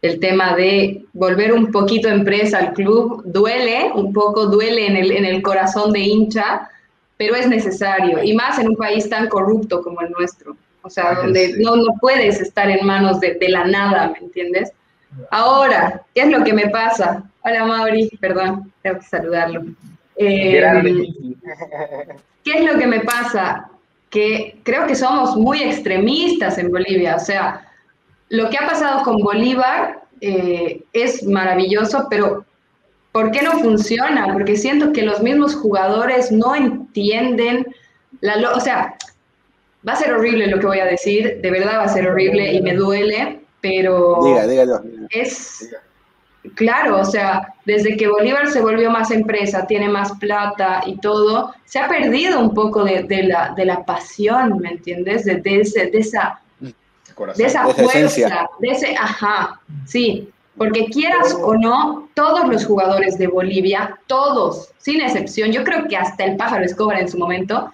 El 0.00 0.18
tema 0.18 0.56
de 0.56 1.04
volver 1.12 1.52
un 1.52 1.70
poquito 1.70 2.08
empresa 2.08 2.56
al 2.56 2.72
club 2.72 3.24
duele, 3.26 3.90
un 3.94 4.14
poco 4.14 4.46
duele 4.46 4.86
en 4.86 4.96
el, 4.96 5.10
en 5.10 5.26
el 5.26 5.42
corazón 5.42 5.92
de 5.92 6.00
hincha, 6.00 6.70
pero 7.18 7.34
es 7.34 7.46
necesario, 7.46 8.24
y 8.24 8.32
más 8.32 8.58
en 8.58 8.68
un 8.68 8.76
país 8.76 9.06
tan 9.06 9.28
corrupto 9.28 9.82
como 9.82 10.00
el 10.00 10.10
nuestro. 10.12 10.56
O 10.80 10.88
sea, 10.88 11.12
donde 11.12 11.56
no, 11.58 11.76
no 11.76 11.92
puedes 12.00 12.40
estar 12.40 12.70
en 12.70 12.86
manos 12.86 13.20
de, 13.20 13.34
de 13.34 13.50
la 13.50 13.64
nada, 13.64 14.08
¿me 14.08 14.26
entiendes? 14.26 14.72
Ahora, 15.30 16.00
¿qué 16.14 16.22
es 16.22 16.28
lo 16.30 16.42
que 16.42 16.54
me 16.54 16.70
pasa? 16.70 17.29
Hola 17.42 17.64
Mauri, 17.64 18.10
perdón, 18.20 18.72
tengo 18.82 18.98
que 18.98 19.06
saludarlo. 19.06 19.64
Eh, 20.16 20.62
¿Qué 22.44 22.52
es 22.52 22.64
lo 22.64 22.78
que 22.78 22.86
me 22.86 23.00
pasa? 23.00 23.70
Que 24.10 24.60
creo 24.62 24.86
que 24.86 24.94
somos 24.94 25.36
muy 25.36 25.62
extremistas 25.62 26.58
en 26.58 26.70
Bolivia. 26.70 27.16
O 27.16 27.20
sea, 27.20 27.66
lo 28.28 28.50
que 28.50 28.58
ha 28.58 28.66
pasado 28.66 29.02
con 29.02 29.18
Bolívar 29.18 30.02
eh, 30.20 30.82
es 30.92 31.22
maravilloso, 31.24 32.06
pero 32.10 32.44
¿por 33.12 33.30
qué 33.30 33.42
no 33.42 33.52
funciona? 33.60 34.32
Porque 34.32 34.56
siento 34.56 34.92
que 34.92 35.02
los 35.02 35.22
mismos 35.22 35.54
jugadores 35.54 36.30
no 36.30 36.54
entienden 36.54 37.66
la... 38.20 38.52
O 38.52 38.60
sea, 38.60 38.96
va 39.86 39.94
a 39.94 39.96
ser 39.96 40.12
horrible 40.12 40.48
lo 40.48 40.58
que 40.60 40.66
voy 40.66 40.80
a 40.80 40.84
decir, 40.86 41.40
de 41.40 41.50
verdad 41.50 41.78
va 41.78 41.84
a 41.84 41.88
ser 41.88 42.08
horrible 42.08 42.52
y 42.52 42.60
me 42.60 42.74
duele, 42.74 43.40
pero 43.62 44.22
es 45.10 45.70
claro, 46.54 47.00
o 47.00 47.04
sea, 47.04 47.54
desde 47.64 47.96
que 47.96 48.08
Bolívar 48.08 48.48
se 48.48 48.60
volvió 48.60 48.90
más 48.90 49.10
empresa, 49.10 49.66
tiene 49.66 49.88
más 49.88 50.12
plata 50.18 50.82
y 50.86 50.96
todo, 50.98 51.54
se 51.64 51.78
ha 51.78 51.88
perdido 51.88 52.40
un 52.40 52.54
poco 52.54 52.84
de, 52.84 53.04
la, 53.24 53.52
de 53.56 53.64
la, 53.64 53.84
pasión, 53.84 54.58
¿me 54.58 54.70
entiendes? 54.70 55.24
De, 55.24 55.40
ese, 55.44 55.86
de 55.86 55.98
esa, 55.98 56.40
de 57.36 57.44
esa 57.44 57.66
fuerza, 57.68 58.48
de 58.58 58.68
ese, 58.68 58.96
ajá, 58.96 59.60
sí, 59.86 60.28
porque 60.56 60.86
quieras 60.86 61.36
o 61.40 61.54
no, 61.54 62.08
todos 62.14 62.48
los 62.48 62.66
jugadores 62.66 63.18
de 63.18 63.26
Bolivia, 63.26 63.98
todos, 64.06 64.70
sin 64.78 65.00
excepción, 65.00 65.52
yo 65.52 65.64
creo 65.64 65.86
que 65.88 65.96
hasta 65.96 66.24
el 66.24 66.36
pájaro 66.36 66.64
Escobar 66.64 67.00
en 67.00 67.08
su 67.08 67.18
momento, 67.18 67.72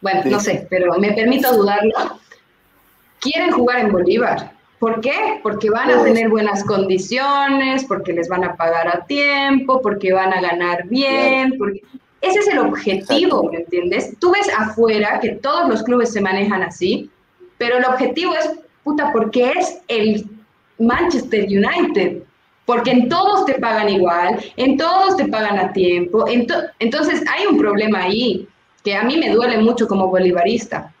bueno, 0.00 0.22
no 0.24 0.40
sé, 0.40 0.66
pero 0.70 0.94
me 0.98 1.12
permito 1.12 1.56
dudarlo, 1.56 2.18
quieren 3.20 3.52
jugar 3.52 3.80
en 3.80 3.92
Bolívar. 3.92 4.53
¿Por 4.84 5.00
qué? 5.00 5.40
Porque 5.42 5.70
van 5.70 5.90
a 5.90 6.04
tener 6.04 6.28
buenas 6.28 6.62
condiciones, 6.62 7.84
porque 7.84 8.12
les 8.12 8.28
van 8.28 8.44
a 8.44 8.54
pagar 8.54 8.86
a 8.86 9.06
tiempo, 9.06 9.80
porque 9.80 10.12
van 10.12 10.30
a 10.30 10.42
ganar 10.42 10.86
bien, 10.88 11.54
porque 11.56 11.80
ese 12.20 12.40
es 12.40 12.48
el 12.48 12.58
objetivo, 12.58 13.48
¿me 13.50 13.60
entiendes? 13.60 14.14
Tú 14.20 14.32
ves 14.32 14.46
afuera 14.54 15.20
que 15.20 15.36
todos 15.36 15.70
los 15.70 15.82
clubes 15.84 16.12
se 16.12 16.20
manejan 16.20 16.62
así, 16.62 17.08
pero 17.56 17.78
el 17.78 17.86
objetivo 17.86 18.34
es, 18.34 18.60
puta, 18.82 19.10
porque 19.10 19.52
es 19.56 19.80
el 19.88 20.26
Manchester 20.78 21.44
United, 21.44 22.22
porque 22.66 22.90
en 22.90 23.08
todos 23.08 23.46
te 23.46 23.54
pagan 23.54 23.88
igual, 23.88 24.38
en 24.58 24.76
todos 24.76 25.16
te 25.16 25.28
pagan 25.28 25.58
a 25.60 25.72
tiempo, 25.72 26.26
entonces 26.28 27.24
hay 27.34 27.46
un 27.46 27.56
problema 27.56 28.02
ahí 28.02 28.46
que 28.84 28.94
a 28.94 29.02
mí 29.02 29.16
me 29.16 29.30
duele 29.30 29.56
mucho 29.62 29.88
como 29.88 30.08
bolivarista, 30.08 30.92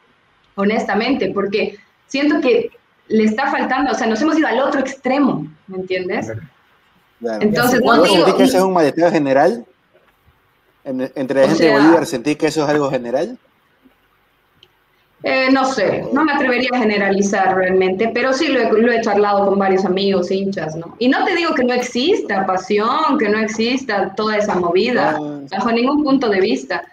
honestamente, 0.54 1.32
porque 1.34 1.76
siento 2.06 2.40
que 2.40 2.70
le 3.08 3.24
está 3.24 3.50
faltando, 3.50 3.92
o 3.92 3.94
sea, 3.94 4.06
nos 4.06 4.20
hemos 4.22 4.38
ido 4.38 4.48
al 4.48 4.60
otro 4.60 4.80
extremo, 4.80 5.46
¿me 5.66 5.78
entiendes? 5.78 6.32
Entonces, 7.40 7.80
no 7.82 8.02
digo, 8.02 8.36
que 8.36 8.44
eso 8.44 8.58
es 8.58 8.62
un 8.62 8.72
maleteo 8.72 9.10
general? 9.10 9.64
entre 10.86 11.40
la 11.40 11.48
gente 11.48 11.64
de 11.64 11.72
Bolívar, 11.72 12.04
¿sentís 12.04 12.36
que 12.36 12.48
eso 12.48 12.62
es 12.62 12.68
algo 12.68 12.90
general? 12.90 13.38
Eh, 15.22 15.48
no 15.50 15.64
sé, 15.64 16.04
no 16.12 16.22
me 16.22 16.32
atrevería 16.32 16.68
a 16.74 16.78
generalizar 16.78 17.56
realmente, 17.56 18.10
pero 18.12 18.34
sí 18.34 18.48
lo 18.48 18.60
he, 18.60 18.70
lo 18.70 18.92
he, 18.92 19.00
charlado 19.00 19.46
con 19.46 19.58
varios 19.58 19.86
amigos, 19.86 20.30
hinchas, 20.30 20.76
¿no? 20.76 20.94
Y 20.98 21.08
no 21.08 21.24
te 21.24 21.34
digo 21.34 21.54
que 21.54 21.64
no 21.64 21.72
exista 21.72 22.44
pasión, 22.44 23.16
que 23.18 23.30
no 23.30 23.38
exista 23.38 24.14
toda 24.14 24.36
esa 24.36 24.56
movida, 24.56 25.18
bajo 25.50 25.72
ningún 25.72 26.04
punto 26.04 26.28
de 26.28 26.40
vista. 26.40 26.84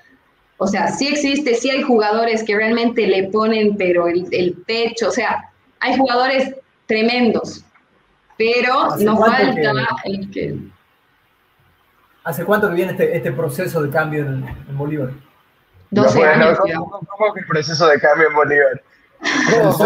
O 0.56 0.65
sea, 0.65 0.88
sí 0.88 1.10
existe, 1.10 1.56
sí 1.56 1.71
hay 1.71 1.82
jugadores 1.82 2.43
que 2.43 2.56
realmente 2.56 3.06
le 3.06 3.24
ponen, 3.24 3.76
pero 3.76 4.08
el, 4.08 4.26
el 4.32 4.54
pecho, 4.65 5.10
o 5.10 5.12
sea, 5.12 5.51
hay 5.82 5.98
jugadores 5.98 6.56
tremendos, 6.86 7.65
pero 8.38 8.96
no 8.98 9.17
falta 9.17 9.74
el 10.06 10.32
que... 10.32 10.58
¿Hace 12.24 12.46
cuánto 12.46 12.70
que 12.70 12.76
viene 12.76 12.91
este, 12.91 13.17
este 13.17 13.32
proceso 13.32 13.82
de 13.82 13.89
cambio 13.89 14.22
en, 14.22 14.78
Bolívar? 14.78 15.10
12 15.89 16.24
años. 16.24 16.60
¿cómo, 16.60 17.34
que 17.34 17.39
el 17.39 17.48
proceso 17.48 17.88
de 17.88 18.00
cambio 18.00 18.28
en 18.28 18.36
Bolívar? 18.36 18.82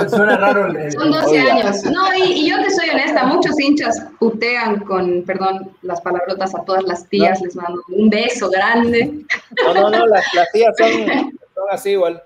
suena 0.10 0.38
raro 0.38 0.67
el, 0.67 0.91
Son 0.91 1.12
12 1.12 1.39
años. 1.39 1.84
No, 1.86 2.13
y, 2.13 2.49
yo 2.49 2.62
te 2.62 2.71
soy 2.71 2.89
honesta, 2.89 3.23
muchos 3.25 3.58
hinchas 3.58 4.03
putean 4.19 4.81
con, 4.81 5.23
perdón, 5.23 5.71
las 5.81 6.01
palabrotas 6.01 6.53
a 6.55 6.63
todas 6.65 6.84
las 6.84 7.08
tías, 7.08 7.41
les 7.41 7.55
mando 7.55 7.81
un 7.88 8.10
beso 8.10 8.49
grande. 8.49 9.25
No, 9.63 9.73
no, 9.73 9.89
no, 9.89 10.05
las, 10.08 10.25
tías 10.51 10.75
son, 10.77 11.38
son 11.53 11.65
así 11.71 11.91
igual. 11.91 12.21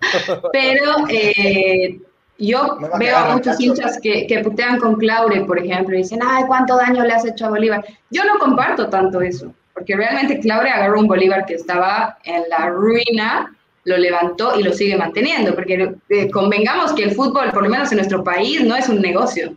Pero 0.52 0.94
eh, 1.08 2.00
yo 2.38 2.78
veo 2.98 3.16
a 3.16 3.34
muchos 3.34 3.60
hinchas 3.60 3.98
que, 4.00 4.26
que, 4.26 4.40
putean 4.40 4.78
con 4.78 4.96
Claure, 4.96 5.44
por 5.44 5.58
ejemplo, 5.58 5.94
y 5.94 5.98
dicen, 5.98 6.20
ay, 6.24 6.44
¿cuánto 6.46 6.76
daño 6.76 7.04
le 7.04 7.12
has 7.12 7.24
hecho 7.24 7.46
a 7.46 7.50
Bolívar? 7.50 7.84
Yo 8.10 8.24
no 8.24 8.38
comparto 8.38 8.88
tanto 8.88 9.20
eso, 9.20 9.52
porque 9.74 9.96
realmente 9.96 10.40
Claure 10.40 10.70
agarró 10.70 11.00
un 11.00 11.06
Bolívar 11.06 11.46
que 11.46 11.54
estaba 11.54 12.18
en 12.24 12.42
la 12.48 12.70
ruina, 12.70 13.54
lo 13.84 13.96
levantó 13.96 14.58
y 14.58 14.62
lo 14.62 14.72
sigue 14.72 14.96
manteniendo, 14.96 15.54
porque 15.54 15.94
eh, 16.08 16.30
convengamos 16.30 16.92
que 16.92 17.04
el 17.04 17.14
fútbol, 17.14 17.50
por 17.52 17.64
lo 17.64 17.68
menos 17.68 17.90
en 17.92 17.98
nuestro 17.98 18.24
país, 18.24 18.64
no 18.64 18.76
es 18.76 18.88
un 18.88 19.00
negocio. 19.00 19.54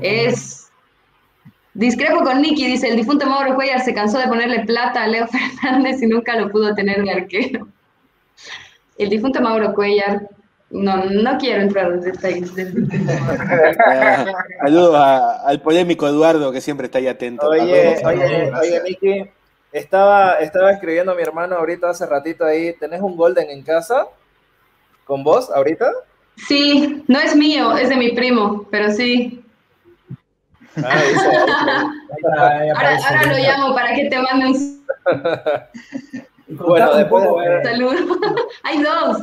Es... 0.00 0.66
Discrepo 1.74 2.24
con 2.24 2.42
Nicky, 2.42 2.66
dice, 2.66 2.88
el 2.88 2.96
difunto 2.96 3.26
Mauro 3.26 3.54
Cuellar 3.54 3.80
se 3.80 3.94
cansó 3.94 4.18
de 4.18 4.26
ponerle 4.26 4.64
plata 4.64 5.04
a 5.04 5.06
Leo 5.06 5.28
Fernández 5.60 6.02
y 6.02 6.06
nunca 6.06 6.34
lo 6.34 6.50
pudo 6.50 6.74
tener 6.74 7.04
de 7.04 7.12
arquero. 7.12 7.68
El 8.96 9.10
difunto 9.10 9.40
Mauro 9.40 9.72
Cuellar 9.74 10.28
no, 10.70 11.04
no 11.04 11.38
quiero 11.38 11.62
entrar 11.62 11.92
en 11.92 12.00
detalles. 12.00 12.52
Saludos 14.64 14.94
al 14.96 15.60
polémico 15.62 16.06
Eduardo 16.06 16.52
que 16.52 16.60
siempre 16.60 16.86
está 16.86 16.98
ahí 16.98 17.08
atento. 17.08 17.48
Oye, 17.48 17.96
oye, 18.04 18.52
oye, 18.52 18.80
Miki, 18.82 19.30
estaba, 19.72 20.34
estaba 20.34 20.72
escribiendo 20.72 21.12
a 21.12 21.14
mi 21.14 21.22
hermano 21.22 21.56
ahorita 21.56 21.90
hace 21.90 22.06
ratito 22.06 22.44
ahí. 22.44 22.74
¿Tenés 22.74 23.00
un 23.00 23.16
Golden 23.16 23.48
en 23.50 23.62
casa? 23.62 24.08
¿Con 25.04 25.24
vos 25.24 25.50
ahorita? 25.50 25.90
Sí, 26.36 27.02
no 27.08 27.18
es 27.18 27.34
mío, 27.34 27.76
es 27.76 27.88
de 27.88 27.96
mi 27.96 28.12
primo, 28.12 28.66
pero 28.70 28.90
sí. 28.92 29.42
Ah, 30.76 31.90
ahora, 32.74 32.98
ahora 33.08 33.26
lo 33.26 33.38
llamo 33.38 33.74
para 33.74 33.94
que 33.94 34.04
te 34.04 34.18
mande 34.20 34.46
un. 34.46 34.84
bueno, 36.48 36.94
después 36.94 37.24
de 37.24 37.64
Saludos. 37.64 38.18
Hay 38.62 38.82
dos. 38.82 39.22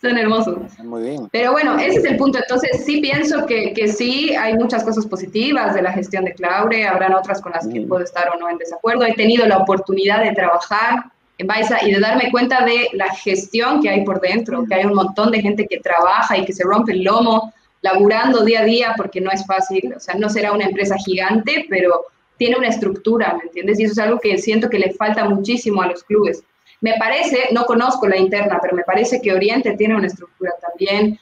Son 0.00 0.18
hermosos. 0.18 0.58
Muy 0.84 1.02
bien. 1.02 1.28
Pero 1.32 1.52
bueno, 1.52 1.78
ese 1.78 1.98
es 1.98 2.04
el 2.04 2.16
punto. 2.16 2.38
Entonces, 2.38 2.84
sí 2.84 3.00
pienso 3.00 3.46
que, 3.46 3.72
que 3.72 3.88
sí 3.88 4.34
hay 4.34 4.54
muchas 4.54 4.84
cosas 4.84 5.06
positivas 5.06 5.74
de 5.74 5.82
la 5.82 5.92
gestión 5.92 6.24
de 6.24 6.34
Claure, 6.34 6.86
habrán 6.86 7.14
otras 7.14 7.40
con 7.40 7.52
las 7.52 7.66
que 7.66 7.80
puedo 7.82 8.04
estar 8.04 8.28
o 8.34 8.38
no 8.38 8.50
en 8.50 8.58
desacuerdo. 8.58 9.04
He 9.04 9.14
tenido 9.14 9.46
la 9.46 9.58
oportunidad 9.58 10.22
de 10.22 10.32
trabajar 10.32 11.04
en 11.38 11.46
Baiza 11.46 11.78
y 11.86 11.92
de 11.92 12.00
darme 12.00 12.30
cuenta 12.30 12.64
de 12.64 12.88
la 12.92 13.12
gestión 13.14 13.82
que 13.82 13.90
hay 13.90 14.04
por 14.04 14.20
dentro, 14.20 14.64
que 14.64 14.74
hay 14.74 14.84
un 14.84 14.94
montón 14.94 15.30
de 15.30 15.40
gente 15.40 15.66
que 15.66 15.80
trabaja 15.80 16.36
y 16.36 16.44
que 16.44 16.52
se 16.52 16.64
rompe 16.64 16.92
el 16.92 17.04
lomo 17.04 17.52
laburando 17.82 18.44
día 18.44 18.60
a 18.60 18.64
día 18.64 18.94
porque 18.96 19.20
no 19.20 19.30
es 19.30 19.46
fácil. 19.46 19.94
O 19.96 20.00
sea, 20.00 20.14
no 20.14 20.28
será 20.28 20.52
una 20.52 20.64
empresa 20.64 20.96
gigante, 20.96 21.66
pero 21.68 22.06
tiene 22.38 22.56
una 22.56 22.68
estructura, 22.68 23.34
¿me 23.34 23.44
entiendes? 23.44 23.78
Y 23.78 23.84
eso 23.84 23.92
es 23.92 23.98
algo 23.98 24.18
que 24.18 24.36
siento 24.38 24.68
que 24.68 24.78
le 24.78 24.92
falta 24.92 25.24
muchísimo 25.28 25.82
a 25.82 25.86
los 25.86 26.02
clubes. 26.04 26.42
Me 26.80 26.94
parece, 26.98 27.48
no 27.52 27.64
conozco 27.64 28.06
la 28.06 28.16
interna, 28.16 28.58
pero 28.60 28.74
me 28.74 28.82
parece 28.82 29.20
que 29.20 29.32
Oriente 29.32 29.76
tiene 29.76 29.96
una 29.96 30.06
estructura 30.06 30.52
también. 30.60 31.18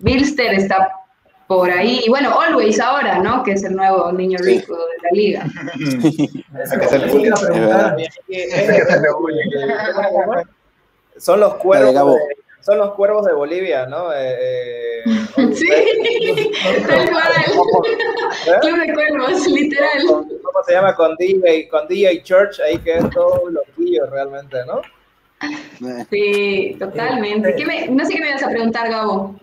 Bilster 0.00 0.54
está 0.54 0.92
por 1.46 1.70
ahí. 1.70 2.02
Y 2.04 2.08
bueno, 2.08 2.40
Always 2.40 2.80
ahora, 2.80 3.18
¿no? 3.18 3.42
Que 3.42 3.52
es 3.52 3.64
el 3.64 3.76
nuevo 3.76 4.10
niño 4.12 4.38
rico 4.40 4.76
de 4.76 4.96
la 5.02 5.10
liga. 5.12 5.44
Son 11.18 11.40
los 11.40 11.54
cuervos. 11.54 12.18
son 12.60 12.78
los 12.78 12.94
cuervos 12.94 13.26
de 13.26 13.32
Bolivia, 13.32 13.86
¿no? 13.86 14.12
Eh, 14.12 14.36
eh 14.38 15.02
sí, 15.66 16.52
tal 16.86 17.10
cual. 17.10 18.60
Club 18.60 18.86
de 18.86 18.94
cuervos, 18.94 19.46
literal. 19.46 20.06
¿Cómo 20.06 20.64
se 20.66 20.72
llama? 20.72 20.94
Con 20.94 21.16
DJ, 21.16 21.68
con 21.68 21.86
DJ 21.88 22.22
Church, 22.22 22.60
ahí 22.60 22.78
que 22.78 22.98
es 22.98 23.10
todo 23.10 23.50
loquillo 23.50 24.06
realmente, 24.06 24.58
¿no? 24.66 24.82
Sí, 26.10 26.76
totalmente. 26.78 27.52
no 27.90 28.04
sé 28.04 28.14
qué 28.14 28.20
me 28.20 28.28
ibas 28.30 28.42
a 28.42 28.50
preguntar, 28.50 28.88
Gabo. 28.90 29.38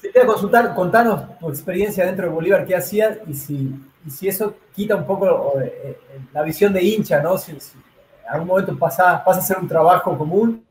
Sí, 0.00 0.08
te 0.12 0.20
voy 0.20 0.28
a 0.28 0.32
consultar, 0.32 0.74
contanos 0.74 1.38
tu 1.38 1.48
experiencia 1.48 2.04
dentro 2.06 2.26
de 2.26 2.32
Bolívar, 2.32 2.66
qué 2.66 2.74
hacías 2.74 3.18
y 3.26 3.34
si 3.34 3.72
si 4.10 4.28
eso 4.28 4.54
quita 4.74 4.96
un 4.96 5.06
poco 5.06 5.54
eh, 5.60 5.98
la 6.32 6.42
visión 6.42 6.72
de 6.72 6.82
hincha, 6.82 7.20
¿no? 7.22 7.38
Si, 7.38 7.52
en 7.52 7.58
algún 8.28 8.48
momento 8.48 8.76
pasa, 8.76 9.22
pasa 9.24 9.40
a 9.40 9.42
ser 9.42 9.58
un 9.58 9.68
trabajo 9.68 10.16
común, 10.16 10.64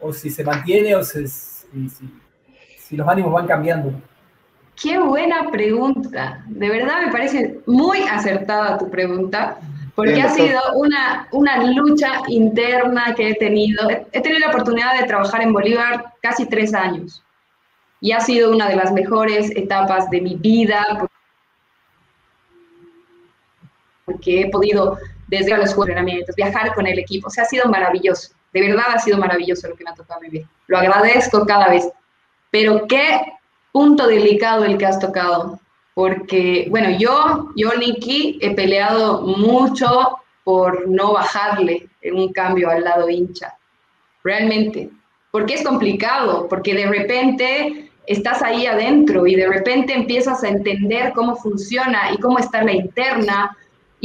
o 0.00 0.12
si 0.12 0.30
se 0.30 0.44
mantiene, 0.44 0.94
o 0.94 1.02
si, 1.02 1.26
si 1.26 2.10
los 2.94 3.08
ánimos 3.08 3.32
van 3.32 3.46
cambiando. 3.46 3.92
Qué 4.80 4.98
buena 4.98 5.50
pregunta. 5.50 6.44
De 6.46 6.68
verdad 6.68 7.06
me 7.06 7.12
parece 7.12 7.60
muy 7.66 8.02
acertada 8.02 8.78
tu 8.78 8.90
pregunta, 8.90 9.56
porque 9.94 10.20
ha 10.20 10.28
sido 10.28 10.60
una, 10.74 11.26
una 11.32 11.64
lucha 11.64 12.20
interna 12.28 13.14
que 13.16 13.30
he 13.30 13.34
tenido. 13.36 13.88
He 14.12 14.20
tenido 14.20 14.40
la 14.40 14.48
oportunidad 14.48 15.00
de 15.00 15.06
trabajar 15.06 15.40
en 15.42 15.52
Bolívar 15.52 16.12
casi 16.20 16.46
tres 16.46 16.74
años 16.74 17.22
y 18.00 18.12
ha 18.12 18.20
sido 18.20 18.52
una 18.52 18.68
de 18.68 18.76
las 18.76 18.92
mejores 18.92 19.50
etapas 19.56 20.10
de 20.10 20.20
mi 20.20 20.36
vida 20.36 20.84
porque 24.04 24.42
he 24.42 24.50
podido 24.50 24.98
desde 25.26 25.56
los 25.56 25.76
entrenamientos, 25.76 26.36
viajar 26.36 26.72
con 26.74 26.86
el 26.86 26.98
equipo. 26.98 27.26
O 27.26 27.30
sea, 27.30 27.44
ha 27.44 27.46
sido 27.46 27.68
maravilloso. 27.68 28.32
De 28.52 28.60
verdad 28.60 28.84
ha 28.94 28.98
sido 28.98 29.18
maravilloso 29.18 29.68
lo 29.68 29.74
que 29.74 29.84
me 29.84 29.90
ha 29.90 29.94
tocado 29.94 30.20
vivir. 30.20 30.46
Lo 30.68 30.78
agradezco 30.78 31.44
cada 31.44 31.68
vez. 31.68 31.88
Pero 32.58 32.86
qué 32.88 33.20
punto 33.70 34.06
delicado 34.06 34.64
el 34.64 34.78
que 34.78 34.86
has 34.86 34.98
tocado, 34.98 35.60
porque, 35.92 36.68
bueno, 36.70 36.88
yo, 36.98 37.50
yo, 37.54 37.74
Nicky, 37.74 38.38
he 38.40 38.54
peleado 38.54 39.20
mucho 39.20 40.16
por 40.42 40.88
no 40.88 41.12
bajarle 41.12 41.86
en 42.00 42.14
un 42.14 42.32
cambio 42.32 42.70
al 42.70 42.82
lado 42.82 43.10
hincha, 43.10 43.58
realmente, 44.24 44.88
porque 45.30 45.52
es 45.52 45.64
complicado, 45.64 46.48
porque 46.48 46.72
de 46.72 46.86
repente 46.86 47.90
estás 48.06 48.40
ahí 48.40 48.64
adentro 48.64 49.26
y 49.26 49.34
de 49.34 49.48
repente 49.48 49.92
empiezas 49.92 50.42
a 50.42 50.48
entender 50.48 51.12
cómo 51.14 51.36
funciona 51.36 52.10
y 52.10 52.16
cómo 52.16 52.38
está 52.38 52.64
la 52.64 52.72
interna, 52.72 53.54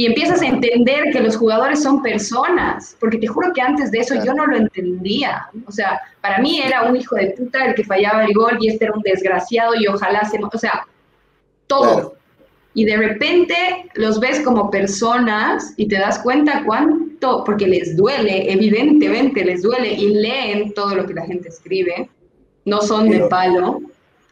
y 0.02 0.06
empiezas 0.06 0.42
a 0.42 0.46
entender 0.46 1.12
que 1.12 1.20
los 1.20 1.36
jugadores 1.36 1.80
son 1.80 2.02
personas, 2.02 2.96
porque 2.98 3.18
te 3.18 3.28
juro 3.28 3.52
que 3.52 3.60
antes 3.60 3.92
de 3.92 4.00
eso 4.00 4.16
yo 4.24 4.34
no 4.34 4.46
lo 4.46 4.56
entendía. 4.56 5.46
O 5.64 5.70
sea, 5.70 6.00
para 6.20 6.38
mí 6.38 6.60
era 6.60 6.82
un 6.82 6.96
hijo 6.96 7.14
de 7.14 7.30
puta 7.38 7.66
el 7.66 7.76
que 7.76 7.84
fallaba 7.84 8.24
el 8.24 8.34
gol 8.34 8.58
y 8.58 8.66
este 8.66 8.86
era 8.86 8.94
un 8.94 9.02
desgraciado 9.02 9.76
y 9.76 9.86
ojalá 9.86 10.24
se... 10.24 10.40
O 10.42 10.58
sea, 10.58 10.88
todo. 11.68 12.16
Y 12.74 12.84
de 12.84 12.96
repente 12.96 13.54
los 13.94 14.18
ves 14.18 14.40
como 14.40 14.72
personas 14.72 15.72
y 15.76 15.86
te 15.86 16.00
das 16.00 16.18
cuenta 16.18 16.64
cuánto, 16.66 17.44
porque 17.44 17.68
les 17.68 17.96
duele, 17.96 18.52
evidentemente 18.52 19.44
les 19.44 19.62
duele 19.62 19.92
y 19.92 20.14
leen 20.14 20.74
todo 20.74 20.96
lo 20.96 21.06
que 21.06 21.14
la 21.14 21.26
gente 21.26 21.48
escribe, 21.48 22.10
no 22.64 22.80
son 22.80 23.08
de 23.08 23.20
palo. 23.28 23.80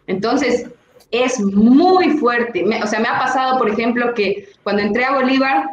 Entonces, 0.08 0.66
es 1.10 1.40
muy 1.40 2.10
fuerte. 2.18 2.64
o 2.82 2.86
sea, 2.86 3.00
me 3.00 3.08
ha 3.08 3.18
pasado, 3.18 3.58
por 3.58 3.68
ejemplo, 3.68 4.14
que 4.14 4.48
cuando 4.62 4.82
entré 4.82 5.04
a 5.04 5.14
Bolívar, 5.14 5.70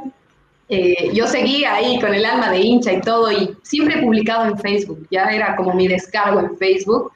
eh, 0.69 1.11
yo 1.13 1.27
seguía 1.27 1.75
ahí 1.75 1.99
con 1.99 2.13
el 2.13 2.25
alma 2.25 2.51
de 2.51 2.59
hincha 2.59 2.91
y 2.91 3.01
todo, 3.01 3.31
y 3.31 3.55
siempre 3.63 3.99
he 3.99 4.03
publicado 4.03 4.45
en 4.45 4.57
Facebook, 4.57 5.07
ya 5.09 5.25
era 5.25 5.55
como 5.55 5.73
mi 5.73 5.87
descargo 5.87 6.39
en 6.39 6.57
Facebook, 6.57 7.11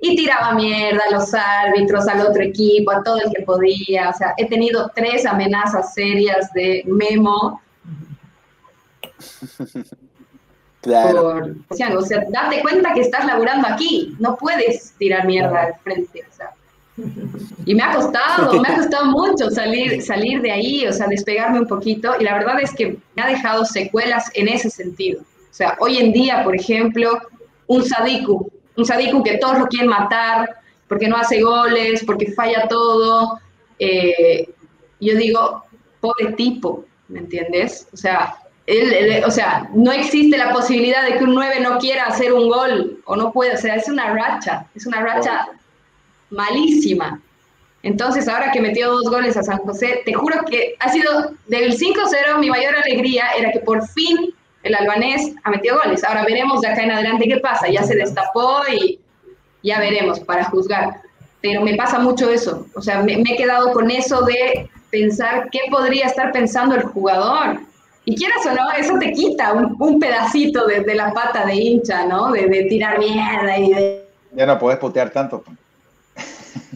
y 0.00 0.16
tiraba 0.16 0.52
mierda 0.54 1.02
a 1.08 1.14
los 1.14 1.32
árbitros, 1.34 2.06
al 2.08 2.26
otro 2.26 2.42
equipo, 2.42 2.90
a 2.90 3.02
todo 3.02 3.18
el 3.24 3.32
que 3.34 3.42
podía. 3.42 4.10
O 4.10 4.12
sea, 4.12 4.34
he 4.36 4.46
tenido 4.48 4.90
tres 4.94 5.24
amenazas 5.26 5.94
serias 5.94 6.52
de 6.52 6.84
memo. 6.86 7.60
Claro. 10.84 11.46
o 11.70 11.74
sea, 11.74 12.24
date 12.28 12.60
cuenta 12.60 12.92
que 12.92 13.00
estás 13.00 13.24
laburando 13.24 13.66
aquí, 13.66 14.14
no 14.18 14.36
puedes 14.36 14.92
tirar 14.98 15.26
mierda 15.26 15.62
al 15.62 15.74
frente. 15.76 16.22
O 16.30 16.34
sea, 16.34 16.50
y 17.66 17.74
me 17.74 17.82
ha 17.82 17.94
costado, 17.94 18.60
me 18.60 18.68
ha 18.68 18.76
costado 18.76 19.06
mucho 19.06 19.50
salir, 19.50 20.00
salir 20.02 20.40
de 20.42 20.52
ahí, 20.52 20.86
o 20.86 20.92
sea, 20.92 21.06
despegarme 21.08 21.60
un 21.60 21.66
poquito. 21.66 22.14
Y 22.20 22.24
la 22.24 22.34
verdad 22.34 22.60
es 22.60 22.72
que 22.72 22.98
me 23.14 23.22
ha 23.22 23.26
dejado 23.26 23.64
secuelas 23.64 24.30
en 24.34 24.48
ese 24.48 24.70
sentido. 24.70 25.22
O 25.22 25.54
sea, 25.54 25.76
hoy 25.80 25.98
en 25.98 26.12
día, 26.12 26.44
por 26.44 26.54
ejemplo, 26.54 27.18
un 27.66 27.84
Sadiku, 27.84 28.50
un 28.76 28.84
Sadiku 28.84 29.22
que 29.22 29.38
todos 29.38 29.58
lo 29.58 29.66
quieren 29.66 29.88
matar 29.88 30.56
porque 30.88 31.08
no 31.08 31.16
hace 31.16 31.42
goles, 31.42 32.04
porque 32.04 32.32
falla 32.32 32.68
todo. 32.68 33.40
Eh, 33.78 34.48
yo 35.00 35.16
digo, 35.16 35.64
pobre 36.00 36.32
tipo, 36.32 36.84
¿me 37.08 37.20
entiendes? 37.20 37.88
O 37.92 37.96
sea, 37.96 38.36
o 39.26 39.30
sea, 39.30 39.68
no 39.74 39.92
existe 39.92 40.38
la 40.38 40.52
posibilidad 40.52 41.04
de 41.04 41.18
que 41.18 41.24
un 41.24 41.34
9 41.34 41.60
no 41.60 41.78
quiera 41.78 42.06
hacer 42.06 42.32
un 42.32 42.48
gol 42.48 43.02
o 43.04 43.16
no 43.16 43.32
pueda, 43.32 43.54
o 43.54 43.58
sea, 43.58 43.74
es 43.74 43.88
una 43.88 44.14
racha, 44.14 44.66
es 44.74 44.86
una 44.86 45.02
racha 45.02 45.46
malísima. 46.34 47.20
Entonces, 47.84 48.28
ahora 48.28 48.50
que 48.50 48.62
metió 48.62 48.90
dos 48.90 49.10
goles 49.10 49.36
a 49.36 49.42
San 49.42 49.58
José, 49.58 50.02
te 50.06 50.14
juro 50.14 50.42
que 50.48 50.74
ha 50.80 50.90
sido 50.90 51.32
del 51.48 51.78
5-0 51.78 52.38
mi 52.38 52.48
mayor 52.48 52.74
alegría 52.74 53.26
era 53.38 53.52
que 53.52 53.60
por 53.60 53.86
fin 53.88 54.34
el 54.62 54.74
albanés 54.74 55.34
ha 55.44 55.50
metido 55.50 55.78
goles. 55.84 56.02
Ahora 56.02 56.24
veremos 56.24 56.62
de 56.62 56.68
acá 56.68 56.82
en 56.82 56.90
adelante 56.90 57.28
qué 57.28 57.36
pasa. 57.36 57.68
Ya 57.68 57.82
se 57.82 57.94
destapó 57.94 58.62
y 58.72 58.98
ya 59.62 59.78
veremos 59.80 60.18
para 60.20 60.44
juzgar. 60.44 61.02
Pero 61.42 61.60
me 61.60 61.76
pasa 61.76 61.98
mucho 61.98 62.30
eso. 62.30 62.66
O 62.74 62.80
sea, 62.80 63.02
me, 63.02 63.12
he 63.12 63.36
quedado 63.36 63.70
con 63.72 63.90
eso 63.90 64.22
de 64.22 64.70
pensar 64.90 65.50
qué 65.52 65.60
podría 65.70 66.06
estar 66.06 66.32
pensando 66.32 66.74
el 66.74 66.84
jugador. 66.84 67.60
Y 68.06 68.16
quieras 68.16 68.46
o 68.46 68.54
no, 68.54 68.72
eso 68.72 68.98
te 68.98 69.12
quita 69.12 69.52
un, 69.52 70.00
pedacito 70.00 70.66
de, 70.66 70.94
la 70.94 71.12
pata 71.12 71.44
de 71.44 71.54
hincha, 71.54 72.06
¿no? 72.06 72.32
De, 72.32 72.46
de 72.46 72.64
tirar 72.64 72.98
mierda 72.98 73.58
y 73.58 73.72
de... 73.74 74.04
Ya 74.32 74.46
no 74.46 74.58
puedes 74.58 74.78
putear 74.78 75.10
tanto. 75.10 75.44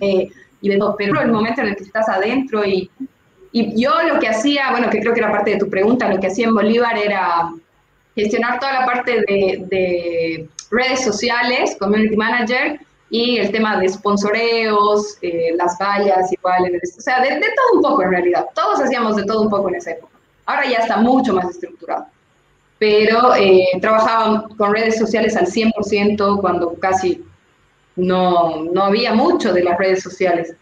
Eh, 0.00 0.28
y 0.60 0.78
pero 0.96 1.20
el 1.20 1.30
momento 1.30 1.60
en 1.60 1.68
el 1.68 1.76
que 1.76 1.84
estás 1.84 2.08
adentro 2.08 2.64
y, 2.64 2.90
y 3.52 3.80
yo 3.80 3.92
lo 4.02 4.18
que 4.18 4.28
hacía, 4.28 4.70
bueno, 4.70 4.90
que 4.90 5.00
creo 5.00 5.14
que 5.14 5.20
era 5.20 5.32
parte 5.32 5.52
de 5.52 5.58
tu 5.58 5.70
pregunta, 5.70 6.08
lo 6.08 6.20
que 6.20 6.26
hacía 6.26 6.46
en 6.46 6.54
Bolívar 6.54 6.98
era 6.98 7.50
gestionar 8.14 8.58
toda 8.58 8.72
la 8.80 8.86
parte 8.86 9.20
de, 9.20 10.48
redes 10.70 11.02
sociales, 11.02 11.76
community 11.80 12.16
manager, 12.16 12.80
y 13.10 13.38
el 13.38 13.50
tema 13.50 13.78
de 13.78 13.88
sponsoreos, 13.88 15.16
eh, 15.22 15.54
las 15.56 15.78
vallas, 15.78 16.30
igual, 16.30 16.70
o 16.74 17.00
sea, 17.00 17.22
de, 17.22 17.30
todo 17.30 17.76
un 17.76 17.82
poco 17.82 18.02
en 18.02 18.10
realidad. 18.10 18.46
Todos 18.54 18.80
hacíamos 18.80 19.16
de 19.16 19.24
todo 19.24 19.42
un 19.42 19.48
poco 19.48 19.70
en 19.70 19.76
esa 19.76 19.92
época. 19.92 20.12
Ahora 20.44 20.68
ya 20.68 20.78
está 20.78 20.98
mucho 20.98 21.32
más 21.32 21.48
estructurado. 21.48 22.06
Pero 22.78 23.34
eh, 23.34 23.66
con 24.58 24.74
redes 24.74 24.98
sociales 24.98 25.34
al 25.36 25.46
100% 25.46 26.40
cuando 26.40 26.74
casi 26.74 27.24
no, 27.98 28.64
no 28.72 28.84
había 28.84 29.12
mucho 29.12 29.52
de 29.52 29.64
las 29.64 29.76
redes 29.76 30.02
sociales. 30.02 30.54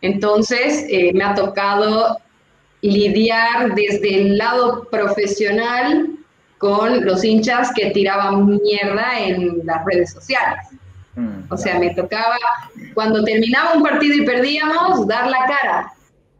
Entonces, 0.00 0.84
eh, 0.88 1.12
me 1.12 1.22
ha 1.22 1.34
tocado 1.34 2.18
lidiar 2.80 3.74
desde 3.74 4.22
el 4.22 4.38
lado 4.38 4.84
profesional 4.90 6.10
con 6.58 7.04
los 7.04 7.22
hinchas 7.24 7.70
que 7.74 7.90
tiraban 7.90 8.58
mierda 8.62 9.18
en 9.20 9.60
las 9.64 9.84
redes 9.84 10.12
sociales. 10.12 10.66
Mm, 11.14 11.52
o 11.52 11.56
sea, 11.56 11.78
me 11.78 11.94
tocaba, 11.94 12.36
cuando 12.94 13.22
terminaba 13.22 13.74
un 13.74 13.82
partido 13.82 14.14
y 14.14 14.24
perdíamos, 14.24 15.06
dar 15.06 15.28
la 15.28 15.46
cara. 15.46 15.92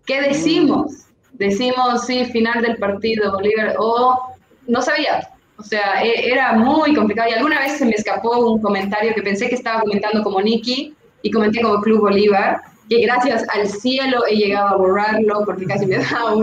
¿Qué 0.07 0.23
decimos? 0.23 1.07
Decimos, 1.33 2.07
sí, 2.07 2.25
final 2.27 2.63
del 2.63 2.77
partido, 2.79 3.33
Bolívar, 3.33 3.77
o 3.79 4.35
no 4.67 4.83
sabía, 4.83 5.29
o 5.59 5.63
sea, 5.63 6.03
e, 6.05 6.31
era 6.31 6.53
muy 6.53 6.95
complicado. 6.95 7.29
Y 7.29 7.33
alguna 7.35 7.61
vez 7.61 7.79
se 7.79 7.85
me 7.85 7.93
escapó 7.93 8.39
un 8.39 8.63
comentario 8.63 9.15
que 9.15 9.23
pensé 9.23 9.49
que 9.49 9.57
estaba 9.57 9.81
comentando 9.81 10.23
como 10.23 10.41
Nicky 10.41 10.95
y 11.23 11.31
comenté 11.31 11.61
como 11.61 11.81
Club 11.81 12.01
Bolívar, 12.01 12.61
que 12.89 13.01
gracias 13.03 13.45
al 13.49 13.69
cielo 13.69 14.25
he 14.27 14.37
llegado 14.37 14.69
a 14.69 14.77
borrarlo 14.77 15.45
porque 15.45 15.67
casi 15.67 15.85
me 15.87 15.99
da 15.99 16.35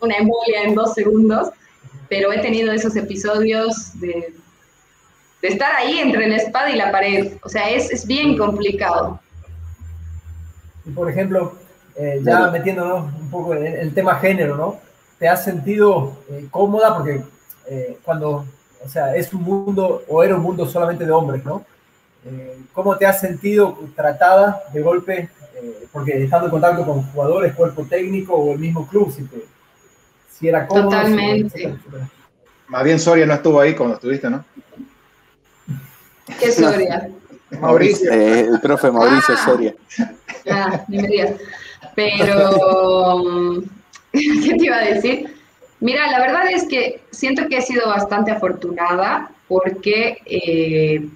una 0.00 0.16
embolia 0.16 0.62
en 0.64 0.74
dos 0.74 0.94
segundos. 0.94 1.50
Pero 2.08 2.32
he 2.32 2.38
tenido 2.38 2.72
esos 2.72 2.96
episodios 2.96 3.98
de, 4.00 4.34
de 5.42 5.48
estar 5.48 5.74
ahí 5.76 5.98
entre 5.98 6.28
la 6.28 6.36
espada 6.36 6.70
y 6.70 6.76
la 6.76 6.90
pared. 6.90 7.32
O 7.42 7.48
sea, 7.48 7.68
es, 7.70 7.90
es 7.90 8.06
bien 8.06 8.36
complicado. 8.36 9.20
Y 10.86 10.90
por 10.90 11.10
ejemplo, 11.10 11.54
eh, 11.96 12.20
ya 12.22 12.50
metiéndonos 12.50 13.12
un 13.14 13.30
poco 13.30 13.54
en 13.54 13.66
el 13.66 13.94
tema 13.94 14.16
género, 14.16 14.56
¿no? 14.56 14.78
¿Te 15.18 15.28
has 15.28 15.44
sentido 15.44 16.16
eh, 16.30 16.46
cómoda? 16.50 16.96
Porque 16.96 17.22
eh, 17.66 17.98
cuando, 18.02 18.44
o 18.84 18.88
sea, 18.88 19.14
es 19.16 19.32
un 19.32 19.42
mundo 19.42 20.02
o 20.08 20.22
era 20.22 20.36
un 20.36 20.42
mundo 20.42 20.66
solamente 20.66 21.04
de 21.04 21.12
hombres, 21.12 21.44
¿no? 21.44 21.64
Eh, 22.26 22.58
¿Cómo 22.72 22.96
te 22.96 23.06
has 23.06 23.20
sentido 23.20 23.78
tratada 23.94 24.62
de 24.72 24.80
golpe? 24.80 25.28
Eh, 25.56 25.86
porque 25.92 26.24
estando 26.24 26.46
en 26.46 26.50
contacto 26.50 26.84
con 26.84 27.02
jugadores, 27.02 27.54
cuerpo 27.54 27.84
técnico 27.84 28.34
o 28.34 28.52
el 28.52 28.58
mismo 28.58 28.86
club, 28.86 29.12
si, 29.12 29.26
si 30.30 30.48
era 30.48 30.66
cómodo. 30.66 30.90
Totalmente. 30.90 31.76
Más 32.68 32.84
bien 32.84 32.98
Soria 32.98 33.26
no 33.26 33.34
estuvo 33.34 33.60
ahí 33.60 33.74
cuando 33.74 33.96
estuviste, 33.96 34.30
¿no? 34.30 34.44
¿Qué 36.38 36.50
Soria? 36.52 37.10
Mauricio. 37.60 38.10
el 38.12 38.60
profe 38.60 38.90
Mauricio 38.90 39.34
ah. 39.34 39.44
Soria. 39.44 39.74
Ah, 40.50 40.84
ni 40.88 41.02
me 41.02 41.08
digas. 41.08 41.32
Pero, 41.94 43.62
¿qué 44.12 44.54
te 44.58 44.64
iba 44.64 44.76
a 44.76 44.84
decir? 44.84 45.33
Mira, 45.84 46.10
la 46.10 46.18
verdad 46.18 46.50
es 46.50 46.66
que 46.66 47.02
siento 47.10 47.46
que 47.46 47.58
he 47.58 47.60
sido 47.60 47.86
bastante 47.86 48.30
afortunada 48.30 49.30
porque 49.46 50.16
eh, 50.24 51.06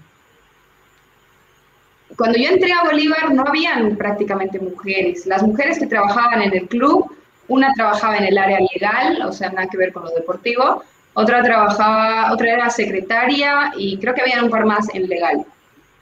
cuando 2.14 2.36
yo 2.36 2.50
entré 2.50 2.70
a 2.74 2.84
Bolívar 2.84 3.32
no 3.32 3.44
habían 3.46 3.96
prácticamente 3.96 4.60
mujeres. 4.60 5.24
Las 5.24 5.42
mujeres 5.42 5.78
que 5.78 5.86
trabajaban 5.86 6.42
en 6.42 6.52
el 6.52 6.68
club 6.68 7.10
una 7.48 7.72
trabajaba 7.72 8.18
en 8.18 8.26
el 8.26 8.36
área 8.36 8.58
legal, 8.60 9.22
o 9.22 9.32
sea, 9.32 9.48
nada 9.48 9.68
que 9.68 9.78
ver 9.78 9.90
con 9.90 10.02
lo 10.02 10.10
deportivo, 10.10 10.84
otra 11.14 11.42
trabajaba, 11.42 12.30
otra 12.30 12.52
era 12.52 12.68
secretaria 12.68 13.72
y 13.74 13.96
creo 13.96 14.12
que 14.12 14.20
había 14.20 14.44
un 14.44 14.50
par 14.50 14.66
más 14.66 14.86
en 14.94 15.08
legal. 15.08 15.46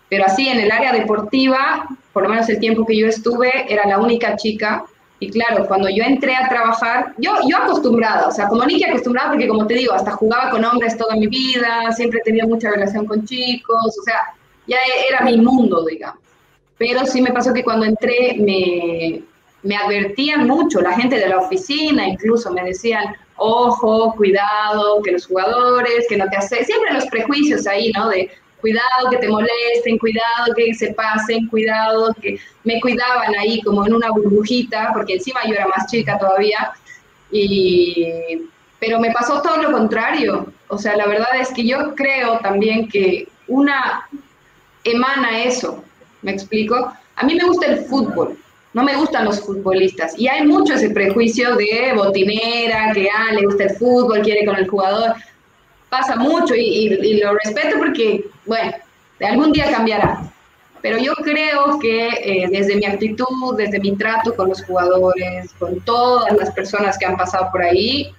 Pero 0.09 0.24
así 0.24 0.48
en 0.48 0.59
el 0.59 0.72
área 0.72 0.92
deportiva, 0.92 1.87
por 2.12 2.24
lo 2.24 2.31
menos 2.31 2.48
el 2.48 2.59
tiempo 2.59 2.85
que 2.85 2.98
yo 2.98 3.07
estuve, 3.07 3.72
era 3.72 3.87
la 3.87 4.00
única 4.00 4.35
chica. 4.35 4.85
Y 5.18 5.31
claro, 5.31 5.66
cuando 5.66 5.88
yo 5.88 6.02
entré 6.02 6.37
a 6.37 6.48
trabajar, 6.48 7.14
yo, 7.16 7.33
yo 7.48 7.57
acostumbrada, 7.57 8.29
o 8.29 8.31
sea, 8.31 8.48
como 8.48 8.64
Niki 8.64 8.85
acostumbrada, 8.85 9.31
porque 9.31 9.48
como 9.48 9.66
te 9.66 9.74
digo, 9.74 9.94
hasta 9.94 10.11
jugaba 10.12 10.50
con 10.50 10.64
hombres 10.64 10.98
toda 10.98 11.16
mi 11.16 11.26
vida, 11.26 11.90
siempre 11.92 12.20
tenía 12.22 12.44
mucha 12.44 12.70
relación 12.70 13.07
con 13.07 13.24
chicos, 13.24 13.98
o 13.98 14.02
sea, 14.02 14.35
ya 14.66 14.76
era 15.09 15.22
mi 15.22 15.38
mundo, 15.38 15.85
digamos. 15.87 16.20
Pero 16.76 17.07
sí 17.07 17.22
me 17.22 17.33
pasó 17.33 17.55
que 17.55 17.64
cuando 17.64 17.87
entré 17.87 18.37
me, 18.38 19.22
me 19.62 19.76
advertían 19.76 20.46
mucho, 20.46 20.83
la 20.83 20.92
gente 20.92 21.18
de 21.18 21.29
la 21.29 21.38
oficina 21.38 22.07
incluso 22.07 22.52
me 22.52 22.62
decían, 22.64 23.16
ojo, 23.37 24.14
cuidado, 24.16 25.00
que 25.02 25.12
los 25.12 25.26
jugadores, 25.26 26.07
que 26.09 26.18
no 26.18 26.29
te 26.29 26.37
hace, 26.37 26.64
siempre 26.64 26.92
los 26.92 27.07
prejuicios 27.07 27.66
ahí, 27.66 27.90
¿no? 27.92 28.09
De 28.11 28.31
cuidado 28.61 29.11
que 29.11 29.19
te 29.19 29.29
molesten, 29.29 29.99
cuidado 29.99 30.55
que 30.57 30.75
se 30.75 30.92
pasen, 30.95 31.47
cuidado 31.49 32.14
que 32.21 32.38
me 32.64 32.81
cuidaban 32.81 33.35
ahí 33.37 33.61
como 33.62 33.87
en 33.87 33.95
una 33.95 34.11
burbujita, 34.11 34.90
porque 34.92 35.14
encima 35.14 35.40
yo 35.47 35.55
era 35.55 35.66
más 35.66 35.90
chica 35.90 36.19
todavía, 36.19 36.73
y, 37.31 38.42
pero 38.79 39.01
me 39.01 39.12
pasó 39.12 39.42
todo 39.42 39.62
lo 39.62 39.73
contrario, 39.73 40.53
o 40.69 40.79
sea, 40.79 40.97
la 40.97 41.07
verdad 41.07 41.37
es 41.40 41.51
que 41.53 41.66
yo 41.66 41.95
creo 41.95 42.38
también 42.40 42.88
que 42.88 43.29
una 43.49 44.09
emana 44.85 45.42
eso, 45.42 45.85
¿me 46.23 46.33
explico? 46.33 46.92
A 47.16 47.25
mí 47.25 47.35
me 47.35 47.45
gusta 47.45 47.66
el 47.66 47.85
fútbol, 47.85 48.37
no 48.73 48.83
me 48.83 48.95
gustan 48.95 49.25
los 49.25 49.40
futbolistas. 49.40 50.19
Y 50.19 50.29
hay 50.29 50.47
mucho 50.47 50.75
ese 50.75 50.90
prejuicio 50.90 51.57
de 51.57 51.95
botinera, 51.95 52.92
que 52.92 53.09
ah, 53.09 53.33
le 53.33 53.47
gusta 53.47 53.64
el 53.64 53.71
fútbol, 53.71 54.21
quiere 54.21 54.45
con 54.45 54.57
el 54.57 54.69
jugador. 54.69 55.14
Pasa 55.88 56.16
mucho 56.16 56.55
y, 56.55 57.20
lo 57.20 57.35
respeto 57.35 57.79
porque, 57.79 58.25
bueno, 58.44 58.72
algún 59.20 59.53
día 59.53 59.70
cambiará. 59.70 60.22
Pero 60.83 60.99
yo 60.99 61.14
creo 61.14 61.79
que 61.81 62.09
eh, 62.09 62.49
desde 62.51 62.77
mi 62.77 62.85
actitud, 62.85 63.57
desde 63.57 63.81
mi 63.81 63.96
trato 63.96 64.35
con 64.35 64.49
los 64.49 64.62
jugadores, 64.64 65.53
con 65.59 65.81
todas 65.81 66.33
las 66.37 66.51
personas 66.53 66.99
que 66.99 67.07
han 67.07 67.16
pasado 67.16 67.49
por 67.51 67.62
ahí, 67.62 68.12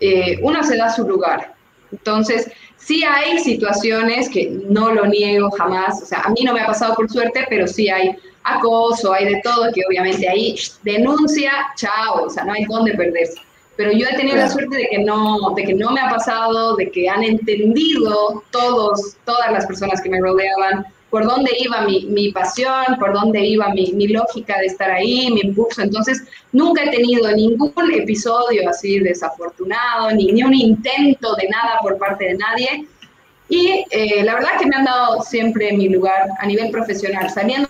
eh, 0.00 0.38
uno 0.42 0.62
se 0.64 0.76
da 0.76 0.90
su 0.90 1.06
lugar. 1.06 1.54
Entonces, 1.92 2.50
sí 2.76 3.04
hay 3.04 3.38
situaciones 3.38 4.28
que 4.28 4.50
no 4.68 4.92
lo 4.92 5.06
niego 5.06 5.50
jamás, 5.50 6.02
o 6.02 6.06
sea, 6.06 6.20
a 6.20 6.30
mí 6.30 6.42
no 6.42 6.52
me 6.52 6.60
ha 6.60 6.66
pasado 6.66 6.94
por 6.94 7.10
suerte, 7.10 7.46
pero 7.48 7.66
sí 7.66 7.88
hay 7.88 8.16
acoso, 8.44 9.12
hay 9.12 9.26
de 9.26 9.40
todo, 9.42 9.70
que 9.72 9.82
obviamente 9.86 10.28
ahí 10.28 10.56
denuncia, 10.82 11.52
chao, 11.76 12.24
o 12.24 12.30
sea, 12.30 12.44
no 12.44 12.52
hay 12.52 12.64
dónde 12.64 12.94
perderse. 12.94 13.40
Pero 13.80 13.92
yo 13.92 14.06
he 14.06 14.14
tenido 14.14 14.36
la 14.36 14.50
suerte 14.50 14.76
de 14.76 14.88
que, 14.90 14.98
no, 14.98 15.54
de 15.56 15.64
que 15.64 15.72
no 15.72 15.90
me 15.90 16.02
ha 16.02 16.10
pasado, 16.10 16.76
de 16.76 16.90
que 16.90 17.08
han 17.08 17.24
entendido 17.24 18.44
todos, 18.50 19.16
todas 19.24 19.50
las 19.50 19.64
personas 19.64 20.02
que 20.02 20.10
me 20.10 20.20
rodeaban, 20.20 20.84
por 21.08 21.24
dónde 21.24 21.50
iba 21.58 21.80
mi, 21.86 22.04
mi 22.04 22.30
pasión, 22.30 22.84
por 22.98 23.14
dónde 23.14 23.40
iba 23.40 23.70
mi, 23.70 23.90
mi, 23.94 24.08
lógica 24.08 24.58
de 24.58 24.66
estar 24.66 24.90
ahí, 24.90 25.30
mi 25.32 25.40
impulso. 25.40 25.80
Entonces, 25.80 26.22
nunca 26.52 26.84
he 26.84 26.90
tenido 26.90 27.34
ningún 27.34 27.72
episodio 27.94 28.68
así 28.68 28.98
desafortunado, 28.98 30.10
ni, 30.10 30.30
ni 30.30 30.42
un 30.42 30.52
intento 30.52 31.34
de 31.36 31.48
nada 31.48 31.78
por 31.80 31.96
parte 31.96 32.26
de 32.26 32.34
nadie. 32.34 32.86
Y 33.48 33.86
eh, 33.90 34.22
la 34.24 34.34
verdad 34.34 34.58
que 34.58 34.66
me 34.66 34.76
han 34.76 34.84
dado 34.84 35.22
siempre 35.22 35.72
mi 35.72 35.88
lugar 35.88 36.28
a 36.38 36.44
nivel 36.44 36.70
profesional, 36.70 37.30
saliendo 37.30 37.66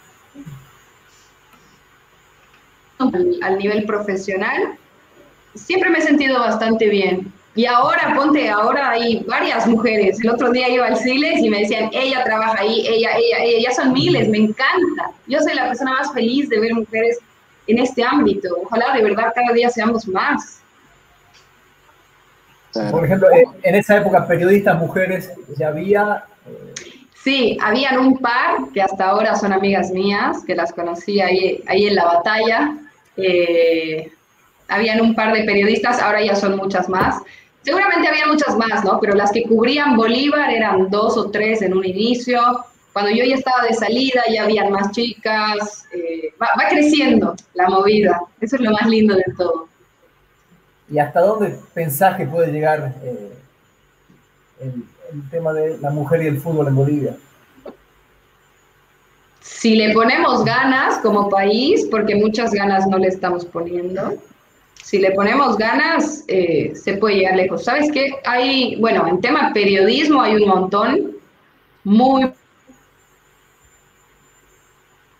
al, 2.99 3.59
nivel 3.59 3.85
profesional, 3.85 4.77
siempre 5.55 5.91
me 5.91 5.99
he 5.99 6.03
sentido 6.03 6.39
bastante 6.39 6.89
bien. 6.89 7.33
Y 7.55 7.67
ahora, 7.67 8.15
ponte, 8.15 8.49
ahora 8.49 8.91
hay 8.91 9.25
varias 9.27 9.67
mujeres. 9.67 10.21
El 10.21 10.31
otro 10.31 10.51
día 10.53 10.69
iba 10.69 10.87
al 10.87 10.97
Siles 10.97 11.41
y 11.41 11.51
me 11.51 11.61
decían, 11.61 11.91
ella 11.93 12.23
trabaja 12.25 12.61
ahí, 12.61 12.87
ella, 12.87 13.11
ella, 13.17 13.43
ella, 13.43 13.69
ya 13.69 13.75
son 13.75 13.93
miles, 13.93 14.29
me 14.29 14.39
encanta. 14.39 15.11
Yo 15.27 15.41
soy 15.41 15.55
la 15.55 15.67
persona 15.67 15.93
más 15.93 16.13
feliz 16.13 16.49
de 16.49 16.61
ver 16.61 16.75
mujeres 16.75 17.19
en 17.67 17.79
este 17.79 18.05
ámbito. 18.05 18.57
Ojalá 18.63 18.95
de 18.95 19.03
verdad 19.03 19.33
cada 19.35 19.53
día 19.53 19.69
seamos 19.69 20.07
más. 20.07 20.61
Por 22.93 23.05
ejemplo, 23.05 23.29
en 23.63 23.75
esa 23.75 23.97
época, 23.97 24.27
periodistas 24.29 24.79
mujeres, 24.79 25.33
¿ya 25.59 25.69
había? 25.69 26.25
Sí, 27.25 27.59
habían 27.61 27.99
un 27.99 28.19
par 28.19 28.71
que 28.73 28.81
hasta 28.81 29.09
ahora 29.09 29.35
son 29.35 29.53
amigas 29.53 29.91
mías, 29.91 30.45
que 30.47 30.55
las 30.55 30.73
conocí 30.73 31.21
ahí, 31.21 31.63
ahí 31.67 31.89
en 31.89 31.97
la 31.97 32.05
batalla. 32.05 32.79
Eh, 33.17 34.13
habían 34.71 35.01
un 35.01 35.15
par 35.15 35.35
de 35.35 35.45
periodistas, 35.45 36.01
ahora 36.01 36.23
ya 36.23 36.35
son 36.35 36.57
muchas 36.57 36.89
más. 36.89 37.23
Seguramente 37.63 38.09
había 38.09 38.27
muchas 38.27 38.57
más, 38.57 38.85
¿no? 38.85 38.99
Pero 39.01 39.15
las 39.15 39.31
que 39.33 39.43
cubrían 39.43 39.97
Bolívar 39.97 40.51
eran 40.51 40.89
dos 40.89 41.17
o 41.17 41.31
tres 41.31 41.61
en 41.63 41.77
un 41.77 41.85
inicio. 41.85 42.41
Cuando 42.93 43.11
yo 43.11 43.25
ya 43.25 43.35
estaba 43.35 43.63
de 43.65 43.75
salida, 43.75 44.23
ya 44.33 44.45
habían 44.45 44.73
más 44.73 44.91
chicas. 44.93 45.85
Eh, 45.93 46.33
va, 46.41 46.49
creciendo 46.69 47.37
la 47.55 47.69
movida. 47.69 48.21
Eso 48.41 48.57
es 48.57 48.63
lo 48.63 48.73
más 48.73 48.87
lindo 48.87 49.15
de 49.15 49.25
todo. 49.37 49.69
¿Y 50.91 50.99
hasta 50.99 51.21
dónde 51.21 51.59
pensás 51.75 52.17
que 52.17 52.27
puede 52.27 52.51
llegar 52.51 52.95
eh, 53.05 53.33
el 54.61 55.31
tema 55.31 55.53
de 55.53 55.79
la 55.79 55.91
mujer 55.91 56.23
y 56.23 56.27
el 56.29 56.39
fútbol 56.39 56.69
en 56.69 56.75
Bolivia? 56.75 57.17
si 59.61 59.75
le 59.75 59.93
ponemos 59.93 60.43
ganas 60.43 60.97
como 60.99 61.29
país, 61.29 61.87
porque 61.91 62.15
muchas 62.15 62.51
ganas 62.53 62.87
no 62.87 62.97
le 62.97 63.09
estamos 63.09 63.45
poniendo, 63.45 64.15
si 64.83 64.99
le 64.99 65.13
ponemos 65.13 65.57
ganas, 65.57 66.25
eh, 66.29 66.73
se 66.75 66.95
puede 66.95 67.17
llegar 67.17 67.37
lejos. 67.37 67.65
¿Sabes 67.65 67.91
qué? 67.93 68.13
Hay, 68.25 68.77
bueno, 68.77 69.07
en 69.07 69.21
tema 69.21 69.53
periodismo 69.53 70.21
hay 70.23 70.37
un 70.37 70.49
montón, 70.49 71.17
muy, 71.85 72.31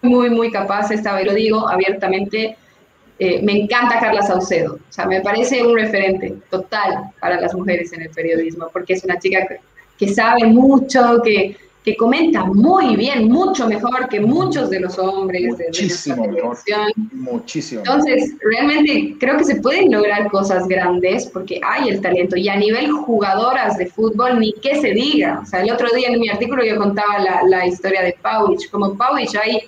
muy, 0.03 0.31
muy 0.31 0.51
capaz, 0.51 0.91
esta 0.91 1.15
vez 1.15 1.27
lo 1.27 1.35
digo 1.35 1.69
abiertamente, 1.69 2.57
eh, 3.19 3.43
me 3.43 3.53
encanta 3.53 4.01
Carla 4.01 4.23
Saucedo, 4.23 4.75
o 4.75 4.93
sea, 4.93 5.07
me 5.07 5.21
parece 5.21 5.63
un 5.63 5.77
referente 5.77 6.37
total 6.51 7.11
para 7.21 7.41
las 7.41 7.55
mujeres 7.55 7.93
en 7.93 8.03
el 8.03 8.11
periodismo, 8.11 8.69
porque 8.73 8.95
es 8.95 9.05
una 9.05 9.19
chica 9.19 9.47
que 9.99 10.09
sabe 10.09 10.47
mucho, 10.47 11.21
que 11.23 11.57
que 11.85 11.97
comenta 11.97 12.45
muy 12.45 12.95
bien, 12.97 13.29
mucho 13.29 13.67
mejor 13.67 14.09
que 14.09 14.21
muchos 14.21 14.69
de 14.69 14.81
los 14.81 14.99
hombres. 14.99 15.55
Muchísimo 15.67 16.27
mejor. 16.27 16.59
Muchísimo. 17.13 17.81
Entonces, 17.81 18.35
realmente 18.41 19.17
creo 19.19 19.39
que 19.39 19.45
se 19.45 19.57
pueden 19.57 19.91
lograr 19.91 20.31
cosas 20.31 20.69
grandes 20.69 21.27
porque 21.27 21.61
hay 21.67 21.89
el 21.89 22.01
talento. 22.03 22.37
Y 22.37 22.49
a 22.49 22.57
nivel 22.57 22.91
jugadoras 22.91 23.79
de 23.79 23.87
fútbol, 23.87 24.41
ni 24.41 24.53
qué 24.55 24.81
se 24.81 24.91
diga. 24.91 25.41
O 25.43 25.47
sea, 25.47 25.63
el 25.63 25.73
otro 25.73 25.89
día 25.95 26.09
en 26.09 26.21
mi 26.21 26.29
artículo 26.29 26.63
yo 26.65 26.77
contaba 26.77 27.19
la, 27.19 27.43
la 27.45 27.67
historia 27.67 28.03
de 28.03 28.15
Pauich. 28.21 28.71
Como 28.71 28.95
Pauich 28.97 29.35
hay 29.37 29.63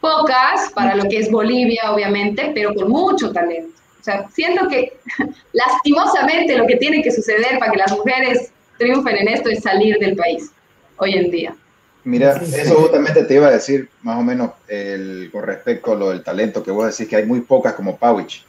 pocas 0.00 0.72
para 0.74 0.96
lo 0.96 1.04
que 1.04 1.18
es 1.18 1.30
Bolivia, 1.30 1.92
obviamente, 1.92 2.50
pero 2.52 2.74
con 2.74 2.90
mucho 2.90 3.32
talento. 3.32 3.78
O 4.00 4.02
sea, 4.02 4.28
siento 4.30 4.66
que 4.68 4.92
lastimosamente 5.52 6.58
lo 6.58 6.66
que 6.66 6.76
tiene 6.76 7.00
que 7.00 7.12
suceder 7.12 7.60
para 7.60 7.70
que 7.70 7.78
las 7.78 7.92
mujeres 7.92 8.52
triunfen 8.76 9.16
en 9.18 9.28
esto 9.28 9.50
es 9.50 9.62
salir 9.62 9.98
del 9.98 10.16
país 10.16 10.50
hoy 10.98 11.14
en 11.14 11.30
día. 11.30 11.54
Mira, 12.04 12.36
eso 12.36 12.74
justamente 12.76 13.24
te 13.24 13.34
iba 13.34 13.48
a 13.48 13.52
decir 13.52 13.90
más 14.02 14.18
o 14.18 14.22
menos 14.22 14.52
el, 14.68 15.28
con 15.32 15.42
respecto 15.42 15.92
a 15.92 15.96
lo 15.96 16.10
del 16.10 16.22
talento, 16.22 16.62
que 16.62 16.70
vos 16.70 16.86
decís 16.86 17.08
que 17.08 17.16
hay 17.16 17.26
muy 17.26 17.40
pocas 17.40 17.74
como 17.74 17.96
Pawich. 17.96 18.44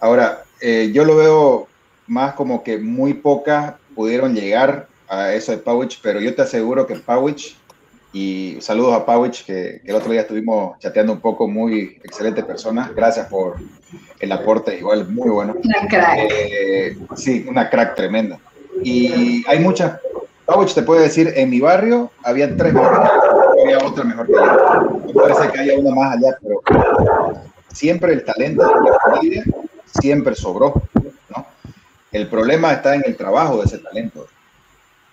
Ahora, 0.00 0.42
eh, 0.60 0.90
yo 0.92 1.04
lo 1.04 1.16
veo 1.16 1.68
más 2.06 2.34
como 2.34 2.62
que 2.62 2.78
muy 2.78 3.14
pocas 3.14 3.74
pudieron 3.94 4.34
llegar 4.34 4.88
a 5.08 5.32
eso 5.32 5.52
de 5.52 5.58
Pawich, 5.58 6.00
pero 6.02 6.20
yo 6.20 6.34
te 6.34 6.42
aseguro 6.42 6.86
que 6.86 6.96
Pawich, 6.96 7.56
y 8.12 8.58
saludos 8.60 8.94
a 8.94 9.06
Pawich, 9.06 9.44
que, 9.44 9.80
el 9.84 9.94
otro 9.94 10.12
día 10.12 10.22
estuvimos 10.22 10.78
chateando 10.78 11.12
un 11.12 11.20
poco, 11.20 11.48
muy 11.48 11.98
excelente 12.04 12.42
persona, 12.42 12.92
gracias 12.94 13.26
por 13.26 13.56
el 14.20 14.32
aporte, 14.32 14.78
igual 14.78 15.08
muy 15.08 15.30
bueno. 15.30 15.56
Una 15.62 15.88
crack. 15.88 16.18
Eh, 16.30 16.96
sí, 17.16 17.46
una 17.48 17.70
crack 17.70 17.94
tremenda. 17.94 18.38
Y 18.82 19.44
hay 19.48 19.58
muchas 19.58 19.98
Pauch 20.48 20.72
te 20.72 20.80
puede 20.80 21.02
decir, 21.02 21.30
en 21.36 21.50
mi 21.50 21.60
barrio 21.60 22.10
había 22.24 22.56
tres 22.56 22.72
mejores, 22.72 23.10
había 23.62 23.86
otra 23.86 24.02
mejor 24.02 24.26
que 24.26 24.32
yo. 24.32 25.00
Me 25.06 25.12
parece 25.12 25.52
que 25.52 25.60
haya 25.60 25.78
una 25.78 25.94
más 25.94 26.16
allá, 26.16 26.38
pero 26.40 26.62
siempre 27.70 28.14
el 28.14 28.24
talento 28.24 28.66
de 28.66 28.90
la 28.90 28.98
familia 28.98 29.44
siempre 30.00 30.34
sobró, 30.34 30.82
¿no? 31.28 31.46
El 32.10 32.28
problema 32.28 32.72
está 32.72 32.94
en 32.94 33.02
el 33.04 33.14
trabajo 33.14 33.58
de 33.58 33.64
ese 33.64 33.76
talento. 33.76 34.26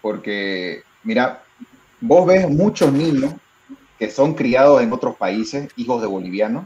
Porque, 0.01 0.83
mira, 1.03 1.41
vos 1.99 2.25
ves 2.25 2.49
muchos 2.49 2.93
niños 2.93 3.33
que 3.99 4.09
son 4.09 4.35
criados 4.35 4.81
en 4.81 4.93
otros 4.93 5.17
países, 5.17 5.67
hijos 5.75 5.99
de 5.99 6.07
bolivianos, 6.07 6.63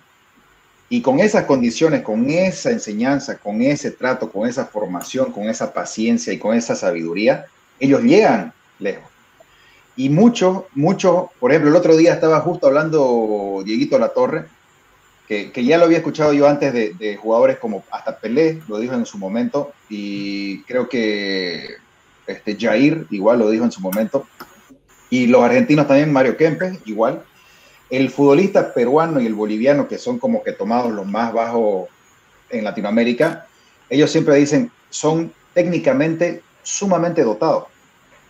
y 0.90 1.02
con 1.02 1.20
esas 1.20 1.46
condiciones, 1.46 2.04
con 2.04 2.30
esa 2.30 2.70
enseñanza, 2.70 3.40
con 3.40 3.64
ese 3.64 3.90
trato, 3.90 4.32
con 4.32 4.48
esa 4.48 4.68
formación, 4.68 5.32
con 5.32 5.50
esa 5.50 5.74
paciencia 5.74 6.32
y 6.32 6.38
con 6.38 6.56
esa 6.56 6.76
sabiduría, 6.76 7.48
ellos 7.80 8.04
llegan 8.04 8.54
lejos. 8.80 9.04
Y 9.96 10.10
muchos, 10.10 10.64
muchos, 10.74 11.30
por 11.40 11.52
ejemplo, 11.52 11.70
el 11.70 11.76
otro 11.76 11.98
día 11.98 12.14
estaba 12.14 12.40
justo 12.40 12.68
hablando 12.68 13.62
Dieguito 13.66 14.00
La 14.00 14.10
Torre, 14.10 14.46
que, 15.28 15.52
ya 15.64 15.78
lo 15.78 15.86
había 15.86 15.98
escuchado 16.00 16.34
yo 16.34 16.48
antes 16.48 16.74
de, 16.74 17.18
jugadores 17.18 17.58
como 17.60 17.84
hasta 17.92 18.18
Pelé, 18.18 18.62
lo 18.68 18.80
dijo 18.80 18.96
en 18.96 19.06
su 19.06 19.20
momento, 19.20 19.74
y 19.88 20.64
creo 20.64 20.90
que 20.90 21.76
este, 22.26 22.58
Jair 22.60 23.06
igual 23.12 23.40
lo 23.40 23.50
dijo 23.50 23.64
en 23.64 23.72
su 23.72 23.82
momento, 23.82 24.26
y 25.12 25.28
los 25.28 25.44
argentinos 25.44 25.88
también, 25.88 26.12
Mario 26.12 26.38
Kempes, 26.38 26.80
igual. 26.86 27.24
El 27.90 28.10
futbolista 28.10 28.74
peruano 28.74 29.20
y 29.20 29.26
el 29.26 29.34
boliviano, 29.34 29.88
que 29.88 29.98
son 29.98 30.20
como 30.20 30.44
que 30.44 30.52
tomados 30.52 30.92
los 30.92 31.06
más 31.06 31.34
bajos 31.34 31.90
en 32.50 32.64
Latinoamérica, 32.64 33.48
ellos 33.90 34.12
siempre 34.12 34.36
dicen, 34.36 34.72
son 34.90 35.32
técnicamente 35.54 36.42
sumamente 36.64 37.24
dotados, 37.24 37.66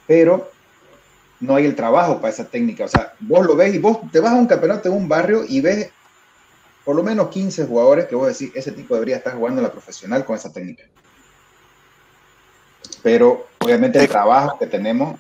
pero 0.10 0.49
no 1.39 1.55
hay 1.55 1.68
el 1.68 1.76
trabajo 1.76 2.16
para 2.16 2.34
esa 2.34 2.45
técnica. 2.45 2.86
O 2.86 2.88
sea, 2.88 3.14
vos 3.20 3.45
lo 3.45 3.55
ves 3.55 3.76
y 3.76 3.78
vos 3.78 3.99
te 4.12 4.20
vas 4.20 4.32
a 4.32 4.38
un 4.38 4.47
campeonato 4.47 4.89
en 4.89 4.95
un 4.95 5.07
barrio 5.07 5.43
y 5.47 5.62
ves 5.62 5.91
por 6.84 6.95
lo 6.95 7.03
menos 7.03 7.30
15 7.30 7.68
jugadores 7.68 8.07
que 8.07 8.16
vos 8.16 8.28
decís, 8.28 8.51
ese 8.55 8.72
tipo 8.72 8.95
debería 8.95 9.18
estar 9.18 9.36
jugando 9.36 9.62
en 9.62 9.68
la 9.68 9.72
profesional 9.72 10.26
con 10.26 10.36
esa 10.36 10.51
técnica. 10.51 10.84
Pero 13.03 13.49
obviamente 13.60 13.99
el 13.99 14.10
trabajo 14.10 14.57
que 14.57 14.66
tenemos, 14.66 15.20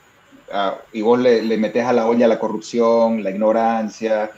ah, 0.51 0.79
y 0.91 1.03
vos 1.03 1.19
le, 1.19 1.43
le, 1.43 1.57
metes 1.57 1.85
a 1.85 1.93
la 1.93 2.07
olla 2.07 2.27
la 2.27 2.39
corrupción, 2.39 3.23
la 3.23 3.29
ignorancia, 3.29 4.31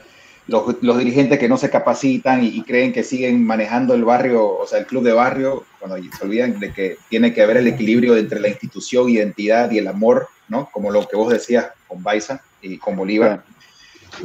los, 0.46 0.82
los 0.82 0.98
dirigentes 0.98 1.38
que 1.38 1.48
no 1.48 1.56
se 1.56 1.70
capacitan 1.70 2.44
y, 2.44 2.62
creen 2.62 2.92
que 2.92 3.04
siguen 3.04 3.44
manejando 3.44 3.94
el 3.94 4.04
barrio, 4.04 4.58
o 4.58 4.66
sea, 4.66 4.78
el 4.78 4.86
club 4.86 5.04
de 5.04 5.12
barrio, 5.12 5.64
cuando 5.78 5.96
se 5.96 6.24
olvidan 6.24 6.58
de 6.58 6.72
que 6.72 6.96
tiene 7.08 7.32
que 7.32 7.42
haber 7.42 7.58
el 7.58 7.68
equilibrio 7.68 8.16
entre 8.16 8.40
la 8.40 8.48
institución, 8.48 9.08
identidad 9.08 9.70
y 9.70 9.78
el 9.78 9.88
amor, 9.88 10.28
¿no? 10.48 10.68
Como 10.72 10.90
lo 10.90 11.06
que 11.06 11.16
vos 11.16 11.32
decías 11.32 11.68
con 11.86 12.02
Baiza 12.02 12.42
y 12.60 12.76
con 12.78 12.96
Bolívar. 12.96 13.44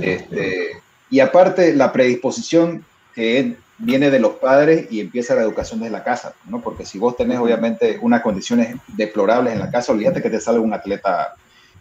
Este, 0.02 0.72
y 1.10 1.20
aparte, 1.20 1.74
la 1.74 1.92
predisposición 1.94 2.84
que 3.14 3.56
viene 3.78 4.10
de 4.10 4.20
los 4.20 4.34
padres 4.34 4.88
y 4.90 5.00
empieza 5.00 5.36
la 5.36 5.44
educación 5.44 5.80
desde 5.80 5.92
la 5.92 6.04
casa, 6.04 6.34
¿no? 6.46 6.62
Porque 6.62 6.86
si 6.86 6.98
vos 6.98 7.16
tenés 7.16 7.38
obviamente 7.38 8.00
unas 8.02 8.22
condiciones 8.22 8.76
deplorables 8.88 9.54
en 9.54 9.60
la 9.60 9.70
casa, 9.70 9.92
olvídate 9.92 10.22
que 10.22 10.30
te 10.30 10.42
sale 10.42 10.60
un 10.60 10.74
atleta 10.74 11.36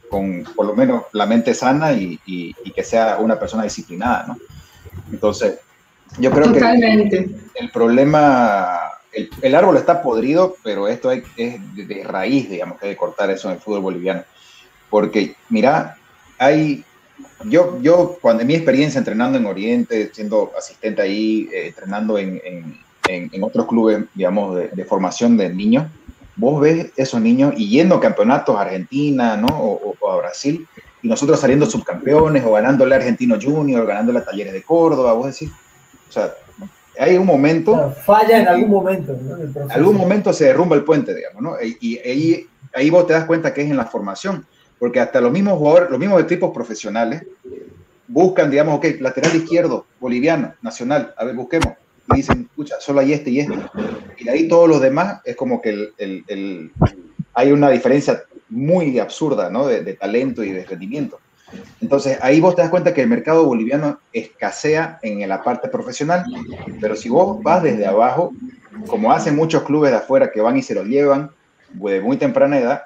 con 0.08 0.44
por 0.54 0.66
lo 0.66 0.74
menos 0.74 1.04
la 1.12 1.26
mente 1.26 1.54
sana 1.54 1.92
y, 1.92 2.18
y, 2.26 2.54
que 2.72 2.84
sea 2.84 3.18
una 3.18 3.38
persona 3.38 3.64
disciplinada, 3.64 4.26
¿no? 4.28 4.38
Entonces, 5.12 5.58
yo 6.18 6.30
creo 6.30 6.52
que 6.52 7.30
el, 7.54 7.70
problema, 7.70 8.78
el, 9.12 9.30
el, 9.42 9.54
árbol 9.54 9.76
está 9.76 10.02
podrido, 10.02 10.56
pero 10.62 10.88
esto 10.88 11.10
es 11.10 11.24
de, 11.36 12.04
raíz, 12.04 12.48
digamos, 12.50 12.78
que 12.78 12.86
hay 12.86 12.92
que 12.92 12.98
cortar 12.98 13.30
eso 13.30 13.48
en 13.48 13.54
el 13.54 13.60
fútbol 13.60 13.80
boliviano. 13.80 14.24
Porque, 14.90 15.36
mira, 15.48 15.96
hay, 16.38 16.84
yo, 17.44 17.80
yo 17.82 18.18
cuando 18.20 18.42
en 18.42 18.48
mi 18.48 18.54
experiencia 18.54 18.98
entrenando 18.98 19.38
en 19.38 19.46
Oriente, 19.46 20.10
siendo 20.12 20.52
asistente 20.56 21.02
ahí, 21.02 21.48
eh, 21.52 21.68
entrenando 21.68 22.18
en, 22.18 22.40
en, 22.44 23.30
en, 23.32 23.42
otros 23.42 23.66
clubes, 23.66 24.04
digamos, 24.14 24.56
de, 24.56 24.68
de 24.68 24.84
formación 24.84 25.36
de 25.36 25.50
niños, 25.50 25.86
vos 26.36 26.60
ves 26.60 26.92
esos 26.96 27.20
niños 27.20 27.54
y 27.56 27.68
yendo 27.68 27.96
a 27.96 28.00
campeonatos 28.00 28.56
a 28.56 28.62
Argentina, 28.62 29.36
¿no? 29.36 29.48
O, 29.48 30.10
a 30.10 30.16
Brasil, 30.18 30.66
y 31.02 31.08
nosotros 31.08 31.40
saliendo 31.40 31.66
subcampeones 31.66 32.44
o 32.44 32.52
ganándole 32.52 32.94
a 32.94 32.98
Argentino 32.98 33.36
Junior, 33.40 33.84
ganándole 33.86 34.18
a 34.18 34.24
Talleres 34.24 34.52
de 34.52 34.62
Córdoba, 34.62 35.14
vos 35.14 35.26
decís, 35.26 35.50
o 36.08 36.12
sea, 36.12 36.32
hay 36.98 37.16
un 37.16 37.26
momento... 37.26 37.92
falla 38.04 38.40
en 38.40 38.48
algún 38.48 38.70
momento, 38.70 39.16
¿no? 39.20 39.36
En 39.36 39.70
algún 39.70 39.96
momento 39.96 40.32
se 40.32 40.44
derrumba 40.44 40.76
el 40.76 40.84
puente, 40.84 41.14
digamos, 41.14 41.42
¿no? 41.42 41.54
Y, 41.60 41.98
ahí, 41.98 42.46
ahí 42.74 42.90
vos 42.90 43.06
te 43.06 43.14
das 43.14 43.24
cuenta 43.24 43.52
que 43.52 43.62
es 43.62 43.70
en 43.70 43.76
la 43.76 43.86
formación, 43.86 44.46
porque 44.78 45.00
hasta 45.00 45.20
los 45.20 45.32
mismos 45.32 45.58
jugadores, 45.58 45.90
los 45.90 45.98
mismos 45.98 46.22
equipos 46.22 46.52
profesionales 46.52 47.22
buscan, 48.08 48.50
digamos, 48.50 48.76
ok, 48.76 49.00
lateral 49.00 49.34
izquierdo, 49.34 49.86
boliviano, 49.98 50.54
nacional, 50.62 51.14
a 51.16 51.24
ver, 51.24 51.34
busquemos 51.34 51.74
y 52.08 52.16
dicen, 52.16 52.48
escucha, 52.50 52.76
solo 52.80 53.00
hay 53.00 53.12
este 53.12 53.30
y 53.30 53.40
este. 53.40 53.54
Y 54.18 54.28
ahí 54.28 54.48
todos 54.48 54.68
los 54.68 54.80
demás 54.80 55.20
es 55.24 55.36
como 55.36 55.60
que 55.60 55.70
el, 55.98 56.24
el, 56.28 56.72
hay 57.34 57.52
una 57.52 57.70
diferencia 57.70 58.22
muy 58.48 58.98
absurda 58.98 59.50
¿no? 59.50 59.66
de, 59.66 59.94
talento 59.94 60.42
y 60.42 60.52
de 60.52 60.64
rendimiento. 60.64 61.18
Entonces 61.80 62.18
ahí 62.22 62.40
vos 62.40 62.56
te 62.56 62.62
das 62.62 62.70
cuenta 62.70 62.92
que 62.92 63.02
el 63.02 63.08
mercado 63.08 63.44
boliviano 63.44 64.00
escasea 64.12 64.98
en 65.02 65.28
la 65.28 65.42
parte 65.42 65.68
profesional, 65.68 66.24
pero 66.80 66.96
si 66.96 67.08
vos 67.08 67.42
vas 67.42 67.62
desde 67.62 67.86
abajo, 67.86 68.32
como 68.88 69.12
hacen 69.12 69.36
muchos 69.36 69.62
clubes 69.62 69.92
de 69.92 69.98
afuera 69.98 70.30
que 70.32 70.40
van 70.40 70.56
y 70.56 70.62
se 70.62 70.74
lo 70.74 70.82
llevan 70.82 71.30
de 71.72 72.00
muy 72.00 72.16
temprana 72.16 72.58
edad, 72.58 72.82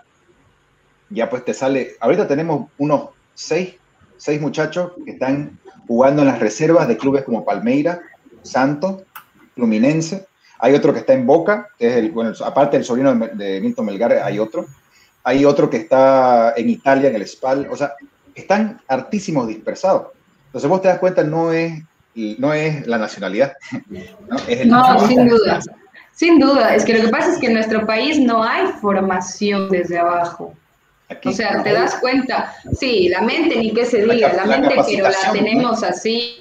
ya 1.08 1.28
pues 1.28 1.44
te 1.44 1.54
sale, 1.54 1.96
ahorita 2.00 2.28
tenemos 2.28 2.68
unos 2.78 3.10
seis, 3.34 3.74
seis 4.16 4.40
muchachos 4.40 4.92
que 5.04 5.12
están 5.12 5.58
jugando 5.86 6.22
en 6.22 6.28
las 6.28 6.38
reservas 6.38 6.86
de 6.86 6.96
clubes 6.96 7.24
como 7.24 7.44
Palmeira, 7.44 8.00
Santos, 8.42 9.02
Fluminense. 9.54 10.26
Hay 10.58 10.74
otro 10.74 10.92
que 10.92 11.00
está 11.00 11.14
en 11.14 11.26
Boca, 11.26 11.68
que 11.78 11.88
es 11.88 11.96
el, 11.96 12.10
bueno, 12.10 12.32
aparte 12.44 12.76
del 12.76 12.84
sobrino 12.84 13.14
de, 13.14 13.60
Milton 13.60 13.86
Melgar, 13.86 14.12
hay 14.12 14.38
otro. 14.38 14.66
Hay 15.24 15.44
otro 15.44 15.68
que 15.68 15.78
está 15.78 16.54
en 16.56 16.70
Italia, 16.70 17.08
en 17.08 17.16
el 17.16 17.26
SPAL. 17.26 17.68
O 17.70 17.76
sea, 17.76 17.94
están 18.34 18.80
hartísimos 18.88 19.48
dispersados. 19.48 20.08
Entonces 20.46 20.68
vos 20.68 20.82
te 20.82 20.88
das 20.88 20.98
cuenta, 20.98 21.22
no 21.22 21.52
es, 21.52 21.82
no 22.14 22.52
es 22.52 22.86
la 22.86 22.98
nacionalidad. 22.98 23.52
No, 24.66 25.06
sin 25.06 25.28
duda. 25.28 25.60
Sin 26.12 26.38
duda. 26.38 26.74
Es 26.74 26.84
que 26.84 26.94
lo 26.94 27.04
que 27.04 27.08
pasa 27.08 27.32
es 27.32 27.38
que 27.38 27.46
en 27.46 27.54
nuestro 27.54 27.86
país 27.86 28.18
no 28.18 28.42
hay 28.42 28.66
formación 28.80 29.70
desde 29.70 29.98
abajo. 29.98 30.54
o 31.24 31.32
sea, 31.32 31.62
te 31.62 31.72
das 31.72 31.94
cuenta, 31.96 32.54
sí, 32.78 33.08
la 33.08 33.22
mente 33.22 33.56
ni 33.56 33.72
qué 33.72 33.86
se 33.86 34.04
diga, 34.04 34.32
la, 34.32 34.44
mente, 34.44 34.74
pero 34.86 35.08
la 35.08 35.32
tenemos 35.32 35.82
así 35.82 36.39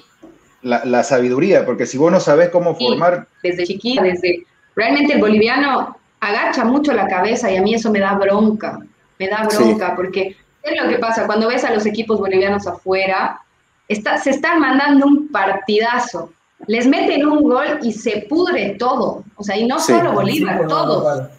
la, 0.62 1.02
sabiduría, 1.02 1.64
porque 1.64 1.86
si 1.86 1.98
vos 1.98 2.12
no 2.12 2.20
sabés 2.20 2.50
cómo 2.50 2.74
formar... 2.74 3.26
desde 3.42 3.64
chiquita, 3.64 4.02
desde... 4.02 4.44
Realmente 4.76 5.14
el 5.14 5.20
boliviano 5.20 5.96
agacha 6.20 6.64
mucho 6.64 6.92
la 6.92 7.08
cabeza 7.08 7.50
y 7.50 7.56
a 7.56 7.62
mí 7.62 7.74
eso 7.74 7.90
me 7.90 7.98
da 7.98 8.14
bronca, 8.14 8.78
me 9.18 9.28
da 9.28 9.46
bronca, 9.46 9.96
porque 9.96 10.36
es 10.62 10.82
lo 10.82 10.88
que 10.88 10.98
pasa? 10.98 11.26
Cuando 11.26 11.48
ves 11.48 11.64
a 11.64 11.72
los 11.72 11.86
equipos 11.86 12.18
bolivianos 12.18 12.66
afuera, 12.66 13.40
está, 13.88 14.18
se 14.18 14.30
están 14.30 14.60
mandando 14.60 15.06
un 15.06 15.28
partidazo, 15.28 16.32
les 16.66 16.86
meten 16.86 17.26
un 17.26 17.42
gol 17.42 17.78
y 17.82 17.92
se 17.92 18.26
pudre 18.28 18.76
todo, 18.78 19.24
o 19.36 19.42
sea, 19.42 19.56
y 19.56 19.66
no 19.66 19.80
solo 19.80 20.12
Bolívar, 20.12 20.66
todo. 20.66 21.30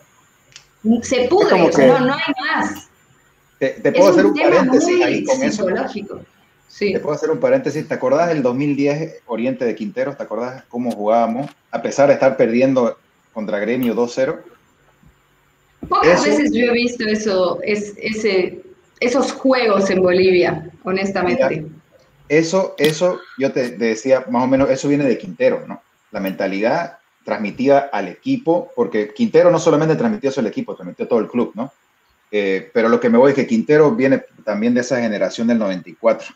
Se 1.04 1.28
pudre, 1.28 1.70
no, 1.88 2.00
no 2.00 2.14
hay 2.14 2.34
más. 2.56 2.90
Te, 3.60 3.92
puedo 3.92 4.10
hacer 4.10 4.26
un 4.26 4.34
paréntesis 4.34 5.04
ahí 5.04 5.24
con 5.24 5.44
eso. 5.44 5.68
Te 6.78 7.00
puedo 7.00 7.16
hacer 7.16 7.30
un 7.30 7.40
paréntesis. 7.40 7.88
¿Te 7.88 7.94
acordás 7.94 8.30
del 8.30 8.42
2010 8.42 9.24
Oriente 9.28 9.66
de 9.66 9.76
Quinteros? 9.76 10.18
¿Te 10.18 10.24
acordás 10.24 10.64
cómo 10.70 10.92
jugábamos? 10.92 11.50
A 11.70 11.82
pesar 11.82 12.08
de 12.08 12.14
estar 12.14 12.38
perdiendo 12.38 12.98
contra 13.34 13.60
Gremio 13.60 13.94
2-0. 13.94 14.40
Pocas 15.88 16.24
veces 16.24 16.52
yo 16.54 16.66
he 16.66 16.72
visto 16.72 17.04
eso, 17.06 17.60
es, 17.64 17.94
ese, 17.98 18.62
esos 19.00 19.32
juegos 19.32 19.90
en 19.90 20.02
Bolivia, 20.02 20.70
honestamente. 20.84 21.66
eso, 22.30 22.76
eso, 22.78 23.20
yo 23.38 23.52
te, 23.52 23.72
decía, 23.72 24.26
más 24.30 24.44
o 24.44 24.48
menos, 24.48 24.70
eso 24.70 24.88
viene 24.88 25.06
de 25.06 25.18
Quintero, 25.18 25.66
¿no? 25.68 25.82
La 26.12 26.20
mentalidad 26.20 27.00
transmitida 27.26 27.90
al 27.92 28.08
equipo, 28.08 28.72
porque 28.76 29.14
Quintero 29.14 29.50
no 29.52 29.60
solamente 29.60 29.96
transmitió 29.96 30.30
eso 30.30 30.40
al 30.40 30.48
equipo, 30.48 30.76
transmitió 30.76 31.08
todo 31.08 31.20
el 31.20 31.28
club, 31.28 31.52
¿no? 31.56 31.74
Eh, 32.32 32.70
pero 32.74 32.88
lo 32.88 33.00
que 33.00 33.10
me 33.10 33.18
voy 33.18 33.32
es 33.32 33.36
que 33.36 33.48
Quintero 33.48 33.92
viene 33.92 34.24
también 34.46 34.74
de 34.74 34.82
esa 34.82 35.02
generación 35.02 35.48
del 35.48 35.60
94. 35.60 36.34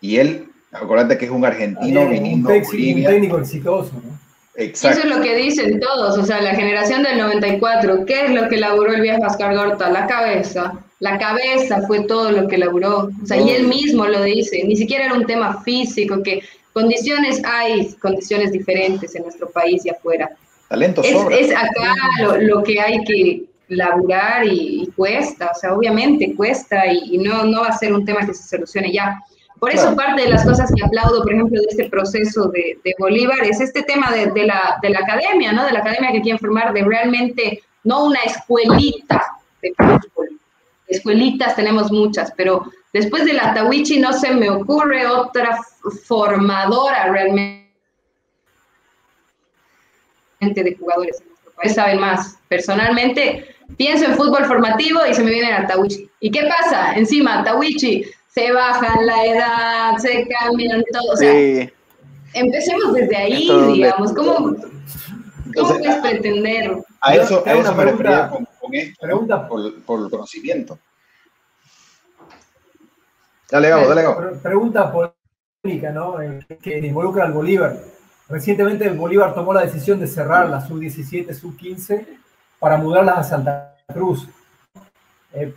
Y 0.00 0.16
él, 0.16 0.48
acuérdate 0.72 1.18
que 1.18 1.26
es 1.26 1.30
un 1.30 1.44
argentino 1.44 2.02
un 2.02 2.10
viniendo 2.10 2.50
técnico 2.50 3.38
exitoso, 3.38 3.92
¿no? 3.94 4.18
Exacto. 4.58 4.98
Eso 4.98 5.08
es 5.08 5.16
lo 5.16 5.22
que 5.22 5.36
dicen 5.36 5.78
todos, 5.78 6.18
o 6.18 6.24
sea, 6.24 6.42
la 6.42 6.54
generación 6.56 7.04
del 7.04 7.16
94, 7.18 8.04
¿qué 8.04 8.24
es 8.24 8.30
lo 8.32 8.48
que 8.48 8.56
laburó 8.56 8.92
el 8.92 9.00
viejo 9.00 9.24
Oscar 9.24 9.54
Gorta? 9.54 9.88
La 9.88 10.08
cabeza. 10.08 10.74
La 10.98 11.16
cabeza 11.16 11.82
fue 11.86 12.00
todo 12.00 12.32
lo 12.32 12.48
que 12.48 12.58
laburó. 12.58 13.08
O 13.22 13.26
sea, 13.26 13.36
y 13.36 13.50
él 13.50 13.68
mismo 13.68 14.04
lo 14.06 14.20
dice, 14.24 14.64
ni 14.64 14.74
siquiera 14.74 15.04
era 15.04 15.14
un 15.14 15.26
tema 15.26 15.62
físico, 15.62 16.24
que 16.24 16.42
condiciones 16.72 17.40
hay, 17.44 17.94
condiciones 18.00 18.50
diferentes 18.50 19.14
en 19.14 19.22
nuestro 19.22 19.48
país 19.48 19.86
y 19.86 19.90
afuera. 19.90 20.28
Talento 20.68 21.02
es, 21.04 21.14
es 21.30 21.56
acá 21.56 21.94
lo, 22.40 22.64
que 22.64 22.80
hay 22.80 23.04
que 23.04 23.44
laburar 23.68 24.44
y, 24.44 24.90
cuesta, 24.96 25.52
o 25.54 25.58
sea, 25.58 25.72
obviamente 25.72 26.34
cuesta 26.34 26.92
y, 26.92 27.14
y, 27.14 27.18
no, 27.18 27.44
no 27.44 27.60
va 27.60 27.68
a 27.68 27.78
ser 27.78 27.92
un 27.92 28.04
tema 28.04 28.26
que 28.26 28.34
se 28.34 28.42
solucione 28.42 28.92
ya. 28.92 29.22
Por 29.58 29.72
eso 29.72 29.96
parte 29.96 30.22
de 30.22 30.28
las 30.28 30.44
cosas 30.44 30.70
que 30.74 30.84
aplaudo, 30.84 31.22
por 31.22 31.32
ejemplo, 31.32 31.60
de 31.60 31.66
este 31.68 31.88
proceso 31.88 32.48
de, 32.48 32.78
Bolívar 32.98 33.42
es 33.42 33.60
este 33.60 33.82
tema 33.82 34.10
de, 34.10 34.26
la, 34.46 34.78
de, 34.82 34.90
la, 34.90 34.98
academia, 35.00 35.52
¿no? 35.52 35.64
De 35.64 35.72
la 35.72 35.80
academia 35.80 36.12
que 36.12 36.20
quieren 36.20 36.38
formar 36.38 36.72
de 36.72 36.84
realmente, 36.84 37.62
no 37.84 38.04
una 38.04 38.20
escuelita 38.20 39.24
de 39.62 39.72
fútbol. 39.76 40.40
Escuelitas 40.86 41.56
tenemos 41.56 41.90
muchas, 41.90 42.32
pero 42.36 42.70
después 42.92 43.24
de 43.24 43.34
la 43.34 43.52
Tawichi 43.52 43.98
no 43.98 44.12
se 44.12 44.32
me 44.34 44.48
ocurre 44.48 45.06
otra 45.06 45.58
formadora 46.04 47.12
realmente 47.12 47.66
de 50.40 50.76
jugadores 50.78 51.20
en 51.20 51.28
nuestro 51.28 51.52
país. 51.52 51.74
Saben 51.74 52.00
más. 52.00 52.38
Personalmente, 52.48 53.56
pienso 53.76 54.04
en 54.04 54.14
fútbol 54.14 54.44
formativo 54.44 55.00
y 55.08 55.14
se 55.14 55.22
me 55.22 55.30
viene 55.30 55.50
la 55.50 55.66
Tawichi. 55.66 56.08
¿Y 56.20 56.30
qué 56.30 56.48
pasa? 56.48 56.94
Encima, 56.94 57.42
Tawichi 57.44 58.04
se 58.28 58.52
bajan 58.52 59.06
la 59.06 59.24
edad, 59.26 59.96
se 59.98 60.26
cambian 60.28 60.82
todo. 60.92 61.12
O 61.12 61.16
sea, 61.16 61.68
empecemos 62.34 62.92
desde 62.94 63.16
ahí, 63.16 63.48
digamos. 63.72 64.12
¿Cómo, 64.12 64.54
¿Cómo 65.54 65.68
puedes 65.68 65.96
pretender? 65.96 66.76
A 67.00 67.14
eso, 67.14 67.42
a 67.46 67.52
eso 67.52 67.74
me 67.74 67.84
refería 67.84 68.28
con, 68.28 68.46
esto, 68.72 68.96
pregunta, 69.00 69.48
por, 69.48 69.82
por, 69.82 70.04
el 70.04 70.10
conocimiento. 70.10 70.78
Dale, 73.50 73.68
Gabo, 73.70 73.88
dale, 73.88 74.02
Gabo. 74.02 74.40
Pregunta 74.42 74.92
polémica, 74.92 75.90
¿no? 75.90 76.20
Eh, 76.20 76.44
que 76.60 76.78
involucra 76.78 77.24
al 77.24 77.32
Bolívar. 77.32 77.78
Recientemente 78.28 78.86
el 78.86 78.96
Bolívar 78.96 79.34
tomó 79.34 79.54
la 79.54 79.62
decisión 79.62 79.98
de 79.98 80.06
cerrar 80.06 80.50
la 80.50 80.60
sub-17, 80.60 81.32
sub-15 81.32 82.06
para 82.58 82.76
mudarlas 82.76 83.18
a 83.18 83.24
Santa 83.24 83.76
Cruz. 83.92 84.28
Eh, 85.32 85.54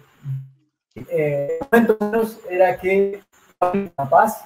eh, 0.95 1.59
menos 1.71 2.39
era 2.49 2.77
que 2.77 3.21
la 3.61 4.09
paz, 4.09 4.43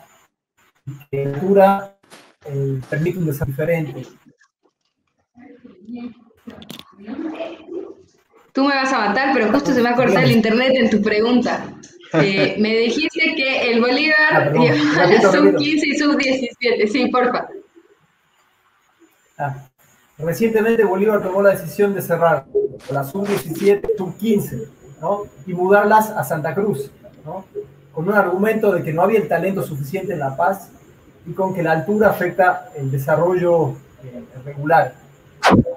que 1.10 1.26
la 1.26 1.34
altura 1.34 1.98
eh, 2.46 2.82
permite 2.90 3.20
un 3.20 3.26
desarrollo 3.26 3.52
diferente. 3.52 4.08
Tú 8.54 8.64
me 8.64 8.76
vas 8.76 8.94
a 8.94 9.08
matar, 9.10 9.34
pero 9.34 9.52
justo 9.52 9.74
se 9.74 9.82
me 9.82 9.90
ha 9.90 9.96
cortado 9.96 10.20
el 10.20 10.32
internet 10.32 10.74
en 10.76 10.90
tu 10.90 11.02
pregunta. 11.02 11.66
Eh, 12.14 12.56
me 12.60 12.78
dijiste 12.78 13.36
que 13.36 13.72
el 13.72 13.82
Bolívar 13.82 14.54
ah, 14.56 15.08
la 15.08 15.32
sub 15.32 15.56
15 15.58 15.88
y 15.88 15.98
sub 15.98 16.18
17. 16.18 16.88
Sí, 16.88 17.08
porfa. 17.08 17.48
Ah, 19.38 19.68
recientemente 20.18 20.86
Bolívar 20.86 21.22
tomó 21.22 21.42
la 21.42 21.50
decisión 21.50 21.94
de 21.94 22.02
cerrar 22.02 22.46
la 22.92 23.04
sub 23.04 23.28
17, 23.28 23.90
sub 23.98 24.16
15, 24.18 24.70
¿no? 25.02 25.24
Y 25.46 25.54
mudarlas 25.54 26.10
a 26.10 26.24
Santa 26.24 26.54
Cruz, 26.54 26.92
¿no? 27.26 27.46
Con 27.94 28.08
un 28.08 28.14
argumento 28.14 28.72
de 28.72 28.84
que 28.84 28.94
no 28.94 29.02
había 29.02 29.20
el 29.20 29.28
talento 29.28 29.64
suficiente 29.64 30.14
en 30.14 30.20
La 30.20 30.36
Paz 30.36 30.70
y 31.26 31.34
con 31.34 31.54
que 31.54 31.64
la 31.64 31.72
altura 31.72 32.10
afecta 32.10 32.70
el 32.76 32.92
desarrollo 32.92 33.72
eh, 34.04 34.24
regular. 34.44 34.94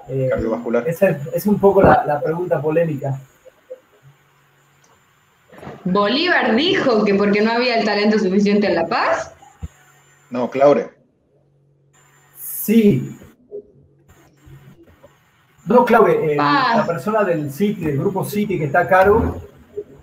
Eh, 0.07 0.27
Cardiovascular. 0.29 0.87
Esa 0.87 1.17
es, 1.33 1.45
un 1.45 1.59
poco 1.59 1.81
la, 1.81 2.03
la 2.05 2.19
pregunta 2.19 2.61
polémica. 2.61 3.19
Bolívar 5.83 6.55
dijo 6.55 7.03
que 7.05 7.15
porque 7.15 7.41
no 7.41 7.51
había 7.51 7.79
el 7.79 7.85
talento 7.85 8.19
suficiente 8.19 8.67
en 8.67 8.75
La 8.75 8.87
Paz. 8.87 9.33
No, 10.29 10.49
Claure. 10.49 10.91
Sí. 12.37 13.18
No, 15.69 15.85
Claure, 15.85 16.33
eh, 16.33 16.37
ah. 16.39 16.73
la 16.77 16.85
persona 16.85 17.23
del 17.23 17.51
City, 17.51 17.85
del 17.85 17.99
grupo 17.99 18.25
City 18.25 18.57
que 18.57 18.65
está 18.65 18.87
caro. 18.87 19.41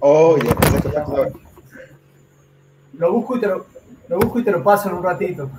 Oh, 0.00 0.36
ya 0.38 0.54
pensé 0.54 0.82
que 0.82 0.88
Claure. 0.90 1.32
Lo 2.98 3.12
busco 3.12 3.36
y 3.36 3.40
te 3.40 3.46
lo, 3.48 3.66
lo 4.08 4.18
busco 4.18 4.38
y 4.38 4.44
te 4.44 4.52
lo 4.52 4.62
paso 4.62 4.88
en 4.88 4.94
un 4.94 5.02
ratito. 5.02 5.50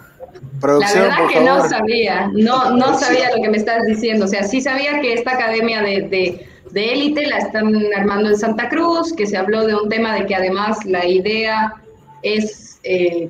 la 0.62 0.93
verdad 0.93 1.18
que 1.32 1.41
no 1.41 1.68
sabía, 1.68 2.32
no, 2.34 2.72
no 2.72 2.97
sabía 2.97 3.36
lo 3.36 3.43
que 3.43 3.49
me 3.49 3.58
estás 3.58 3.86
diciendo. 3.86 4.26
O 4.26 4.28
sea, 4.28 4.43
sí 4.43 4.62
sabía 4.62 4.99
que 5.01 5.14
esta 5.14 5.34
academia 5.34 5.84
de 5.84 6.47
de 6.72 6.93
élite 6.93 7.28
la 7.28 7.38
están 7.38 7.74
armando 7.95 8.30
en 8.30 8.38
Santa 8.38 8.70
Cruz, 8.70 9.14
que 9.14 9.26
se 9.26 9.38
habló 9.38 9.66
de 9.66 9.76
un 9.76 9.89
tema 9.89 10.14
de 10.16 10.26
que 10.26 10.36
además 10.36 10.78
la 10.86 11.05
idea 11.05 11.74
es 12.24 12.80
eh, 12.84 13.30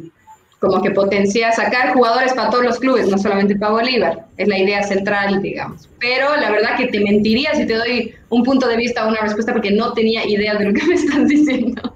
como 0.60 0.82
que 0.82 0.91
potencia 0.91 1.51
sacar 1.51 1.93
jugadores 1.93 2.34
para 2.34 2.49
todos 2.49 2.64
los 2.64 2.80
clubes, 2.80 3.08
no 3.08 3.18
solamente 3.18 3.55
para 3.55 3.74
Bolívar, 3.74 4.26
es 4.38 4.47
la 4.47 4.58
idea 4.58 4.82
central, 4.84 5.41
digamos. 5.41 5.88
Pero 5.99 6.36
la 6.36 6.49
verdad 6.49 6.76
que 6.78 6.88
te 6.88 6.99
mentiría 6.99 7.53
si 7.53 7.68
te 7.68 7.76
doy 7.76 8.16
un 8.30 8.43
punto 8.43 8.68
de 8.68 8.78
vista 8.78 9.05
o 9.05 9.10
una 9.10 9.22
respuesta 9.22 9.53
porque 9.53 9.72
no 9.72 9.93
tenía 9.93 10.26
idea 10.26 10.55
de 10.55 10.66
lo 10.66 10.74
que 10.74 10.84
me 10.88 10.95
estás 10.95 11.28
diciendo. 11.28 11.93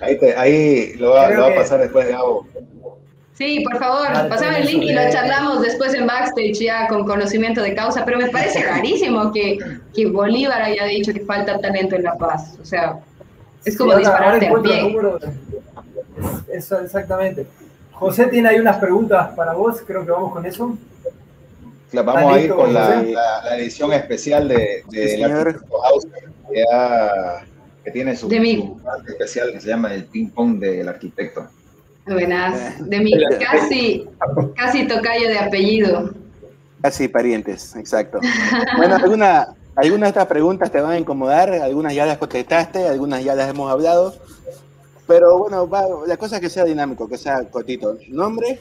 Ahí, 0.00 0.18
ahí 0.36 0.94
lo, 0.94 1.10
va, 1.10 1.26
a 1.26 1.54
pasar 1.54 1.80
después 1.80 2.06
de 2.06 2.14
algo. 2.14 2.46
Sí, 3.34 3.60
por 3.62 3.78
favor, 3.78 4.08
pasame 4.28 4.60
el 4.60 4.66
link 4.66 4.82
y 4.82 4.92
lo 4.92 5.02
charlamos 5.10 5.60
después 5.60 5.94
en 5.94 6.06
backstage 6.06 6.58
ya 6.58 6.88
con 6.88 7.04
conocimiento 7.04 7.62
de 7.62 7.74
causa, 7.74 8.04
pero 8.04 8.18
me 8.18 8.30
parece 8.30 8.64
rarísimo 8.64 9.30
que, 9.32 9.58
que 9.94 10.06
Bolívar 10.06 10.62
haya 10.62 10.86
dicho 10.86 11.12
que 11.12 11.20
falta 11.20 11.60
talento 11.60 11.94
en 11.94 12.02
La 12.02 12.16
Paz. 12.16 12.58
O 12.60 12.64
sea, 12.64 12.98
es 13.68 13.76
como 13.76 13.96
dispararte 13.96 14.46
al 14.46 14.62
pie. 14.62 14.96
Eso, 16.52 16.80
exactamente. 16.80 17.46
José 17.92 18.26
tiene 18.26 18.48
ahí 18.48 18.58
unas 18.58 18.78
preguntas 18.78 19.34
para 19.34 19.54
vos, 19.54 19.82
creo 19.86 20.04
que 20.04 20.10
vamos 20.10 20.32
con 20.32 20.46
eso. 20.46 20.76
vamos 21.92 22.32
a 22.32 22.40
ir 22.40 22.54
con 22.54 22.72
la, 22.72 23.02
la, 23.02 23.58
edición 23.58 23.92
especial 23.92 24.48
de, 24.48 24.84
de 24.88 25.18
la 25.18 25.44
que, 26.52 26.64
que, 27.84 27.90
tiene 27.90 28.14
su, 28.16 28.28
su 28.28 28.34
especial 29.08 29.52
que 29.52 29.60
se 29.60 29.68
llama 29.68 29.94
el 29.94 30.04
ping 30.04 30.28
pong 30.28 30.58
del 30.58 30.88
arquitecto. 30.88 31.48
Buenas. 32.06 32.88
De 32.88 33.00
mi 33.00 33.12
casi, 33.38 34.06
casi 34.56 34.86
tocayo 34.86 35.28
de 35.28 35.38
apellido. 35.38 36.14
Casi 36.80 37.08
parientes, 37.08 37.74
exacto. 37.76 38.20
Bueno, 38.76 38.96
alguna, 38.96 39.48
algunas 39.78 40.00
de 40.00 40.08
estas 40.08 40.26
preguntas 40.26 40.72
te 40.72 40.80
van 40.80 40.92
a 40.92 40.98
incomodar, 40.98 41.52
algunas 41.52 41.94
ya 41.94 42.04
las 42.04 42.18
contestaste, 42.18 42.88
algunas 42.88 43.22
ya 43.22 43.36
las 43.36 43.48
hemos 43.48 43.70
hablado. 43.70 44.12
Pero 45.06 45.38
bueno, 45.38 45.68
la 46.06 46.16
cosa 46.16 46.36
es 46.36 46.42
que 46.42 46.50
sea 46.50 46.64
dinámico, 46.64 47.08
que 47.08 47.16
sea 47.16 47.44
cortito. 47.44 47.96
¿Nombre? 48.08 48.60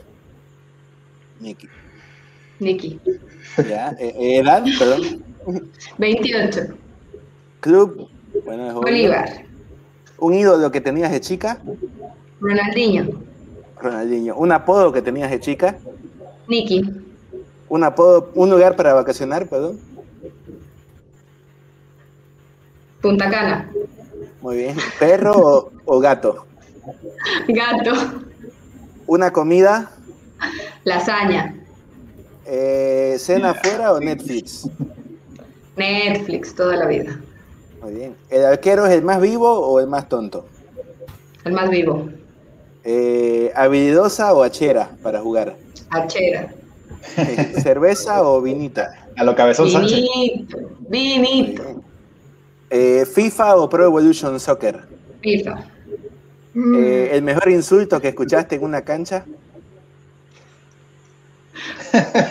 Niki. 1.39 1.67
Niki. 2.59 2.99
Ya. 3.67 3.95
Eh, 3.99 4.15
eh, 4.15 4.37
¿Edad? 4.37 4.63
Perdón. 4.77 5.23
28. 5.97 6.75
Club. 7.61 8.09
Bueno, 8.45 8.79
Bolívar. 8.79 9.43
¿Un 10.19 10.35
ídolo 10.35 10.71
que 10.71 10.81
tenías 10.81 11.11
de 11.11 11.19
chica? 11.19 11.59
Ronaldinho. 12.39 13.23
Ronaldinho. 13.81 14.35
¿Un 14.35 14.51
apodo 14.51 14.93
que 14.93 15.01
tenías 15.01 15.31
de 15.31 15.39
chica? 15.39 15.79
Nicky. 16.47 16.83
¿Un 17.69 17.83
apodo, 17.83 18.31
un 18.35 18.51
lugar 18.51 18.75
para 18.75 18.93
vacacionar, 18.93 19.47
perdón? 19.49 19.79
Punta 23.01 23.29
Cana. 23.29 23.69
Muy 24.41 24.57
bien. 24.57 24.75
¿Perro 24.99 25.71
o, 25.85 25.99
gato? 25.99 26.45
Gato. 27.47 27.93
¿Una 29.05 29.31
comida? 29.31 29.91
Lasaña. 30.83 31.55
Eh, 32.45 33.17
¿Cena 33.19 33.51
afuera 33.51 33.93
o 33.93 33.99
Netflix? 33.99 34.69
Netflix, 35.75 36.55
toda 36.55 36.75
la 36.77 36.85
vida. 36.85 37.19
Muy 37.81 37.93
bien. 37.93 38.15
¿El 38.29 38.45
arquero 38.45 38.85
es 38.85 38.93
el 38.93 39.03
más 39.03 39.21
vivo 39.21 39.51
o 39.51 39.79
el 39.79 39.87
más 39.87 40.09
tonto? 40.09 40.47
El 41.43 41.53
más 41.53 41.69
vivo. 41.69 42.09
Eh, 42.83 43.51
¿Habilidosa 43.55 44.33
o 44.33 44.43
hachera 44.43 44.91
para 45.03 45.19
jugar? 45.19 45.55
Hachera. 45.89 46.53
¿Cerveza 47.61 48.23
o 48.23 48.41
vinita? 48.41 49.07
A 49.17 49.23
lo 49.23 49.35
cabezón 49.35 49.67
Vinito, 49.67 50.57
vinito. 50.89 51.83
Eh, 52.69 53.05
¿FIFA 53.05 53.55
o 53.57 53.69
Pro 53.69 53.85
Evolution 53.85 54.39
Soccer? 54.39 54.81
FIFA. 55.21 55.63
Eh, 56.55 57.09
¿El 57.13 57.21
mejor 57.21 57.49
insulto 57.49 58.01
que 58.01 58.09
escuchaste 58.09 58.55
en 58.55 58.63
una 58.63 58.81
cancha? 58.81 59.23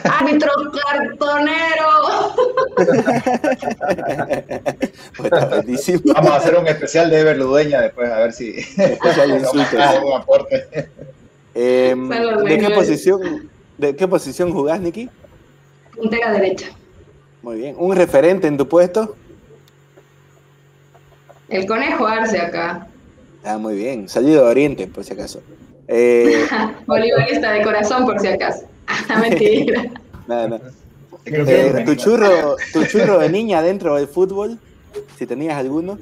¡Árbitro 0.04 0.50
cartonero! 0.72 2.34
Vamos 6.14 6.30
a 6.30 6.36
hacer 6.36 6.56
un 6.56 6.66
especial 6.66 7.10
de 7.10 7.20
Ever 7.20 7.38
Ludeña 7.38 7.80
después, 7.80 8.10
a 8.10 8.18
ver 8.18 8.32
si 8.32 8.54
hay 8.78 9.30
insultos. 9.38 9.80
aporte. 10.14 10.88
Em, 11.54 12.08
¿de, 12.08 12.58
qué 12.58 12.70
posición, 12.70 13.50
¿De 13.78 13.96
qué 13.96 14.06
posición 14.06 14.52
jugás, 14.52 14.80
Niki? 14.80 15.08
Puntera 15.96 16.32
derecha. 16.32 16.66
Muy 17.42 17.56
bien. 17.56 17.74
¿Un 17.78 17.96
referente 17.96 18.46
en 18.46 18.56
tu 18.58 18.68
puesto? 18.68 19.16
El 21.48 21.66
conejo 21.66 22.06
Arce 22.06 22.40
acá. 22.40 22.88
Ah, 23.44 23.58
muy 23.58 23.76
bien. 23.76 24.08
Salido 24.08 24.44
de 24.44 24.50
Oriente, 24.50 24.86
por 24.86 25.04
si 25.04 25.12
acaso. 25.12 25.40
Eh, 25.88 26.46
Bolivarista 26.86 27.52
de 27.52 27.62
corazón, 27.62 28.04
por 28.04 28.18
si 28.20 28.28
acaso. 28.28 28.66
Mentira. 29.20 29.84
Nada, 30.26 30.60
eh, 31.24 31.82
¿tu, 31.84 31.94
churro, 31.94 32.56
¿Tu 32.72 32.84
churro 32.86 33.18
de 33.18 33.28
niña 33.28 33.62
dentro 33.62 33.94
del 33.96 34.08
fútbol? 34.08 34.58
Si 35.16 35.26
tenías 35.26 35.56
alguno. 35.56 35.98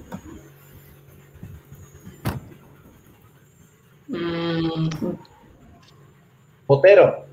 Mm. 4.09 4.89
Potero. 6.67 7.25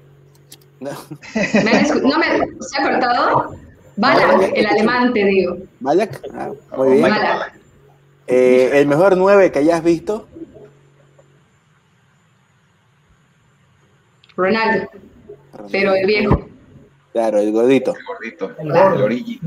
No. 0.79 0.91
¿No 0.91 2.17
me 2.17 2.25
se 2.59 2.81
ha 2.81 2.83
cortado? 2.83 3.55
Balak, 3.95 4.51
el 4.55 4.65
alemán, 4.65 5.13
te 5.13 5.25
digo. 5.25 5.57
Balak, 5.79 6.21
ah, 6.33 6.51
muy 6.75 6.97
bien. 6.97 7.13
Eh, 8.33 8.79
¿El 8.79 8.87
mejor 8.87 9.17
9 9.17 9.51
que 9.51 9.59
hayas 9.59 9.83
visto? 9.83 10.25
Ronaldo. 14.37 14.87
Pero 15.69 15.93
el 15.93 16.05
viejo. 16.07 16.47
Claro, 17.11 17.39
el 17.39 17.51
gordito. 17.51 17.93
El 17.93 18.05
gordito, 18.05 18.51
el, 18.57 19.01
origi. 19.01 19.41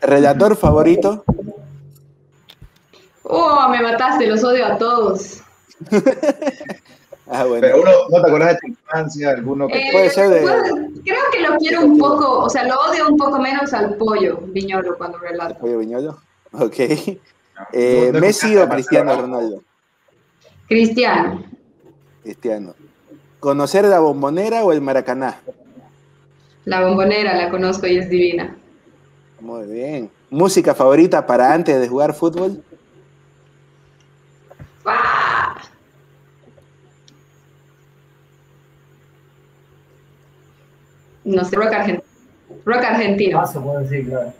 ¿Relator 0.00 0.56
favorito? 0.56 1.22
Oh, 3.24 3.68
me 3.68 3.82
mataste, 3.82 4.26
los 4.26 4.42
odio 4.42 4.64
a 4.64 4.78
todos. 4.78 5.42
Ah, 7.30 7.44
Pero 7.60 7.82
uno, 7.82 7.90
¿no 8.08 8.22
te 8.22 8.26
acuerdas 8.26 8.54
de 8.54 8.58
tu 8.58 8.66
infancia? 8.68 9.30
¿Alguno 9.32 9.68
que 9.68 9.78
eh, 9.78 9.88
puede 9.92 10.08
ser 10.08 10.30
de... 10.30 10.40
creo 11.04 11.20
que 11.30 11.40
lo 11.42 11.58
quiero 11.58 11.82
un 11.82 11.98
poco, 11.98 12.38
o 12.38 12.48
sea, 12.48 12.64
lo 12.64 12.74
odio 12.80 13.06
un 13.06 13.18
poco 13.18 13.38
menos 13.38 13.70
al 13.74 13.96
pollo 13.96 14.38
Viñolo 14.46 14.96
cuando 14.96 15.18
relata. 15.18 15.58
¿Pollo 15.58 15.76
Viñolo? 15.76 16.18
Ok. 16.52 16.76
Eh, 17.72 18.12
¿Messi 18.12 18.56
o 18.56 18.68
Cristiano 18.68 19.14
Ronaldo? 19.20 19.62
Cristiano. 20.68 21.44
Cristiano. 22.22 22.74
¿Conocer 23.40 23.84
la 23.84 24.00
bombonera 24.00 24.64
o 24.64 24.72
el 24.72 24.80
maracaná? 24.80 25.40
La 26.64 26.84
bombonera 26.84 27.36
la 27.36 27.50
conozco 27.50 27.86
y 27.86 27.98
es 27.98 28.10
divina. 28.10 28.56
Muy 29.40 29.66
bien. 29.66 30.10
¿Música 30.30 30.74
favorita 30.74 31.26
para 31.26 31.52
antes 31.52 31.80
de 31.80 31.88
jugar 31.88 32.14
fútbol? 32.14 32.62
No 41.24 41.44
sé, 41.44 41.56
rock 41.56 41.72
argentino. 41.72 42.02
Rock 42.64 42.84
argentino. 42.84 43.38
Paso, 43.38 43.62
puedo 43.62 43.80
decir, 43.80 44.08
claro. 44.08 44.32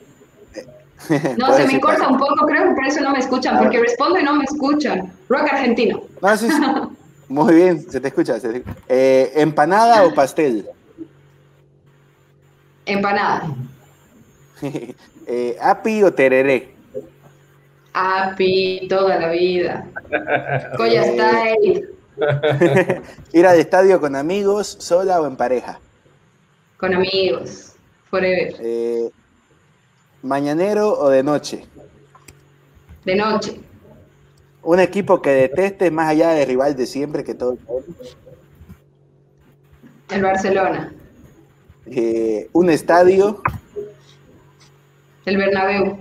No, 1.38 1.52
se 1.54 1.66
me 1.66 1.80
corta 1.80 2.08
un 2.08 2.18
poco, 2.18 2.46
creo 2.46 2.68
que 2.68 2.74
por 2.74 2.86
eso 2.86 3.00
no 3.00 3.10
me 3.12 3.18
escuchan, 3.18 3.58
porque 3.58 3.80
respondo 3.80 4.18
y 4.18 4.24
no 4.24 4.34
me 4.34 4.44
escuchan. 4.44 5.12
Rock 5.28 5.52
argentino. 5.52 6.02
No, 6.20 6.36
sí, 6.36 6.48
Muy 7.28 7.54
bien, 7.54 7.90
se 7.90 8.00
te 8.00 8.08
escucha. 8.08 8.36
Eh, 8.88 9.32
¿Empanada 9.34 10.04
o 10.04 10.14
pastel? 10.14 10.66
Empanada. 12.86 13.54
eh, 15.26 15.56
¿Api 15.60 16.02
o 16.02 16.12
tereré? 16.12 16.74
Api, 17.92 18.86
toda 18.88 19.18
la 19.18 19.30
vida. 19.30 19.86
Coya. 20.76 21.04
¿Ir 23.32 23.46
al 23.46 23.58
estadio 23.58 24.00
con 24.00 24.16
amigos, 24.16 24.76
sola 24.80 25.20
o 25.20 25.26
en 25.26 25.36
pareja? 25.36 25.78
Con 26.78 26.94
amigos, 26.94 27.74
forever. 28.08 28.54
Eh, 28.60 29.10
¿Mañanero 30.22 30.98
o 30.98 31.08
de 31.08 31.22
noche? 31.22 31.64
De 33.04 33.14
noche. 33.14 33.60
¿Un 34.62 34.80
equipo 34.80 35.22
que 35.22 35.30
deteste 35.30 35.90
más 35.90 36.08
allá 36.10 36.30
de 36.30 36.44
rival 36.44 36.76
de 36.76 36.86
siempre 36.86 37.24
que 37.24 37.34
todo 37.34 37.56
el 40.10 40.22
Barcelona. 40.22 40.92
Eh, 41.86 42.48
¿Un 42.52 42.70
estadio? 42.70 43.42
El 45.24 45.36
Bernabéu. 45.36 45.98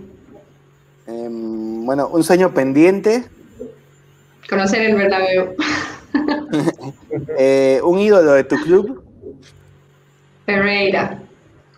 Em, 1.05 1.85
bueno, 1.85 2.07
¿un 2.07 2.23
sueño 2.23 2.53
pendiente? 2.53 3.25
Conocer 4.49 4.81
el 4.81 4.95
Bernabéu. 4.95 5.55
Eh, 7.37 7.79
¿Un 7.83 7.99
ídolo 7.99 8.31
de 8.33 8.43
tu 8.43 8.55
club? 8.57 9.03
Pereira. 10.45 11.19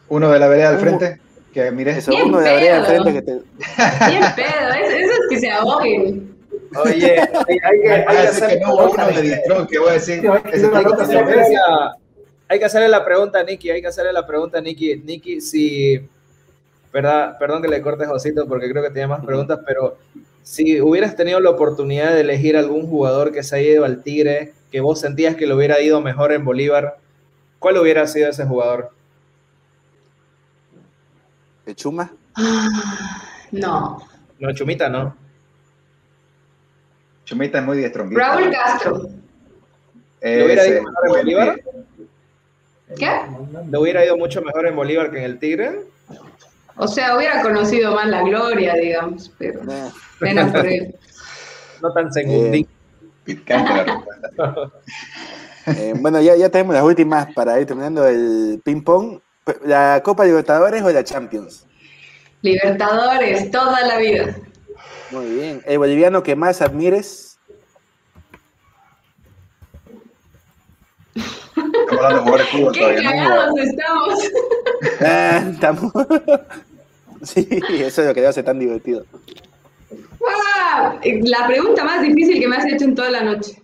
¿Uno 0.07 0.29
de 0.29 0.39
la 0.39 0.47
vereda 0.47 0.69
al 0.69 0.79
frente? 0.79 1.19
Que 1.53 1.71
mires 1.71 1.97
eso, 1.97 2.11
uno 2.25 2.39
de 2.39 2.69
al 2.69 2.85
frente 2.85 3.13
que 3.13 3.21
te. 3.21 3.31
Bien 3.33 4.23
pedo, 4.35 4.69
eso, 4.83 4.97
eso 4.97 5.13
es 5.13 5.27
que 5.29 5.39
se 5.39 5.51
ahoguen. 5.51 6.39
Oye, 6.75 7.19
hay, 7.19 7.81
que, 7.81 7.91
hacer 7.91 8.61
no 8.61 8.75
uno 8.75 9.07
de 9.07 9.67
que 9.67 9.79
voy 9.79 9.89
a 9.89 9.93
decir. 9.93 10.29
Hay 12.47 12.59
que 12.59 12.65
hacerle 12.65 12.89
la 12.89 13.05
pregunta 13.05 13.39
a 13.39 13.43
Nicky, 13.43 13.69
hay 13.69 13.81
que 13.81 13.87
hacerle 13.87 14.13
la 14.13 14.25
pregunta 14.25 14.57
a 14.59 14.61
Nicky. 14.61 14.97
Nicky, 14.97 15.41
si, 15.41 15.99
verdad, 16.91 17.37
perdón 17.37 17.61
que 17.61 17.67
le 17.67 17.81
corte 17.81 18.05
Josito 18.05 18.47
porque 18.47 18.69
creo 18.69 18.83
que 18.83 18.89
tiene 18.89 19.07
más 19.07 19.23
preguntas, 19.25 19.59
pero 19.65 19.97
si 20.43 20.81
hubieras 20.81 21.15
tenido 21.15 21.39
la 21.39 21.51
oportunidad 21.51 22.13
de 22.13 22.21
elegir 22.21 22.57
algún 22.57 22.87
jugador 22.87 23.31
que 23.31 23.43
se 23.43 23.55
haya 23.55 23.69
ido 23.71 23.85
al 23.85 24.01
Tigre, 24.01 24.53
que 24.71 24.79
vos 24.81 24.99
sentías 24.99 25.35
que 25.35 25.45
lo 25.45 25.55
hubiera 25.55 25.79
ido 25.81 26.01
mejor 26.01 26.31
en 26.31 26.45
Bolívar, 26.45 26.97
¿cuál 27.59 27.77
hubiera 27.77 28.07
sido 28.07 28.29
ese 28.29 28.45
jugador? 28.45 28.91
¿El 31.69 31.75
Chuma? 31.75 32.11
No. 33.51 34.01
No, 34.39 34.53
Chumita 34.53 34.89
no. 34.89 35.15
Chumita 37.25 37.59
es 37.59 37.63
muy 37.63 37.77
diestrón. 37.77 38.15
Raúl 38.15 38.51
Castro. 38.51 39.07
¿Le 40.19 40.45
hubiera 40.45 40.67
ido 40.67 40.81
mejor 40.81 41.05
en 41.05 41.11
Bolívar? 41.11 41.61
¿Qué? 42.97 43.21
¿Le 43.69 43.77
hubiera 43.77 44.03
ido 44.03 44.17
mucho 44.17 44.41
mejor 44.41 44.65
en 44.65 44.75
Bolívar 44.75 45.11
que 45.11 45.19
en 45.19 45.23
el 45.25 45.37
Tigre? 45.37 45.81
O 46.75 46.87
sea, 46.87 47.15
hubiera 47.15 47.43
conocido 47.43 47.93
más 47.93 48.07
la 48.07 48.23
gloria, 48.23 48.73
digamos, 48.73 49.31
pero 49.37 49.61
menos 50.19 50.51
por 50.51 50.65
él. 50.65 50.95
No 51.83 51.93
tan 51.93 52.11
segundín. 52.11 52.67
Eh, 55.65 55.93
bueno, 55.99 56.19
ya, 56.19 56.35
ya 56.35 56.49
tenemos 56.49 56.73
las 56.73 56.83
últimas 56.83 57.31
para 57.35 57.59
ir 57.59 57.67
terminando 57.67 58.07
el 58.07 58.59
ping-pong. 58.63 59.19
¿La 59.65 60.01
Copa 60.03 60.25
Libertadores 60.25 60.81
o 60.81 60.89
la 60.89 61.03
Champions? 61.03 61.65
Libertadores, 62.41 63.51
toda 63.51 63.85
la 63.85 63.97
vida. 63.97 64.35
Muy 65.11 65.25
bien. 65.25 65.61
¿El 65.65 65.79
boliviano 65.79 66.23
que 66.23 66.35
más 66.35 66.61
admires? 66.61 67.37
Estamos 71.55 72.05
hablando 72.05 72.37
de 72.37 72.45
jugadores 72.45 72.77
Qué 72.97 73.03
cagados 73.03 73.59
estamos. 73.59 74.31
Ah, 75.01 75.43
estamos. 75.51 75.93
sí, 77.23 77.47
eso 77.69 78.01
es 78.01 78.07
lo 78.07 78.13
que 78.13 78.25
hace 78.25 78.43
tan 78.43 78.59
divertido. 78.59 79.05
La 81.01 81.47
pregunta 81.47 81.83
más 81.83 82.01
difícil 82.01 82.39
que 82.39 82.47
me 82.47 82.57
has 82.57 82.65
hecho 82.65 82.85
en 82.85 82.95
toda 82.95 83.09
la 83.09 83.23
noche. 83.23 83.61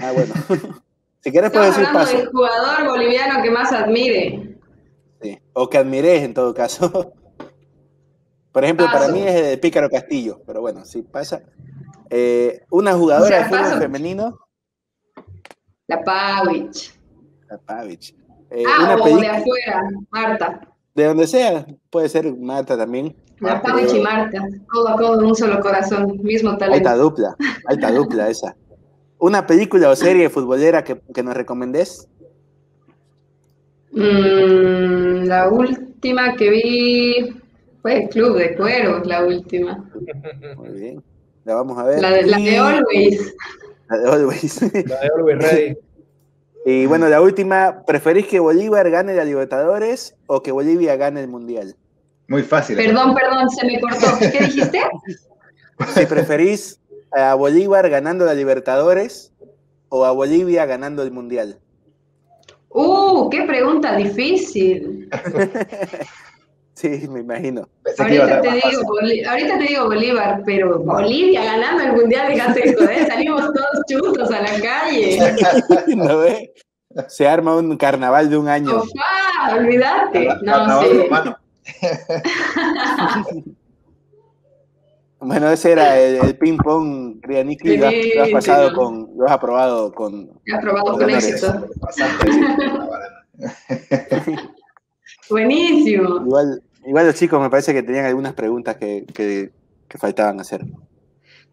Ah, 0.00 0.12
bueno. 0.12 0.34
Si 1.20 1.32
quieres 1.32 1.50
puedes 1.50 1.76
decir 1.76 1.92
paso. 1.92 2.16
del 2.16 2.28
jugador 2.28 2.86
boliviano 2.86 3.42
que 3.42 3.50
más 3.50 3.72
admire. 3.72 4.47
O 5.60 5.68
que 5.68 5.76
admires 5.76 6.22
en 6.22 6.34
todo 6.34 6.54
caso. 6.54 7.12
Por 8.52 8.62
ejemplo, 8.62 8.86
para 8.86 9.08
mí 9.08 9.22
es 9.22 9.34
el 9.34 9.60
Pícaro 9.60 9.90
Castillo, 9.90 10.40
pero 10.46 10.60
bueno, 10.60 10.84
sí 10.84 11.02
pasa. 11.02 11.42
Eh, 12.10 12.64
una 12.70 12.94
jugadora 12.94 13.38
de 13.38 13.44
fútbol 13.44 13.78
femenino. 13.80 14.38
La 15.88 16.02
Pavich. 16.04 16.96
La 17.50 17.58
Pavich. 17.58 18.14
Eh, 18.50 18.62
ah, 18.66 18.96
o 19.00 19.18
de 19.18 19.26
afuera, 19.26 19.82
Marta. 20.10 20.60
De 20.94 21.04
donde 21.04 21.26
sea, 21.26 21.66
puede 21.90 22.08
ser 22.08 22.36
Marta 22.36 22.76
también. 22.76 23.16
La 23.40 23.60
Pavich 23.60 23.94
y 23.94 24.00
Marta, 24.00 24.40
codo 24.68 24.88
a 24.88 24.96
codo 24.96 25.26
un 25.26 25.34
solo 25.34 25.60
corazón, 25.60 26.18
mismo 26.22 26.56
talento. 26.56 26.88
Alta 26.88 27.02
dupla, 27.02 27.36
alta 27.66 27.90
dupla 27.90 28.28
esa. 28.30 28.56
¿Una 29.18 29.44
película 29.44 29.90
o 29.90 29.96
serie 29.96 30.30
futbolera 30.30 30.84
que, 30.84 31.00
que 31.12 31.22
nos 31.24 31.34
recomendés? 31.34 32.08
Mm, 33.90 35.07
la 35.28 35.48
última 35.48 36.34
que 36.36 36.50
vi 36.50 37.42
fue 37.82 38.08
Club 38.08 38.38
de 38.38 38.56
Cuervos, 38.56 39.06
la 39.06 39.24
última. 39.24 39.90
Muy 40.56 40.70
bien. 40.70 41.02
La 41.44 41.54
vamos 41.54 41.78
a 41.78 41.84
ver. 41.84 42.00
La 42.00 42.10
de, 42.10 42.22
la 42.26 42.38
de 42.38 42.58
Always. 42.58 43.34
La 43.88 43.98
de 43.98 44.10
Always. 44.10 44.62
La 44.62 45.00
de 45.00 45.10
Always 45.16 45.38
Ready. 45.38 45.76
Y 46.66 46.86
bueno, 46.86 47.08
la 47.08 47.20
última, 47.20 47.84
¿preferís 47.86 48.26
que 48.26 48.40
Bolívar 48.40 48.90
gane 48.90 49.14
la 49.14 49.24
Libertadores 49.24 50.16
o 50.26 50.42
que 50.42 50.52
Bolivia 50.52 50.96
gane 50.96 51.20
el 51.20 51.28
Mundial? 51.28 51.76
Muy 52.26 52.42
fácil. 52.42 52.76
Perdón, 52.76 53.14
perdón, 53.14 53.48
se 53.48 53.66
me 53.66 53.80
cortó. 53.80 54.06
¿Qué 54.18 54.44
dijiste? 54.44 54.80
Si 55.94 56.06
preferís 56.06 56.80
a 57.12 57.34
Bolívar 57.34 57.88
ganando 57.88 58.24
la 58.24 58.34
Libertadores 58.34 59.32
o 59.88 60.04
a 60.04 60.10
Bolivia 60.10 60.66
ganando 60.66 61.04
el 61.04 61.12
Mundial. 61.12 61.60
Uh, 62.70 63.28
qué 63.30 63.42
pregunta 63.42 63.96
difícil. 63.96 65.08
Sí, 66.78 67.08
me 67.08 67.20
imagino. 67.20 67.68
Ahorita 67.98 68.40
te, 68.40 68.52
digo, 68.52 68.82
ahorita 69.28 69.58
te, 69.58 69.64
digo, 69.64 69.86
Bolívar, 69.86 70.42
pero 70.46 70.78
Bolivia 70.78 71.42
ganando 71.42 71.82
el 71.82 71.92
Mundial, 71.92 72.32
fíjate, 72.32 72.72
joder, 72.72 73.04
salimos 73.08 73.46
todos 73.46 73.84
chutos 73.90 74.30
a 74.30 74.42
la 74.42 74.60
calle. 74.60 75.18
Se 77.08 77.26
arma 77.26 77.56
un 77.56 77.76
carnaval 77.76 78.30
de 78.30 78.36
un 78.36 78.46
año. 78.46 78.76
Ofa, 78.76 79.56
olvídate. 79.56 80.28
No, 80.42 80.82
sí. 80.82 81.08
bueno, 85.20 85.50
ese 85.50 85.72
era 85.72 85.98
el, 85.98 86.36
ping 86.36 86.58
pong, 86.58 87.20
Crianiki, 87.20 87.76
lo, 87.76 87.90
lo, 87.90 88.22
has 88.22 88.30
pasado 88.30 88.74
con, 88.74 89.10
lo 89.16 89.26
has 89.26 89.32
aprobado 89.32 89.92
con. 89.92 90.30
He 90.46 90.54
aprobado 90.54 90.92
con, 90.92 90.98
con 91.00 91.10
éxito. 91.10 91.68
Buenísimo. 95.30 96.20
Igual, 96.24 96.62
Igual 96.88 97.06
los 97.06 97.16
chicos 97.16 97.38
me 97.38 97.50
parece 97.50 97.74
que 97.74 97.82
tenían 97.82 98.06
algunas 98.06 98.32
preguntas 98.32 98.76
que, 98.76 99.52
faltaban 99.98 100.40
hacer. 100.40 100.64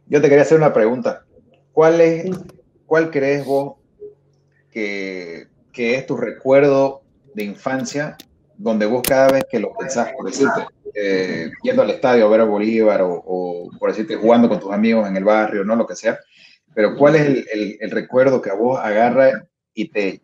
Yo 0.07 0.21
te 0.21 0.29
quería 0.29 0.43
hacer 0.43 0.57
una 0.57 0.71
pregunta. 0.71 1.25
¿Cuál, 1.73 1.99
es, 1.99 2.29
cuál 2.85 3.11
crees 3.11 3.45
vos 3.45 3.75
que, 4.71 5.49
es 5.73 6.05
tu 6.05 6.15
recuerdo 6.15 7.01
de 7.33 7.43
infancia 7.43 8.15
donde 8.57 8.85
vos 8.85 9.01
cada 9.05 9.27
vez 9.27 9.43
que 9.51 9.59
lo 9.59 9.73
pensás, 9.73 10.13
por 10.13 10.25
decirte, 10.25 10.67
eh, 10.95 11.51
yendo 11.61 11.81
al 11.81 11.89
estadio 11.89 12.25
a 12.25 12.29
ver 12.29 12.41
a 12.41 12.45
Bolívar 12.45 13.01
o, 13.03 13.69
por 13.77 13.89
decirte 13.89 14.15
jugando 14.15 14.47
con 14.47 14.59
tus 14.59 14.71
amigos 14.71 15.07
en 15.07 15.17
el 15.17 15.25
barrio, 15.25 15.65
no 15.65 15.75
lo 15.75 15.85
que 15.85 15.95
sea, 15.95 16.17
pero 16.73 16.95
¿cuál 16.95 17.15
es 17.15 17.45
el, 17.51 17.91
recuerdo 17.91 18.41
que 18.41 18.49
a 18.49 18.55
vos 18.55 18.79
agarra 18.81 19.45
y 19.73 19.89
te, 19.89 20.21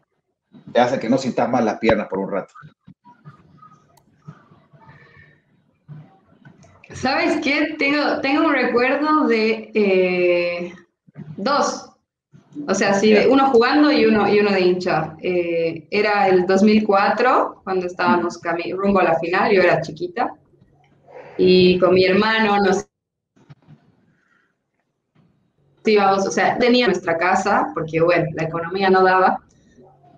te 0.72 0.80
hace 0.80 1.00
que 1.00 1.10
no 1.10 1.18
sientas 1.18 1.50
mal 1.50 1.66
las 1.66 1.80
piernas 1.80 2.08
por 2.08 2.20
un 2.20 2.32
rato? 2.32 2.54
¿Sabes 6.94 7.40
qué? 7.42 7.76
Tengo, 7.78 8.22
tengo 8.22 8.48
un 8.48 8.54
recuerdo 8.54 9.28
de 9.28 9.72
eh, 9.74 10.74
dos. 11.38 11.90
O 12.68 12.74
sea, 12.74 12.94
sí, 12.94 13.16
uno 13.30 13.50
jugando 13.50 13.92
y 13.92 14.06
uno, 14.06 14.28
y 14.32 14.40
uno 14.40 14.52
de 14.52 14.62
hincha. 14.62 15.16
Eh, 15.22 15.88
era 15.90 16.28
el 16.28 16.46
2004, 16.46 17.62
cuando 17.64 17.88
estábamos 17.88 18.40
rumbo 18.76 19.00
a 19.00 19.06
la 19.06 19.20
final, 19.20 19.54
yo 19.54 19.62
era 19.62 19.82
chiquita. 19.82 20.34
Y 21.44 21.80
con 21.80 21.96
mi 21.96 22.06
hermano 22.06 22.58
nos 22.60 22.86
íbamos, 25.84 26.28
o 26.28 26.32
sea, 26.32 26.56
tenía 26.60 26.86
nuestra 26.86 27.18
casa, 27.18 27.72
porque 27.74 28.00
bueno, 28.00 28.26
la 28.36 28.44
economía 28.44 28.92
no 28.92 29.02
daba, 29.04 29.42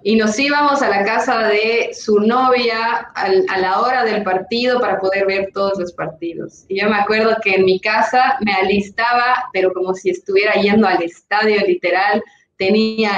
y 0.03 0.17
nos 0.17 0.37
íbamos 0.37 0.81
a 0.81 0.89
la 0.89 1.05
casa 1.05 1.47
de 1.47 1.91
su 1.93 2.19
novia 2.19 3.09
a 3.15 3.57
la 3.57 3.79
hora 3.79 4.03
del 4.03 4.21
partido 4.23 4.81
para 4.81 4.99
poder 4.99 5.25
ver 5.25 5.51
todos 5.53 5.79
los 5.79 5.93
partidos. 5.93 6.65
Y 6.67 6.81
yo 6.81 6.89
me 6.89 6.97
acuerdo 6.97 7.37
que 7.41 7.55
en 7.55 7.63
mi 7.63 7.79
casa 7.79 8.37
me 8.41 8.51
alistaba, 8.51 9.45
pero 9.53 9.71
como 9.71 9.93
si 9.93 10.09
estuviera 10.09 10.55
yendo 10.55 10.87
al 10.87 11.01
estadio 11.01 11.61
literal. 11.65 12.21
Tenía 12.57 13.11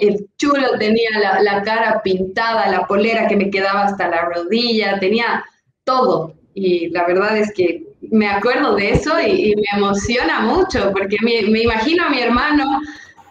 el, 0.00 0.28
chulo, 0.38 0.78
tenía 0.78 1.10
la, 1.42 1.62
cara 1.62 2.00
pintada, 2.04 2.70
la 2.70 2.86
polera 2.86 3.26
que 3.26 3.36
me 3.36 3.50
quedaba 3.50 3.82
hasta 3.82 4.08
la 4.08 4.22
rodilla, 4.26 5.00
tenía 5.00 5.44
todo. 5.82 6.37
Y 6.60 6.90
la 6.90 7.06
verdad 7.06 7.36
es 7.38 7.52
que 7.52 7.82
me 8.10 8.28
acuerdo 8.28 8.74
de 8.74 8.90
eso 8.90 9.18
y, 9.20 9.54
me 9.54 9.78
emociona 9.78 10.40
mucho, 10.40 10.92
porque 10.92 11.16
me, 11.22 11.42
me 11.50 11.62
imagino 11.62 12.04
a 12.04 12.10
mi 12.10 12.20
hermano 12.20 12.80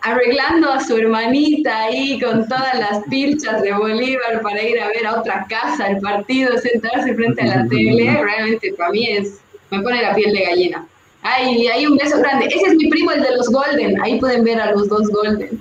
arreglando 0.01 0.71
a 0.71 0.79
su 0.79 0.95
hermanita 0.95 1.83
ahí 1.83 2.19
con 2.19 2.47
todas 2.47 2.79
las 2.79 3.03
pilchas 3.09 3.61
de 3.61 3.73
Bolívar 3.73 4.41
para 4.41 4.61
ir 4.63 4.79
a 4.79 4.87
ver 4.87 5.05
a 5.05 5.19
otra 5.19 5.45
casa 5.49 5.87
el 5.87 5.99
partido, 5.99 6.57
sentarse 6.57 7.13
frente 7.13 7.41
a 7.41 7.57
la 7.57 7.67
tele, 7.69 8.17
realmente 8.23 8.73
para 8.77 8.91
mí 8.91 9.09
es, 9.09 9.39
me 9.71 9.81
pone 9.81 10.01
la 10.01 10.15
piel 10.15 10.33
de 10.33 10.43
gallina. 10.43 10.87
Ay, 11.23 11.67
hay 11.67 11.85
un 11.85 11.97
beso 11.97 12.19
grande. 12.19 12.45
Ese 12.45 12.67
es 12.67 12.75
mi 12.75 12.87
primo, 12.87 13.11
el 13.11 13.21
de 13.21 13.35
los 13.35 13.49
Golden. 13.49 14.01
Ahí 14.01 14.17
pueden 14.19 14.45
ver 14.45 14.61
a 14.61 14.71
los 14.71 14.87
dos 14.87 15.09
Golden. 15.09 15.59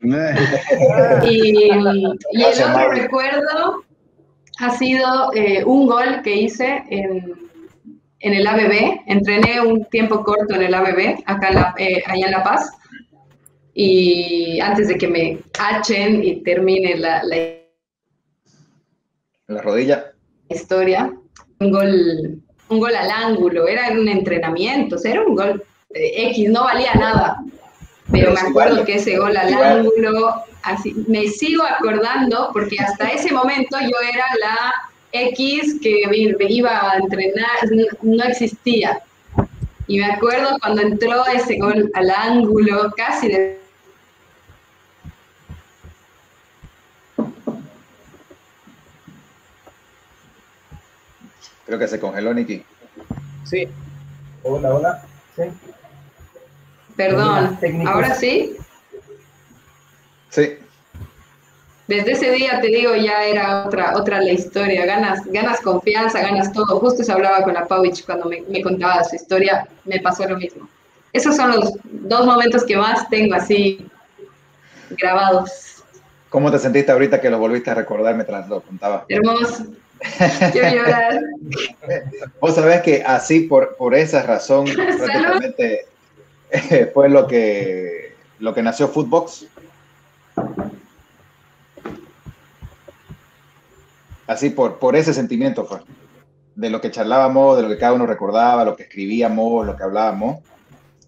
y, 1.24 1.70
el 1.70 1.86
otro 1.86 2.90
recuerdo 2.90 3.84
ha 4.58 4.70
sido 4.76 5.32
eh, 5.34 5.64
un 5.64 5.86
gol 5.86 6.22
que 6.22 6.34
hice 6.34 6.84
en, 6.90 7.34
en, 8.20 8.32
el 8.34 8.46
ABB. 8.46 9.02
Entrené 9.06 9.60
un 9.60 9.84
tiempo 9.86 10.22
corto 10.22 10.54
en 10.54 10.62
el 10.62 10.74
ABB, 10.74 11.22
acá 11.26 11.74
eh, 11.78 12.02
allá 12.06 12.26
en 12.26 12.32
La 12.32 12.42
Paz. 12.42 12.70
Y 13.74 14.60
antes 14.60 14.88
de 14.88 14.96
que 14.96 15.08
me 15.08 15.38
hachen 15.58 16.22
y 16.22 16.42
termine 16.42 16.96
la, 16.96 17.22
la, 19.48 19.62
rodilla. 19.62 20.12
historia, 20.48 21.12
un 21.58 21.70
gol, 21.72 22.40
un 22.68 22.78
gol 22.78 22.94
al 22.94 23.10
ángulo, 23.10 23.66
era 23.66 23.90
un 23.90 24.08
entrenamiento, 24.08 24.96
era 25.02 25.22
un 25.22 25.34
gol 25.34 25.64
X, 25.90 26.48
no 26.50 26.64
valía 26.64 26.94
nada, 26.94 27.42
pero, 28.10 28.32
me 28.32 28.40
acuerdo 28.40 28.84
que 28.84 28.96
ese 28.96 29.16
gol 29.16 29.36
al 29.36 29.54
ángulo, 29.54 30.44
así, 30.64 30.94
me 31.06 31.28
sigo 31.28 31.64
acordando 31.64 32.50
porque 32.52 32.78
hasta 32.78 33.08
ese 33.10 33.32
momento 33.32 33.78
yo 33.80 33.96
era 34.12 34.24
la 34.40 34.74
X 35.12 35.78
que 35.80 36.02
iba 36.48 36.90
a 36.90 36.96
entrenar, 36.96 37.46
no 38.02 38.24
existía. 38.24 39.00
Y 39.86 39.98
me 39.98 40.06
acuerdo 40.06 40.58
cuando 40.60 40.82
entró 40.82 41.26
ese 41.26 41.58
gol 41.58 41.90
al 41.94 42.10
ángulo, 42.10 42.92
casi 42.96 43.28
de 43.28 43.64
Creo 51.66 51.78
que 51.78 51.88
se 51.88 51.98
congeló, 51.98 52.34
Niki. 52.34 52.62
Sí. 53.44 53.68
Hola, 54.42 54.74
hola. 54.74 55.02
Sí. 55.34 55.42
Perdón, 56.96 57.58
¿ahora 57.86 58.14
sí? 58.14 58.56
Sí. 60.34 60.58
Desde 61.86 62.12
ese 62.12 62.30
día 62.32 62.60
te 62.60 62.68
digo, 62.68 62.96
ya 62.96 63.24
era 63.24 63.66
otra, 63.66 63.96
otra 63.96 64.20
la 64.20 64.32
historia. 64.32 64.86
Ganas, 64.86 65.24
ganas 65.26 65.60
confianza, 65.60 66.20
ganas 66.22 66.52
todo. 66.52 66.80
Justo 66.80 67.04
se 67.04 67.12
hablaba 67.12 67.44
con 67.44 67.54
la 67.54 67.66
Pauich 67.66 68.04
cuando 68.04 68.26
me, 68.26 68.42
me 68.48 68.62
contaba 68.62 69.04
su 69.04 69.16
historia, 69.16 69.68
me 69.84 70.00
pasó 70.00 70.26
lo 70.26 70.36
mismo. 70.36 70.68
Esos 71.12 71.36
son 71.36 71.52
los 71.52 71.72
dos 71.84 72.26
momentos 72.26 72.64
que 72.64 72.76
más 72.76 73.08
tengo 73.08 73.34
así 73.34 73.86
grabados. 74.90 75.84
¿Cómo 76.30 76.50
te 76.50 76.58
sentiste 76.58 76.90
ahorita 76.90 77.20
que 77.20 77.30
lo 77.30 77.38
volviste 77.38 77.70
a 77.70 77.74
recordar 77.74 78.14
mientras 78.14 78.48
lo 78.48 78.60
contaba? 78.62 79.04
Hermoso, 79.08 79.66
Quiero 80.52 80.68
llorar. 80.76 81.20
Vos 82.40 82.54
sabés 82.54 82.82
que 82.82 83.02
así, 83.04 83.40
por, 83.40 83.76
por 83.76 83.94
esa 83.94 84.22
razón, 84.22 84.64
prácticamente 84.98 85.86
fue 86.92 87.08
lo 87.08 87.26
que, 87.26 88.14
lo 88.38 88.54
que 88.54 88.62
nació 88.62 88.88
Footbox. 88.88 89.46
Así, 94.26 94.50
por, 94.50 94.78
por 94.78 94.96
ese 94.96 95.12
sentimiento 95.12 95.64
fue. 95.64 95.80
De 96.54 96.70
lo 96.70 96.80
que 96.80 96.90
charlábamos, 96.90 97.56
de 97.56 97.62
lo 97.64 97.68
que 97.68 97.78
cada 97.78 97.92
uno 97.92 98.06
recordaba, 98.06 98.64
lo 98.64 98.76
que 98.76 98.84
escribíamos, 98.84 99.66
lo 99.66 99.76
que 99.76 99.82
hablábamos. 99.82 100.38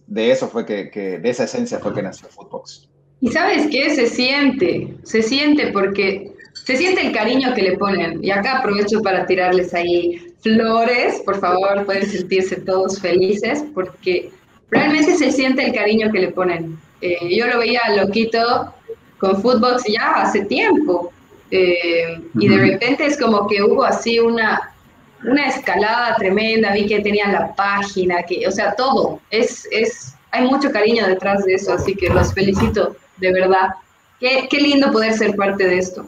De 0.06 0.30
eso 0.30 0.48
fue 0.48 0.66
que, 0.66 0.90
que 0.90 1.18
de 1.18 1.30
esa 1.30 1.44
esencia 1.44 1.78
fue 1.78 1.94
que 1.94 2.02
nació 2.02 2.28
Footbox. 2.28 2.88
Y 3.20 3.30
sabes 3.30 3.68
qué 3.70 3.94
se 3.94 4.06
siente, 4.06 4.94
se 5.02 5.22
siente 5.22 5.68
porque 5.68 6.32
se 6.52 6.76
siente 6.76 7.06
el 7.06 7.12
cariño 7.12 7.54
que 7.54 7.62
le 7.62 7.78
ponen. 7.78 8.22
Y 8.22 8.30
acá 8.30 8.58
aprovecho 8.58 9.00
para 9.02 9.26
tirarles 9.26 9.72
ahí 9.72 10.34
flores, 10.40 11.22
por 11.24 11.40
favor, 11.40 11.84
pueden 11.86 12.06
sentirse 12.06 12.56
todos 12.56 13.00
felices 13.00 13.64
porque 13.74 14.30
realmente 14.70 15.14
se 15.16 15.32
siente 15.32 15.64
el 15.64 15.74
cariño 15.74 16.10
que 16.12 16.20
le 16.20 16.28
ponen. 16.28 16.78
Eh, 17.00 17.36
yo 17.36 17.46
lo 17.46 17.58
veía 17.58 17.80
loquito 17.96 18.74
con 19.18 19.40
Footbox 19.40 19.84
ya 19.86 20.22
hace 20.22 20.44
tiempo. 20.44 21.12
Eh, 21.50 22.20
y 22.34 22.48
de 22.48 22.58
repente 22.58 23.06
es 23.06 23.18
como 23.18 23.46
que 23.46 23.62
hubo 23.62 23.84
así 23.84 24.18
una, 24.18 24.74
una 25.24 25.46
escalada 25.46 26.16
tremenda, 26.16 26.72
vi 26.72 26.86
que 26.86 27.00
tenían 27.00 27.32
la 27.32 27.54
página, 27.54 28.22
que, 28.22 28.46
o 28.46 28.50
sea, 28.50 28.74
todo. 28.74 29.20
Es, 29.30 29.66
es, 29.70 30.14
hay 30.32 30.46
mucho 30.46 30.70
cariño 30.72 31.06
detrás 31.06 31.44
de 31.44 31.54
eso, 31.54 31.72
así 31.72 31.94
que 31.94 32.08
los 32.10 32.32
felicito, 32.34 32.96
de 33.18 33.32
verdad. 33.32 33.70
Qué, 34.18 34.46
qué 34.50 34.60
lindo 34.60 34.90
poder 34.92 35.12
ser 35.12 35.36
parte 35.36 35.66
de 35.68 35.78
esto. 35.78 36.06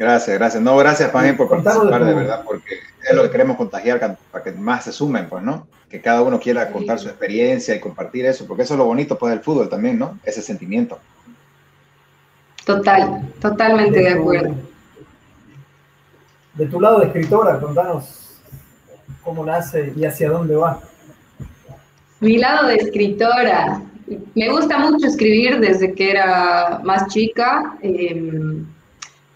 Gracias, 0.00 0.38
gracias. 0.38 0.62
No, 0.62 0.76
gracias, 0.78 1.12
Fanny, 1.12 1.32
por 1.34 1.48
participar, 1.48 2.04
de 2.04 2.14
verdad, 2.14 2.42
porque 2.44 2.76
es 3.06 3.14
lo 3.14 3.22
que 3.22 3.30
queremos 3.30 3.56
contagiar 3.56 4.16
para 4.30 4.44
que 4.44 4.52
más 4.52 4.84
se 4.84 4.92
sumen, 4.92 5.28
pues, 5.28 5.42
¿no? 5.42 5.66
Que 5.90 6.00
cada 6.00 6.22
uno 6.22 6.40
quiera 6.40 6.70
contar 6.70 6.98
su 6.98 7.08
experiencia 7.08 7.74
y 7.74 7.80
compartir 7.80 8.24
eso, 8.24 8.46
porque 8.46 8.62
eso 8.62 8.74
es 8.74 8.78
lo 8.78 8.86
bonito, 8.86 9.18
pues, 9.18 9.30
del 9.30 9.40
fútbol 9.40 9.68
también, 9.68 9.98
¿no? 9.98 10.18
Ese 10.24 10.40
sentimiento. 10.40 10.98
Total, 12.64 13.28
totalmente 13.40 14.00
de, 14.00 14.08
acuerdo. 14.10 14.54
De 16.54 16.66
tu 16.66 16.80
lado 16.80 17.00
de 17.00 17.06
escritora, 17.06 17.58
contanos 17.58 18.40
cómo 19.22 19.44
nace 19.44 19.92
y 19.96 20.04
hacia 20.04 20.30
dónde 20.30 20.56
va. 20.56 20.80
Mi 22.20 22.38
lado 22.38 22.68
de 22.68 22.76
escritora. 22.76 23.82
Me 24.34 24.48
gusta 24.50 24.78
mucho 24.78 25.06
escribir 25.06 25.60
desde 25.60 25.94
que 25.94 26.10
era 26.10 26.80
más 26.82 27.06
chica. 27.06 27.76
Eh, 27.82 28.64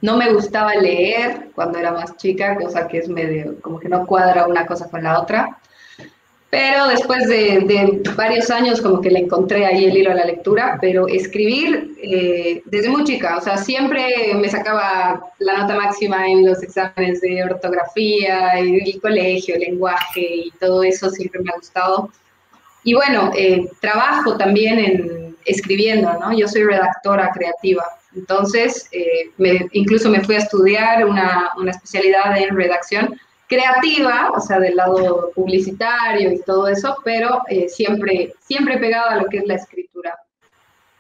no 0.03 0.17
me 0.19 0.33
gustaba 0.35 0.75
leer 0.75 1.51
cuando 1.55 1.79
era 1.79 1.93
más 1.93 2.17
chica, 2.19 2.57
cosa 2.57 2.87
que 2.87 2.99
es 2.99 3.09
medio, 3.09 3.59
como 3.63 3.81
que 3.81 3.89
no 3.89 4.05
cuadra 4.05 4.47
una 4.47 4.67
cosa 4.67 4.91
con 4.91 5.03
la 5.03 5.19
otra. 5.19 5.59
Pero 6.55 6.87
después 6.87 7.27
de, 7.27 8.01
varios 8.15 8.49
años 8.49 8.81
como 8.81 9.01
que 9.01 9.11
le 9.11 9.19
encontré 9.19 9.67
ahí 9.67 9.87
el 9.87 9.97
hilo 9.97 10.13
a 10.13 10.15
la 10.15 10.25
lectura, 10.25 10.79
pero 10.81 11.09
escribir 11.09 11.97
eh, 12.01 12.63
desde 12.67 12.91
muy 12.91 13.03
chica, 13.03 13.39
o 13.39 13.41
sea, 13.41 13.57
siempre 13.57 14.33
me 14.37 14.49
sacaba 14.49 15.33
la 15.41 15.59
nota 15.59 15.75
máxima 15.75 16.29
en 16.29 16.47
los 16.47 16.63
exámenes 16.63 17.21
de 17.23 17.43
ortografía, 17.43 18.61
y 18.61 18.89
el 18.89 19.01
colegio, 19.01 19.57
el 19.57 19.63
lenguaje 19.63 20.21
y 20.21 20.53
todo 20.61 20.85
eso 20.85 21.11
siempre 21.11 21.41
me 21.41 21.51
ha 21.51 21.57
gustado. 21.57 22.11
Y 22.85 22.95
bueno, 22.95 23.33
eh, 23.37 23.69
trabajo 23.81 24.37
también 24.37 24.79
en 24.79 25.37
escribiendo, 25.47 26.13
¿no? 26.21 26.39
Yo 26.39 26.47
soy 26.47 26.63
redactora 26.63 27.31
creativa. 27.35 27.85
Entonces, 28.15 28.89
eh, 28.93 29.31
incluso 29.73 30.09
me 30.09 30.21
fui 30.21 30.37
a 30.37 30.39
estudiar 30.39 31.05
una, 31.05 31.51
especialidad 31.69 32.39
en 32.39 32.57
redacción 32.57 33.21
creativa, 33.49 34.31
o 34.35 34.41
sea, 34.41 34.59
del 34.59 34.77
lado 34.77 35.31
publicitario 35.35 36.33
y 36.33 36.41
todo 36.43 36.69
eso, 36.69 36.97
pero 37.05 37.41
eh, 37.49 37.69
siempre, 37.69 38.35
siempre 38.41 38.79
pegado 38.79 39.11
a 39.11 39.17
lo 39.17 39.27
que 39.27 39.39
es 39.39 39.47
la 39.47 39.55
escritura. 39.55 40.19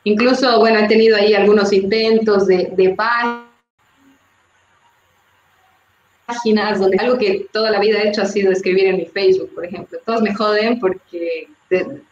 Incluso, 0.05 0.59
bueno, 0.59 0.81
he 0.81 0.89
tenido 0.89 1.17
ahí 1.17 1.35
algunos 1.35 1.73
intentos 1.73 2.47
de, 2.47 2.71
de 2.77 2.95
páginas, 6.27 6.79
donde 6.79 6.99
algo 6.99 7.17
que 7.17 7.47
toda 7.53 7.71
la 7.71 7.81
vida 7.81 7.99
he 7.99 8.09
hecho 8.09 8.23
ha 8.23 8.27
sido 8.27 8.53
escribir 8.53 8.87
en 8.87 8.97
mi 8.99 9.07
Facebook, 9.07 9.55
por 9.55 9.65
ejemplo. 9.65 9.99
Todos 10.05 10.21
me 10.21 10.35
joden 10.35 10.79
porque 10.79 11.49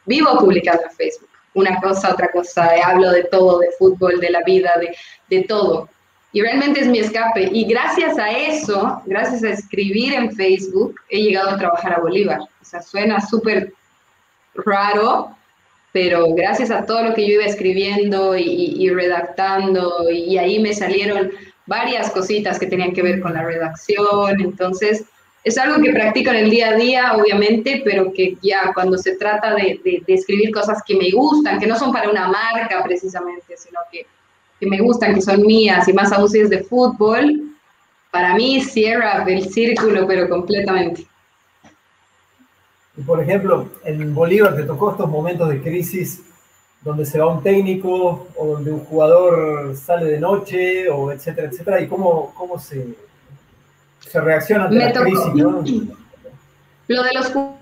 vivo 0.06 0.38
publicando 0.38 0.84
en 0.84 0.90
Facebook 0.90 1.28
una 1.54 1.78
cosa, 1.80 2.12
otra 2.12 2.30
cosa, 2.30 2.70
hablo 2.84 3.10
de 3.10 3.24
todo, 3.24 3.58
de 3.58 3.70
fútbol, 3.78 4.20
de 4.20 4.30
la 4.30 4.42
vida, 4.42 4.72
de, 4.80 4.96
de 5.28 5.44
todo. 5.44 5.88
Y 6.32 6.40
realmente 6.40 6.80
es 6.80 6.86
mi 6.86 6.98
escape. 6.98 7.50
Y 7.52 7.64
gracias 7.66 8.18
a 8.18 8.30
eso, 8.30 9.02
gracias 9.04 9.44
a 9.44 9.50
escribir 9.50 10.14
en 10.14 10.32
Facebook, 10.32 10.98
he 11.10 11.22
llegado 11.22 11.50
a 11.50 11.58
trabajar 11.58 11.94
a 11.94 12.00
Bolívar. 12.00 12.40
O 12.40 12.64
sea, 12.64 12.80
suena 12.80 13.20
súper 13.20 13.72
raro, 14.54 15.36
pero 15.92 16.32
gracias 16.34 16.70
a 16.70 16.86
todo 16.86 17.02
lo 17.02 17.14
que 17.14 17.26
yo 17.26 17.34
iba 17.34 17.44
escribiendo 17.44 18.34
y, 18.36 18.88
redactando, 18.88 20.10
y, 20.10 20.38
ahí 20.38 20.58
me 20.58 20.72
salieron 20.72 21.30
varias 21.66 22.10
cositas 22.10 22.58
que 22.58 22.66
tenían 22.66 22.94
que 22.94 23.02
ver 23.02 23.20
con 23.20 23.34
la 23.34 23.42
redacción. 23.42 24.40
Entonces, 24.40 25.04
es 25.44 25.58
algo 25.58 25.82
que 25.82 25.92
practico 25.92 26.30
en 26.30 26.36
el 26.36 26.50
día 26.50 26.70
a 26.70 26.76
día, 26.76 27.12
obviamente, 27.14 27.82
pero 27.84 28.10
que 28.10 28.38
ya 28.42 28.72
cuando 28.72 28.96
se 28.96 29.16
trata 29.16 29.54
de, 29.54 29.80
de 29.84 30.14
escribir 30.14 30.50
cosas 30.50 30.82
que 30.86 30.96
me 30.96 31.10
gustan, 31.10 31.60
que 31.60 31.66
no 31.66 31.78
son 31.78 31.92
para 31.92 32.08
una 32.08 32.28
marca 32.28 32.82
precisamente, 32.82 33.54
sino 33.58 33.80
que 33.90 34.06
que 34.62 34.70
me 34.70 34.78
gustan, 34.78 35.14
que 35.14 35.20
son 35.20 35.42
mías, 35.42 35.88
y 35.88 35.92
más 35.92 36.12
aún 36.12 36.28
si 36.30 36.38
es 36.38 36.48
de 36.48 36.62
fútbol, 36.62 37.50
para 38.12 38.36
mí 38.36 38.60
cierra 38.60 39.24
el 39.26 39.48
círculo, 39.50 40.06
pero 40.06 40.28
completamente. 40.28 41.04
Y 42.96 43.02
por 43.02 43.20
ejemplo, 43.20 43.68
en 43.84 44.14
Bolívar 44.14 44.54
te 44.54 44.62
tocó 44.62 44.92
estos 44.92 45.10
momentos 45.10 45.48
de 45.48 45.60
crisis 45.60 46.22
donde 46.82 47.04
se 47.04 47.18
va 47.18 47.26
un 47.26 47.42
técnico 47.42 48.28
o 48.36 48.46
donde 48.46 48.70
un 48.70 48.84
jugador 48.84 49.74
sale 49.76 50.06
de 50.06 50.20
noche, 50.20 50.88
o 50.88 51.10
etcétera, 51.10 51.48
etcétera, 51.48 51.80
y 51.80 51.88
cómo, 51.88 52.32
cómo 52.36 52.56
se, 52.60 52.94
se 53.98 54.20
reacciona 54.20 54.66
ante 54.66 54.76
la 54.76 54.92
crisis, 54.92 55.34
¿no? 55.34 55.64
Lo 56.86 57.02
de 57.02 57.14
los 57.14 57.26
jugadores 57.30 57.61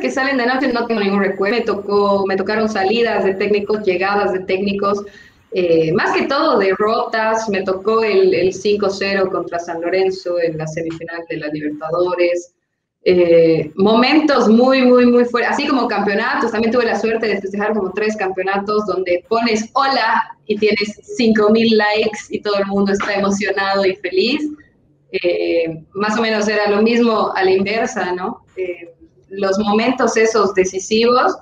que 0.00 0.10
salen 0.10 0.36
de 0.36 0.46
noche 0.46 0.72
no 0.72 0.86
tengo 0.86 1.00
ningún 1.00 1.20
recuerdo. 1.20 1.56
Me, 1.56 1.62
tocó, 1.62 2.26
me 2.26 2.36
tocaron 2.36 2.68
salidas 2.68 3.24
de 3.24 3.34
técnicos, 3.34 3.84
llegadas 3.84 4.32
de 4.32 4.40
técnicos, 4.40 5.04
eh, 5.52 5.92
más 5.92 6.16
que 6.16 6.26
todo 6.26 6.58
derrotas. 6.58 7.48
Me 7.48 7.62
tocó 7.62 8.02
el, 8.02 8.34
el 8.34 8.52
5-0 8.52 9.30
contra 9.30 9.58
San 9.58 9.80
Lorenzo 9.80 10.38
en 10.40 10.58
la 10.58 10.66
semifinal 10.66 11.24
de 11.28 11.36
la 11.36 11.48
Libertadores. 11.48 12.54
Eh, 13.06 13.70
momentos 13.76 14.48
muy, 14.48 14.80
muy, 14.80 15.04
muy 15.04 15.26
fuertes, 15.26 15.52
así 15.52 15.68
como 15.68 15.88
campeonatos. 15.88 16.52
También 16.52 16.72
tuve 16.72 16.86
la 16.86 16.98
suerte 16.98 17.26
de 17.26 17.40
festejar 17.40 17.74
como 17.74 17.92
tres 17.92 18.16
campeonatos 18.16 18.86
donde 18.86 19.24
pones 19.28 19.68
hola 19.74 20.36
y 20.46 20.56
tienes 20.56 21.00
5000 21.16 21.76
likes 21.76 22.20
y 22.30 22.40
todo 22.40 22.56
el 22.56 22.66
mundo 22.66 22.92
está 22.92 23.14
emocionado 23.14 23.84
y 23.84 23.94
feliz. 23.96 24.48
Eh, 25.12 25.82
más 25.92 26.18
o 26.18 26.22
menos 26.22 26.48
era 26.48 26.68
lo 26.70 26.82
mismo 26.82 27.30
a 27.34 27.44
la 27.44 27.50
inversa, 27.50 28.12
¿no? 28.12 28.44
Los 29.36 29.58
momentos 29.58 30.16
esos 30.16 30.54
decisivos, 30.54 31.36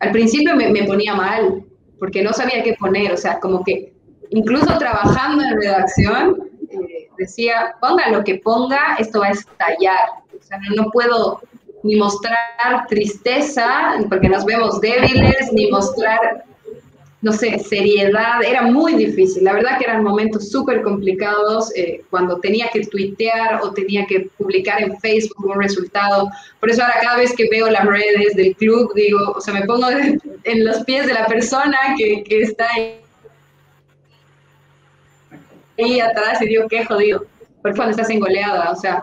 al 0.00 0.12
principio 0.12 0.54
me, 0.56 0.84
ponía 0.84 1.14
mal, 1.14 1.64
porque 1.98 2.22
no 2.22 2.32
sabía 2.32 2.62
qué 2.62 2.74
poner, 2.74 3.12
o 3.12 3.16
sea, 3.16 3.40
como 3.40 3.62
que 3.64 3.92
incluso 4.30 4.76
trabajando 4.78 5.44
en 5.44 5.60
redacción, 5.60 6.50
eh, 6.70 7.08
decía, 7.18 7.74
ponga 7.80 8.10
lo 8.10 8.24
que 8.24 8.36
ponga, 8.36 8.96
esto 8.98 9.20
va 9.20 9.28
a 9.28 9.30
estallar, 9.30 10.08
o 10.38 10.42
sea, 10.42 10.58
no 10.76 10.90
puedo 10.90 11.40
ni 11.82 11.96
mostrar 11.96 12.86
tristeza, 12.88 13.94
porque 14.08 14.28
nos 14.28 14.44
vemos 14.44 14.80
débiles, 14.80 15.52
ni 15.52 15.70
mostrar 15.70 16.44
no 17.24 17.32
sé, 17.32 17.58
seriedad, 17.58 18.42
era 18.46 18.60
muy 18.60 18.96
difícil. 18.96 19.44
La 19.44 19.54
verdad 19.54 19.78
que 19.78 19.84
eran 19.84 20.04
momentos 20.04 20.50
súper 20.50 20.82
complicados 20.82 21.74
eh, 21.74 22.02
cuando 22.10 22.38
tenía 22.38 22.68
que 22.70 22.82
tuitear 22.82 23.62
o 23.62 23.72
tenía 23.72 24.04
que 24.04 24.28
publicar 24.36 24.82
en 24.82 25.00
Facebook 25.00 25.46
un 25.46 25.58
resultado. 25.58 26.28
Por 26.60 26.68
eso 26.68 26.82
ahora 26.82 26.96
cada 27.00 27.16
vez 27.16 27.34
que 27.34 27.48
veo 27.48 27.70
las 27.70 27.86
redes 27.86 28.36
del 28.36 28.54
club, 28.56 28.92
digo, 28.94 29.32
o 29.34 29.40
sea, 29.40 29.54
me 29.54 29.64
pongo 29.64 29.86
en 30.44 30.64
los 30.66 30.84
pies 30.84 31.06
de 31.06 31.14
la 31.14 31.26
persona 31.26 31.78
que, 31.96 32.22
está 32.28 32.68
ahí, 35.78 36.00
atrás 36.00 36.42
y 36.42 36.46
digo, 36.46 36.68
qué 36.68 36.84
jodido. 36.84 37.24
Porque 37.62 37.76
cuando 37.76 37.92
estás 37.92 38.10
en 38.10 38.20
goleada, 38.20 38.70
o 38.70 38.76
sea, 38.76 39.02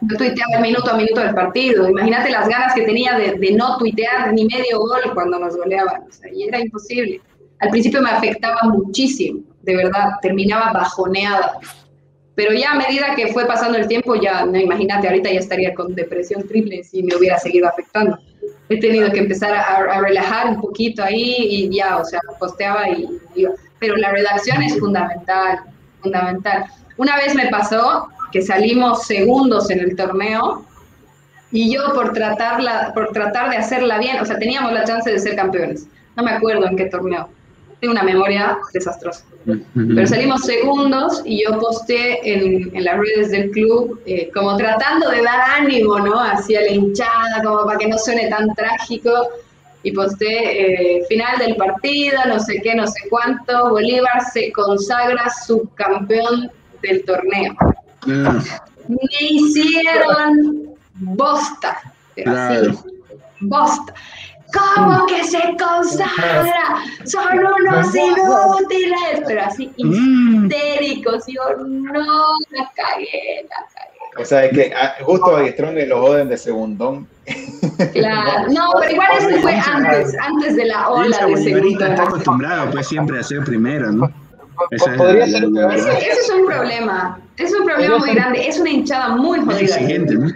yo 0.00 0.16
tuiteaba 0.16 0.62
minuto 0.62 0.90
a 0.90 0.96
minuto 0.96 1.20
del 1.20 1.34
partido. 1.34 1.90
Imagínate 1.90 2.30
las 2.30 2.48
ganas 2.48 2.72
que 2.72 2.86
tenía 2.86 3.18
de, 3.18 3.34
de 3.34 3.52
no 3.52 3.76
tuitear 3.76 4.32
ni 4.32 4.46
medio 4.46 4.78
gol 4.78 5.02
cuando 5.12 5.38
nos 5.38 5.54
goleaban. 5.58 6.04
O 6.08 6.10
sea, 6.10 6.32
y 6.32 6.44
era 6.44 6.58
imposible. 6.58 7.20
Al 7.60 7.68
principio 7.68 8.00
me 8.00 8.10
afectaba 8.10 8.60
muchísimo, 8.64 9.40
de 9.62 9.76
verdad, 9.76 10.12
terminaba 10.22 10.72
bajoneada. 10.72 11.58
Pero 12.34 12.54
ya 12.54 12.72
a 12.72 12.74
medida 12.74 13.14
que 13.14 13.32
fue 13.34 13.46
pasando 13.46 13.76
el 13.76 13.86
tiempo, 13.86 14.14
ya, 14.14 14.46
no, 14.46 14.58
imagínate, 14.58 15.08
ahorita 15.08 15.30
ya 15.30 15.40
estaría 15.40 15.74
con 15.74 15.94
depresión 15.94 16.48
triple 16.48 16.82
si 16.82 17.02
me 17.02 17.14
hubiera 17.14 17.38
seguido 17.38 17.68
afectando. 17.68 18.18
He 18.70 18.80
tenido 18.80 19.10
que 19.10 19.18
empezar 19.18 19.52
a, 19.52 20.00
relajar 20.00 20.48
un 20.48 20.60
poquito 20.60 21.02
ahí 21.02 21.36
y 21.38 21.76
ya, 21.76 21.98
o 21.98 22.04
sea, 22.04 22.20
posteaba 22.38 22.88
y 22.88 23.08
iba. 23.34 23.52
Pero 23.78 23.96
la 23.96 24.10
redacción 24.10 24.62
es 24.62 24.78
fundamental, 24.78 25.58
fundamental. 26.00 26.64
Una 26.96 27.16
vez 27.16 27.34
me 27.34 27.48
pasó 27.48 28.08
que 28.32 28.40
salimos 28.40 29.06
segundos 29.06 29.70
en 29.70 29.80
el 29.80 29.96
torneo 29.96 30.64
y 31.50 31.74
yo 31.74 31.92
por, 31.94 32.14
tratarla, 32.14 32.92
por 32.94 33.08
tratar 33.08 33.50
de 33.50 33.56
hacerla 33.56 33.98
bien, 33.98 34.18
o 34.18 34.24
sea, 34.24 34.38
teníamos 34.38 34.72
la 34.72 34.84
chance 34.84 35.10
de 35.10 35.18
ser 35.18 35.36
campeones. 35.36 35.86
No 36.16 36.22
me 36.22 36.30
acuerdo 36.30 36.66
en 36.66 36.76
qué 36.76 36.86
torneo 36.86 37.28
tengo 37.80 37.92
una 37.92 38.02
memoria 38.02 38.58
desastrosa. 38.72 39.24
Pero 39.74 40.06
salimos 40.06 40.42
segundos 40.42 41.22
y 41.24 41.44
yo 41.44 41.58
posté 41.58 42.20
en, 42.30 42.74
en 42.76 42.84
las 42.84 42.98
redes 42.98 43.30
del 43.30 43.50
club 43.50 44.00
eh, 44.04 44.30
como 44.34 44.56
tratando 44.56 45.10
de 45.10 45.22
dar 45.22 45.40
ánimo, 45.62 45.98
¿no? 45.98 46.20
Hacia 46.20 46.60
la 46.60 46.68
hinchada, 46.68 47.42
como 47.42 47.64
para 47.64 47.78
que 47.78 47.88
no 47.88 47.98
suene 47.98 48.28
tan 48.28 48.54
trágico. 48.54 49.10
Y 49.82 49.92
posté 49.92 50.98
eh, 50.98 51.06
final 51.08 51.38
del 51.38 51.56
partido, 51.56 52.18
no 52.28 52.38
sé 52.38 52.60
qué, 52.62 52.74
no 52.74 52.86
sé 52.86 53.08
cuánto. 53.08 53.70
Bolívar 53.70 54.22
se 54.30 54.52
consagra 54.52 55.32
subcampeón 55.46 56.50
del 56.82 57.02
torneo. 57.06 57.54
Mm. 58.04 58.38
Me 58.88 59.26
hicieron 59.30 60.74
bosta, 60.96 61.80
pero 62.14 62.32
así, 62.32 62.78
bosta. 63.40 63.94
¿Cómo 64.52 65.06
que 65.06 65.24
se 65.24 65.56
consagra? 65.58 66.82
Son 67.04 67.38
unos 67.38 67.94
inútiles, 67.94 69.22
pero 69.26 69.42
así 69.42 69.72
mm. 69.78 70.44
histéricos. 70.44 71.24
Yo 71.26 71.42
no, 71.66 72.36
la 72.50 72.70
cagué, 72.74 73.46
la 73.48 73.66
cagué. 73.74 73.90
O 74.18 74.24
sea, 74.24 74.44
es 74.44 74.52
que 74.52 74.72
ah, 74.74 74.94
justo 75.02 75.36
a 75.36 75.46
Strong 75.46 75.78
lo 75.86 76.00
joden 76.00 76.28
de 76.28 76.36
segundón. 76.36 77.06
Claro, 77.92 78.48
no, 78.50 78.70
pero 78.80 78.92
igual 78.92 79.08
esto 79.18 79.40
fue 79.40 79.54
antes, 79.54 80.16
antes 80.18 80.56
de 80.56 80.64
la 80.66 80.90
ola 80.90 81.26
de 81.26 81.36
segundón. 81.36 81.90
está 81.90 82.02
acostumbrado 82.04 82.70
pues 82.72 82.88
siempre 82.88 83.18
a 83.18 83.22
ser 83.22 83.44
primero, 83.44 83.92
¿no? 83.92 84.10
Ese, 84.70 84.90
ese, 84.90 86.10
es 86.10 86.30
un 86.30 86.46
problema, 86.46 87.18
es 87.38 87.54
un 87.54 87.64
problema 87.64 87.98
muy 87.98 88.14
grande, 88.14 88.46
es 88.46 88.58
una 88.60 88.68
hinchada 88.68 89.16
muy 89.16 89.40
jodida. 89.40 89.60
Exigente, 89.60 90.14
¿no? 90.14 90.28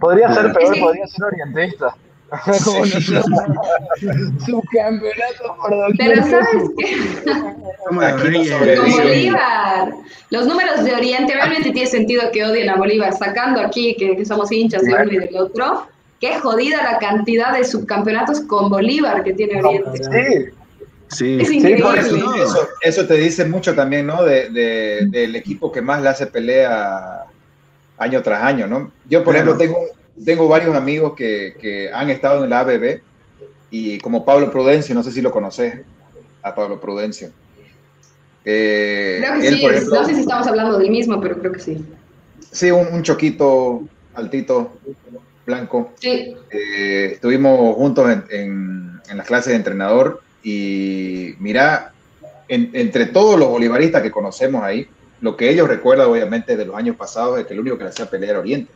Podría 0.00 0.32
ser 0.32 0.52
peor, 0.52 0.78
podría 0.78 1.06
ser 1.06 1.24
orientista. 1.24 1.94
Subcampeonato 4.46 5.56
por 5.62 5.72
Pero 5.96 6.22
sabes 6.22 6.70
que 6.76 6.86
como 7.86 8.02
Bolívar, 8.98 9.94
los 10.30 10.46
números 10.46 10.84
de 10.84 10.94
Oriente 10.94 11.32
realmente 11.32 11.70
tiene 11.70 11.88
sentido 11.88 12.30
que 12.30 12.44
odien 12.44 12.68
a 12.68 12.76
Bolívar, 12.76 13.16
sacando 13.16 13.60
aquí 13.60 13.96
que, 13.98 14.22
somos 14.26 14.52
hinchas 14.52 14.82
de 14.82 14.92
uno 14.92 15.10
y 15.10 15.16
del 15.18 15.34
otro. 15.36 15.86
Qué 16.20 16.38
jodida 16.38 16.82
la 16.82 16.98
cantidad 16.98 17.56
de 17.56 17.64
subcampeonatos 17.64 18.40
con 18.40 18.68
Bolívar 18.68 19.24
que 19.24 19.32
tiene 19.32 19.62
Oriente. 19.62 20.04
Sí. 20.04 20.50
Sí, 21.10 21.38
es 21.40 21.50
increíble. 21.50 22.00
eso, 22.00 22.68
eso, 22.82 23.06
te 23.06 23.14
dice 23.14 23.46
mucho 23.46 23.74
también, 23.74 24.06
¿no? 24.06 24.22
De, 24.24 24.50
del 24.50 25.34
equipo 25.36 25.72
que 25.72 25.80
más 25.80 26.02
le 26.02 26.10
hace 26.10 26.26
pelea 26.26 27.24
año 27.96 28.22
tras 28.22 28.42
año, 28.42 28.66
¿no? 28.66 28.92
Yo, 29.08 29.24
por 29.24 29.34
ejemplo, 29.34 29.56
tengo, 29.56 29.78
tengo 30.24 30.48
varios 30.48 30.74
amigos 30.74 31.14
que, 31.14 31.56
que, 31.60 31.90
han 31.92 32.10
estado 32.10 32.44
en 32.44 32.50
la 32.50 32.60
ABB 32.60 33.00
y 33.70 33.98
como 33.98 34.24
Pablo 34.24 34.50
Prudencio, 34.50 34.94
no 34.94 35.02
sé 35.02 35.12
si 35.12 35.20
lo 35.20 35.30
conoces, 35.30 35.80
a 36.42 36.54
Pablo 36.54 36.80
Prudencio. 36.80 37.30
Eh, 38.44 39.18
creo 39.20 39.40
que 39.40 39.80
sí, 39.80 39.86
no 39.90 40.04
sé 40.04 40.14
si 40.14 40.20
estamos 40.20 40.46
hablando 40.46 40.78
del 40.78 40.90
mismo, 40.90 41.20
pero 41.20 41.38
creo 41.38 41.52
que 41.52 41.60
sí. 41.60 41.84
Sí, 42.50 42.70
un, 42.70 43.02
choquito 43.02 43.82
altito, 44.14 44.78
blanco. 45.44 45.92
Sí. 46.00 46.34
Eh, 46.50 47.10
estuvimos 47.14 47.76
juntos 47.76 48.10
en, 48.10 48.24
en, 48.30 49.00
en, 49.10 49.16
las 49.16 49.26
clases 49.26 49.48
de 49.48 49.56
entrenador 49.56 50.22
y 50.42 51.34
mira, 51.38 51.92
entre 52.48 53.06
todos 53.06 53.38
los 53.38 53.48
bolivaristas 53.48 54.02
que 54.02 54.10
conocemos 54.10 54.62
ahí, 54.62 54.88
lo 55.20 55.36
que 55.36 55.50
ellos 55.50 55.68
recuerdan 55.68 56.08
obviamente 56.08 56.56
de 56.56 56.64
los 56.64 56.76
años 56.76 56.96
pasados 56.96 57.38
es 57.38 57.46
que 57.46 57.52
el 57.52 57.60
único 57.60 57.76
que 57.76 57.84
le 57.84 57.90
hacía 57.90 58.08
pelear 58.08 58.30
era 58.30 58.40
Oriente 58.40 58.72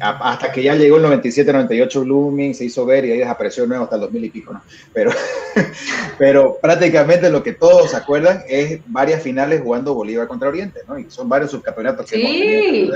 hasta 0.00 0.50
que 0.50 0.62
ya 0.62 0.74
llegó 0.74 0.96
el 0.96 1.04
97-98 1.04 2.04
Blooming, 2.04 2.54
se 2.54 2.64
hizo 2.64 2.86
ver 2.86 3.04
y 3.04 3.12
ahí 3.12 3.18
desapareció 3.18 3.66
nuevo 3.66 3.84
hasta 3.84 3.96
el 3.96 4.02
2000 4.02 4.24
y 4.24 4.30
pico, 4.30 4.52
¿no? 4.52 4.62
Pero, 4.92 5.10
pero 6.18 6.58
prácticamente 6.60 7.30
lo 7.30 7.42
que 7.42 7.52
todos 7.52 7.90
se 7.90 7.96
acuerdan 7.96 8.42
es 8.48 8.80
varias 8.86 9.22
finales 9.22 9.60
jugando 9.62 9.94
Bolívar 9.94 10.26
contra 10.26 10.48
Oriente, 10.48 10.80
¿no? 10.88 10.98
Y 10.98 11.10
son 11.10 11.28
varios 11.28 11.50
subcampeonatos 11.50 12.10
que 12.10 12.16
sí, 12.16 12.90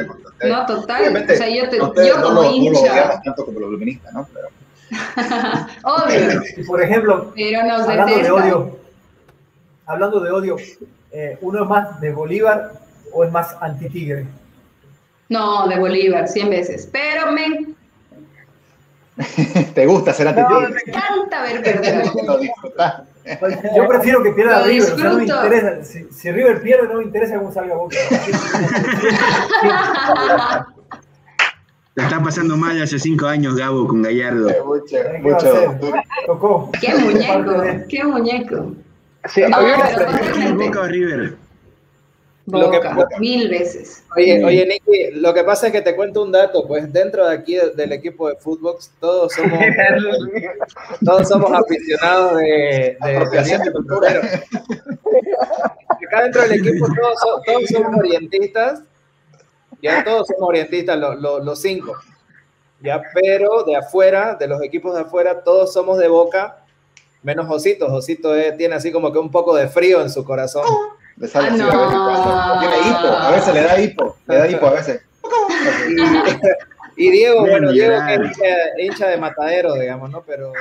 no, 0.49 0.67
total. 0.67 1.25
o 1.31 1.37
sea, 1.37 1.49
yo, 1.49 1.69
te, 1.69 1.77
yo 1.77 2.23
como 2.23 2.45
hincha. 2.45 3.21
tanto 3.23 3.45
como 3.45 3.61
los 3.61 3.71
luministas, 3.71 4.13
¿no? 4.15 4.27
Pero, 4.33 4.49
Obvio. 5.83 6.43
por 6.67 6.83
ejemplo, 6.83 7.33
Pero 7.35 7.63
nos 7.67 7.87
hablando 7.87 8.19
de 8.19 8.31
odio, 8.31 8.79
hablando 9.85 10.21
de 10.21 10.31
odio, 10.31 10.57
eh, 11.13 11.37
¿uno 11.43 11.63
es 11.63 11.69
más 11.69 12.01
de 12.01 12.13
Bolívar 12.13 12.73
o 13.13 13.25
es 13.25 13.31
más 13.31 13.55
anti-tigre? 13.61 14.27
No, 15.29 15.69
de 15.69 15.79
Bolívar, 15.79 16.27
100 16.29 16.51
veces. 16.51 16.89
Pero 16.91 17.33
me 17.33 17.67
¿Te 19.75 19.87
gusta 19.87 20.13
ser? 20.13 20.35
No, 20.35 20.61
me 20.61 20.81
encanta 20.87 21.43
ver 21.43 21.63
perder. 21.65 22.05
Yo 23.77 23.89
prefiero 23.89 24.23
que 24.23 24.31
pierda 24.33 24.63
River, 24.63 24.93
o 24.93 24.97
sea, 24.97 25.05
no 25.11 25.17
me 25.17 25.25
interesa. 25.25 25.85
Si, 25.85 26.05
si, 26.11 26.31
River 26.31 26.63
pierde, 26.63 26.89
no 26.89 26.95
me 26.95 27.05
interesa 27.05 27.37
cómo 27.37 27.53
salga 27.53 27.75
Boca. 27.75 27.97
Te 31.95 32.03
está 32.03 32.23
pasando 32.23 32.57
mal 32.57 32.81
hace 32.81 32.99
cinco 32.99 33.27
años, 33.27 33.57
Gabo, 33.57 33.89
con 33.89 34.03
Gallardo. 34.03 34.51
Mucho, 34.65 34.97
mucho. 35.21 35.79
Tocó. 36.27 36.71
Qué 36.81 36.95
muñeco, 36.95 37.63
qué 37.89 38.05
muñeco. 38.05 38.73
Sí, 39.29 39.43
no, 39.49 39.59
pero 39.59 40.55
Boca 40.55 40.81
o 40.81 40.87
River. 40.87 41.48
Boca, 42.51 42.95
lo 42.95 43.09
que, 43.09 43.19
mil 43.19 43.49
veces. 43.49 44.03
Oye, 44.17 44.45
oye, 44.45 44.67
Nicky, 44.67 45.11
lo 45.21 45.35
que 45.35 45.45
pasa 45.45 45.67
es 45.67 45.73
que 45.73 45.83
te 45.83 45.95
cuento 45.95 46.23
un 46.23 46.33
dato, 46.33 46.67
pues 46.67 46.91
dentro 46.93 47.27
de 47.27 47.35
aquí 47.35 47.57
del 47.75 47.93
equipo 47.93 48.29
de 48.29 48.37
fútbol 48.37 48.77
todos 48.99 49.33
somos 49.33 49.59
todos 51.05 51.29
somos 51.29 51.53
aficionados 51.53 52.39
de, 52.39 52.97
de, 53.01 53.59
de 53.65 53.73
cultura. 53.73 54.09
Acá 56.07 56.23
dentro 56.23 56.43
del 56.43 56.53
equipo 56.53 56.87
todos, 56.87 57.45
todos 57.45 57.69
somos 57.69 57.99
orientistas, 57.99 58.83
ya 59.83 60.03
todos 60.03 60.27
somos 60.27 60.49
orientistas, 60.49 60.99
los, 60.99 61.21
los, 61.21 61.45
los 61.45 61.61
cinco, 61.61 61.97
ya, 62.81 63.03
pero 63.15 63.65
de 63.65 63.77
afuera, 63.77 64.37
de 64.37 64.47
los 64.47 64.63
equipos 64.63 64.95
de 64.95 65.03
afuera, 65.03 65.43
todos 65.43 65.73
somos 65.73 65.99
de 65.99 66.09
Boca, 66.09 66.65
menos 67.23 67.47
Josito, 67.47 67.89
Josito 67.89 68.33
tiene 68.57 68.75
así 68.77 68.91
como 68.91 69.13
que 69.13 69.19
un 69.19 69.31
poco 69.31 69.55
de 69.55 69.69
frío 69.69 70.01
en 70.01 70.09
su 70.09 70.25
corazón. 70.25 70.65
Le 71.21 71.29
sale 71.29 71.49
así 71.49 71.61
a 71.61 71.67
veces 71.67 71.75
cuando. 71.75 72.61
Tiene 72.61 72.77
hipo, 72.89 73.09
a 73.09 73.31
veces 73.31 73.55
le 73.55 73.63
da 73.63 73.81
hipo, 73.81 74.17
le 74.27 74.37
da 74.37 74.49
hipo 74.49 74.67
a 74.67 74.71
veces. 74.71 75.01
Y, 76.97 77.11
Diego, 77.11 77.45
Bien, 77.45 77.51
bueno, 77.51 77.73
Diego 77.73 77.95
que 78.07 78.15
es 78.15 78.21
hincha, 78.21 78.47
hincha, 78.79 79.07
de 79.09 79.19
matadero, 79.19 79.75
digamos, 79.75 80.11
¿no? 80.11 80.23
Pero. 80.23 80.53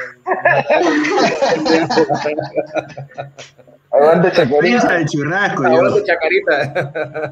Aguante 3.91 4.31
chacarita. 4.31 4.93
de 4.93 5.05
churrasco, 5.05 5.65
Aguante 5.65 6.03
chacarita. 6.03 6.91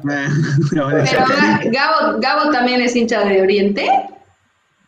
Pero 0.70 0.88
Gabo, 1.70 2.18
Gabo 2.18 2.50
también 2.50 2.80
es 2.80 2.96
hincha 2.96 3.24
de 3.24 3.42
Oriente. 3.42 3.88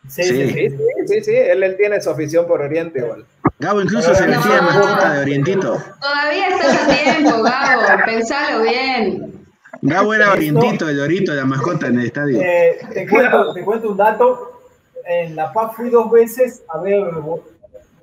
Sí, 0.09 0.23
sí, 0.23 0.49
sí, 0.49 0.69
sí, 0.69 0.77
sí, 1.05 1.21
sí. 1.23 1.35
Él, 1.35 1.63
él 1.63 1.77
tiene 1.77 2.01
su 2.01 2.09
afición 2.09 2.47
por 2.47 2.61
Oriente 2.61 2.99
igual. 2.99 3.25
Gabo 3.59 3.81
incluso 3.81 4.13
se 4.15 4.25
vestía 4.25 4.55
de 4.55 4.61
mascota 4.61 5.13
de 5.13 5.21
Orientito. 5.21 5.77
Todavía 6.01 6.47
estás 6.49 6.83
a 6.83 6.87
tiempo, 6.87 7.43
Gabo, 7.43 8.05
pensalo 8.05 8.63
bien. 8.63 9.47
Gabo 9.81 10.13
era 10.13 10.31
Orientito, 10.31 10.89
el 10.89 10.97
Dorito, 10.97 11.33
la 11.33 11.45
mascota 11.45 11.87
en 11.87 11.99
el 11.99 12.07
estadio. 12.07 12.41
Eh, 12.41 12.79
te, 12.93 13.07
cuento, 13.07 13.53
te 13.53 13.63
cuento 13.63 13.91
un 13.91 13.97
dato. 13.97 14.61
En 15.05 15.35
La 15.35 15.53
Paz 15.53 15.75
fui 15.75 15.89
dos 15.89 16.11
veces 16.11 16.63
a 16.69 16.79
ver 16.79 17.03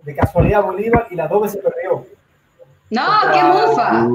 de 0.03 0.15
casualidad 0.15 0.63
Bolívar 0.63 1.07
y 1.11 1.17
las 1.17 1.29
dos 1.29 1.43
veces 1.43 1.61
perdió. 1.63 2.07
No, 2.91 3.03
qué 3.33 3.43
mufa. 3.43 4.09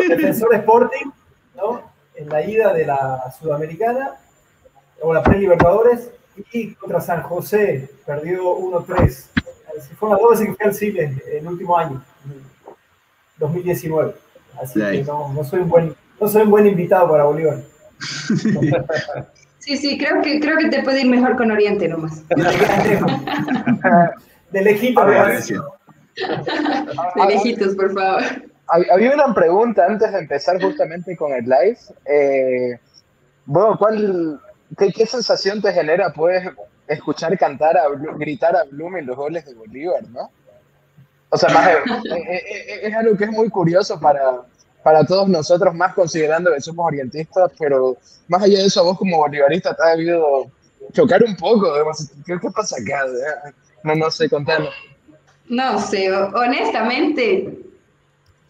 El 0.00 0.08
defensor 0.08 0.54
Sporting, 0.54 1.10
¿no? 1.56 1.82
En 2.14 2.28
la 2.28 2.42
ida 2.42 2.72
de 2.72 2.86
la 2.86 3.22
Sudamericana, 3.38 4.12
o 5.00 5.12
la 5.12 5.22
Pre-Libertadores, 5.22 6.10
y 6.52 6.74
contra 6.74 7.00
San 7.00 7.22
José 7.22 7.88
perdió 8.06 8.56
1-3. 8.56 9.26
Fue 9.98 10.10
las 10.10 10.20
dos 10.20 10.30
veces 10.30 10.48
que 10.48 10.54
fui 10.54 10.66
al 10.66 10.74
Chile 10.74 11.22
el 11.32 11.46
último 11.46 11.76
año, 11.76 12.02
2019. 13.38 14.14
Así 14.60 14.80
que 14.80 15.04
no, 15.04 15.32
no, 15.32 15.44
soy 15.44 15.60
un 15.60 15.68
buen, 15.68 15.94
no 16.20 16.28
soy 16.28 16.42
un 16.42 16.50
buen 16.50 16.66
invitado 16.66 17.10
para 17.10 17.24
Bolívar. 17.24 17.58
Sí, 19.58 19.76
sí, 19.76 19.96
creo 19.96 20.20
que, 20.22 20.40
creo 20.40 20.58
que 20.58 20.68
te 20.68 20.82
puede 20.82 21.02
ir 21.02 21.08
mejor 21.08 21.36
con 21.36 21.50
Oriente 21.50 21.88
nomás. 21.88 22.22
De 24.50 24.60
lejitos, 24.60 25.06
De 25.06 25.14
lejitos, 27.26 27.74
por 27.74 27.94
favor. 27.94 28.22
Había 28.66 29.14
una 29.14 29.32
pregunta 29.34 29.86
antes 29.86 30.12
de 30.12 30.18
empezar 30.18 30.60
justamente 30.60 31.16
con 31.16 31.32
el 31.32 31.44
live. 31.44 31.78
Eh, 32.06 32.78
bueno, 33.46 33.78
¿cuál, 33.78 34.40
qué, 34.78 34.92
¿qué, 34.92 35.06
sensación 35.06 35.60
te 35.60 35.72
genera, 35.72 36.12
pues, 36.12 36.42
escuchar 36.86 37.36
cantar, 37.38 37.76
a, 37.76 37.84
gritar 38.16 38.56
a 38.56 38.64
Blooming 38.64 39.06
los 39.06 39.16
goles 39.16 39.44
de 39.44 39.54
Bolívar, 39.54 40.02
¿no? 40.08 40.30
O 41.30 41.36
sea, 41.38 41.48
más, 41.50 41.68
es, 41.68 42.82
es, 42.82 42.94
algo 42.94 43.16
que 43.16 43.24
es 43.24 43.30
muy 43.30 43.48
curioso 43.48 43.98
para, 43.98 44.42
para 44.82 45.04
todos 45.04 45.28
nosotros, 45.28 45.74
más 45.74 45.94
considerando 45.94 46.52
que 46.52 46.60
somos 46.60 46.86
orientistas, 46.86 47.50
pero 47.58 47.96
más 48.28 48.42
allá 48.42 48.58
de 48.58 48.66
eso, 48.66 48.84
vos 48.84 48.98
como 48.98 49.16
bolivarista 49.16 49.74
te 49.74 49.82
ha 49.82 49.96
debido 49.96 50.50
chocar 50.92 51.22
un 51.24 51.36
poco. 51.36 51.72
¿Qué, 52.26 52.38
qué 52.40 52.50
pasa 52.50 52.76
acá? 52.80 53.06
No, 53.82 53.94
no 53.94 54.10
sé, 54.10 54.28
contanos. 54.28 54.74
No 55.48 55.78
sé, 55.78 56.12
honestamente, 56.12 57.58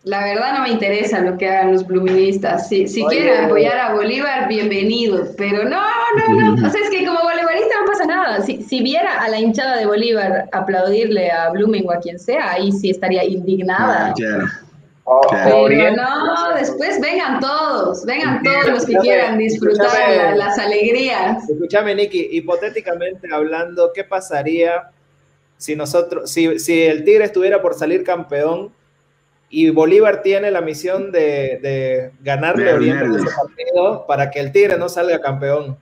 la 0.05 0.25
verdad 0.25 0.55
no 0.55 0.63
me 0.63 0.71
interesa 0.71 1.21
lo 1.21 1.39
que 1.39 1.49
hagan 1.49 1.73
los 1.73 1.87
bluministas. 1.87 2.69
Si, 2.69 2.89
si 2.89 3.05
quieren 3.05 3.45
apoyar 3.45 3.79
a 3.79 3.95
Bolívar, 3.95 4.49
bienvenidos. 4.49 5.29
Pero 5.37 5.65
no, 5.65 5.81
no, 6.17 6.55
no. 6.57 6.67
O 6.67 6.71
sea, 6.71 6.81
es 6.83 6.91
que 6.91 7.07
como 7.07 7.21
bolivarista 7.23 7.75
no 7.81 7.87
pasa 7.87 8.07
nada. 8.07 8.43
Si, 8.43 8.63
si 8.63 8.83
viera 8.83 9.23
a 9.23 9.29
la 9.29 9.39
hinchada 9.39 9.77
de 9.77 9.87
Bolívar 9.87 10.49
aplaudirle 10.51 11.31
a 11.31 11.51
Blooming 11.51 11.87
o 11.87 11.93
a 11.93 12.01
quien 12.01 12.19
sea, 12.19 12.53
ahí 12.53 12.73
sí 12.73 12.91
estaría 12.91 13.25
indignada. 13.25 14.09
Ah, 14.09 14.15
claro. 14.17 14.45
Pero 15.69 15.97
no, 15.97 16.55
después 16.57 17.01
vengan 17.01 17.41
todos, 17.41 18.05
vengan 18.05 18.43
todos 18.43 18.69
los 18.69 18.87
que 18.87 18.95
quieran 18.99 19.37
disfrutar 19.37 19.87
la, 20.17 20.35
las 20.37 20.59
alegrías. 20.59 21.49
Escúchame, 21.49 21.95
Nicky, 21.95 22.29
hipotéticamente 22.33 23.29
hablando, 23.33 23.93
¿qué 23.93 24.05
pasaría 24.05 24.91
si 25.59 25.75
nosotros, 25.77 26.31
si, 26.31 26.59
si 26.61 26.83
el 26.83 27.05
Tigre 27.05 27.25
estuviera 27.25 27.61
por 27.61 27.75
salir 27.75 28.05
campeón 28.05 28.73
y 29.55 29.69
Bolívar 29.69 30.23
tiene 30.23 30.51
la 30.51 30.63
misión 30.63 31.13
de, 31.13 31.59
de 31.61 32.11
ganarle 32.23 32.71
a 32.71 32.75
Oriente 32.75 33.05
en 33.05 33.15
ese 33.17 33.27
partido 33.37 34.07
para 34.07 34.31
que 34.31 34.41
el 34.41 34.51
Tigre 34.51 34.79
no 34.79 34.89
salga 34.89 35.21
campeón. 35.21 35.77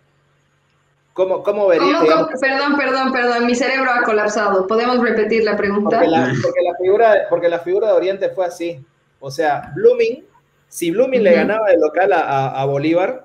¿Cómo, 1.12 1.44
cómo 1.44 1.68
verías? 1.68 2.02
Perdón, 2.40 2.76
perdón, 2.76 3.12
perdón, 3.12 3.46
mi 3.46 3.54
cerebro 3.54 3.92
ha 3.92 4.02
colapsado. 4.02 4.66
¿Podemos 4.66 5.00
repetir 5.00 5.44
la 5.44 5.56
pregunta? 5.56 5.98
Porque 5.98 6.08
la, 6.08 6.32
porque 6.42 6.62
la, 6.62 6.76
figura, 6.78 7.14
porque 7.30 7.48
la 7.48 7.58
figura 7.60 7.86
de 7.86 7.92
Oriente 7.92 8.30
fue 8.30 8.46
así. 8.46 8.84
O 9.20 9.30
sea, 9.30 9.70
Blooming, 9.76 10.26
si 10.66 10.90
Blooming 10.90 11.20
uh 11.20 11.22
-huh. 11.22 11.30
le 11.30 11.34
ganaba 11.36 11.68
de 11.68 11.78
local 11.78 12.12
a, 12.12 12.60
a 12.60 12.64
Bolívar. 12.64 13.22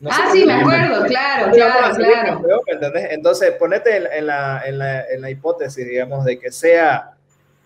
No 0.00 0.08
ah, 0.10 0.30
sí, 0.32 0.46
me 0.46 0.54
acuerdo, 0.54 1.04
claro, 1.04 1.52
claro, 1.52 1.94
claro. 1.96 2.26
Campeón, 2.34 2.60
¿entendés? 2.66 3.08
Entonces, 3.10 3.52
ponete 3.58 3.94
en, 3.94 4.06
en, 4.10 4.26
la, 4.26 4.62
en, 4.64 4.78
la, 4.78 5.06
en 5.06 5.20
la 5.20 5.28
hipótesis, 5.28 5.86
digamos, 5.86 6.24
de 6.24 6.38
que 6.38 6.50
sea 6.50 7.15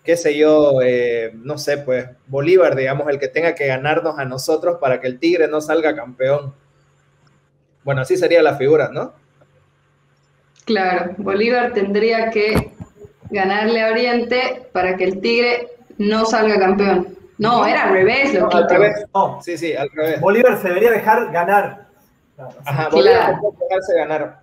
qué 0.03 0.17
sé 0.17 0.37
yo, 0.37 0.81
eh, 0.81 1.31
no 1.35 1.57
sé, 1.57 1.77
pues 1.77 2.07
Bolívar, 2.27 2.75
digamos, 2.75 3.07
el 3.09 3.19
que 3.19 3.27
tenga 3.27 3.55
que 3.55 3.67
ganarnos 3.67 4.17
a 4.17 4.25
nosotros 4.25 4.77
para 4.79 4.99
que 4.99 5.07
el 5.07 5.19
Tigre 5.19 5.47
no 5.47 5.61
salga 5.61 5.95
campeón. 5.95 6.53
Bueno, 7.83 8.01
así 8.01 8.17
sería 8.17 8.41
la 8.41 8.55
figura, 8.55 8.89
¿no? 8.91 9.13
Claro, 10.65 11.13
Bolívar 11.17 11.73
tendría 11.73 12.29
que 12.29 12.71
ganarle 13.29 13.81
a 13.81 13.91
Oriente 13.91 14.67
para 14.71 14.97
que 14.97 15.05
el 15.05 15.21
Tigre 15.21 15.69
no 15.97 16.25
salga 16.25 16.59
campeón. 16.59 17.17
No, 17.37 17.65
era 17.65 17.85
al 17.85 17.93
revés, 17.93 18.33
lo 18.33 18.41
no, 18.41 18.49
al 18.51 18.69
revés. 18.69 19.05
No. 19.13 19.39
Sí, 19.41 19.57
sí, 19.57 19.75
al 19.75 19.89
revés. 19.91 20.21
Bolívar 20.21 20.61
se 20.61 20.67
debería 20.67 20.91
dejar 20.91 21.31
ganar. 21.31 21.87
Ajá, 22.65 22.89
Bolívar 22.89 23.39
claro. 23.39 23.55
dejarse 23.59 23.95
ganar. 23.95 24.41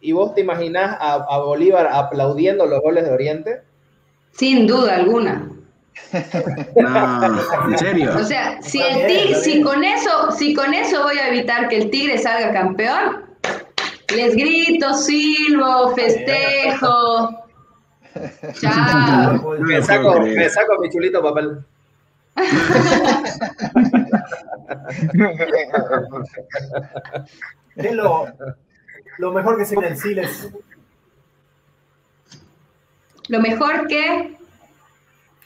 ¿Y 0.00 0.12
vos 0.12 0.34
te 0.34 0.40
imaginás 0.40 0.96
a, 1.00 1.14
a 1.14 1.38
Bolívar 1.40 1.88
aplaudiendo 1.92 2.66
los 2.66 2.80
goles 2.80 3.04
de 3.04 3.10
Oriente? 3.10 3.62
Sin 4.32 4.66
duda 4.66 4.96
alguna. 4.96 5.48
No, 6.76 7.70
¿en 7.70 7.78
serio? 7.78 8.14
O 8.16 8.24
sea, 8.24 8.60
si 8.62 8.82
el 8.82 9.06
tigre, 9.06 9.34
si 9.36 9.62
con 9.62 9.82
eso, 9.82 10.30
si 10.32 10.52
con 10.54 10.74
eso 10.74 11.02
voy 11.02 11.16
a 11.18 11.28
evitar 11.28 11.68
que 11.68 11.78
el 11.78 11.88
Tigre 11.90 12.18
salga 12.18 12.52
campeón, 12.52 13.24
les 14.14 14.36
grito, 14.36 14.92
silbo, 14.94 15.94
festejo. 15.94 17.30
Chao. 18.60 19.54
Me 19.60 19.82
saco, 19.82 20.20
me 20.20 20.50
saco 20.50 20.78
mi 20.80 20.90
chulito 20.90 21.22
papel. 21.22 21.64
es 27.76 27.92
lo, 27.92 28.26
lo 29.18 29.32
mejor 29.32 29.58
que 29.58 29.64
se 29.64 29.74
en 29.74 29.84
el 29.84 29.96
Siles 29.96 30.50
lo 33.32 33.40
mejor 33.40 33.86
que... 33.88 34.36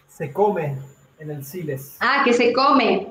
Se 0.08 0.32
come 0.32 0.76
en 1.20 1.30
el 1.30 1.44
Siles. 1.44 1.96
Ah, 2.00 2.22
que 2.24 2.32
se 2.32 2.52
come. 2.52 3.06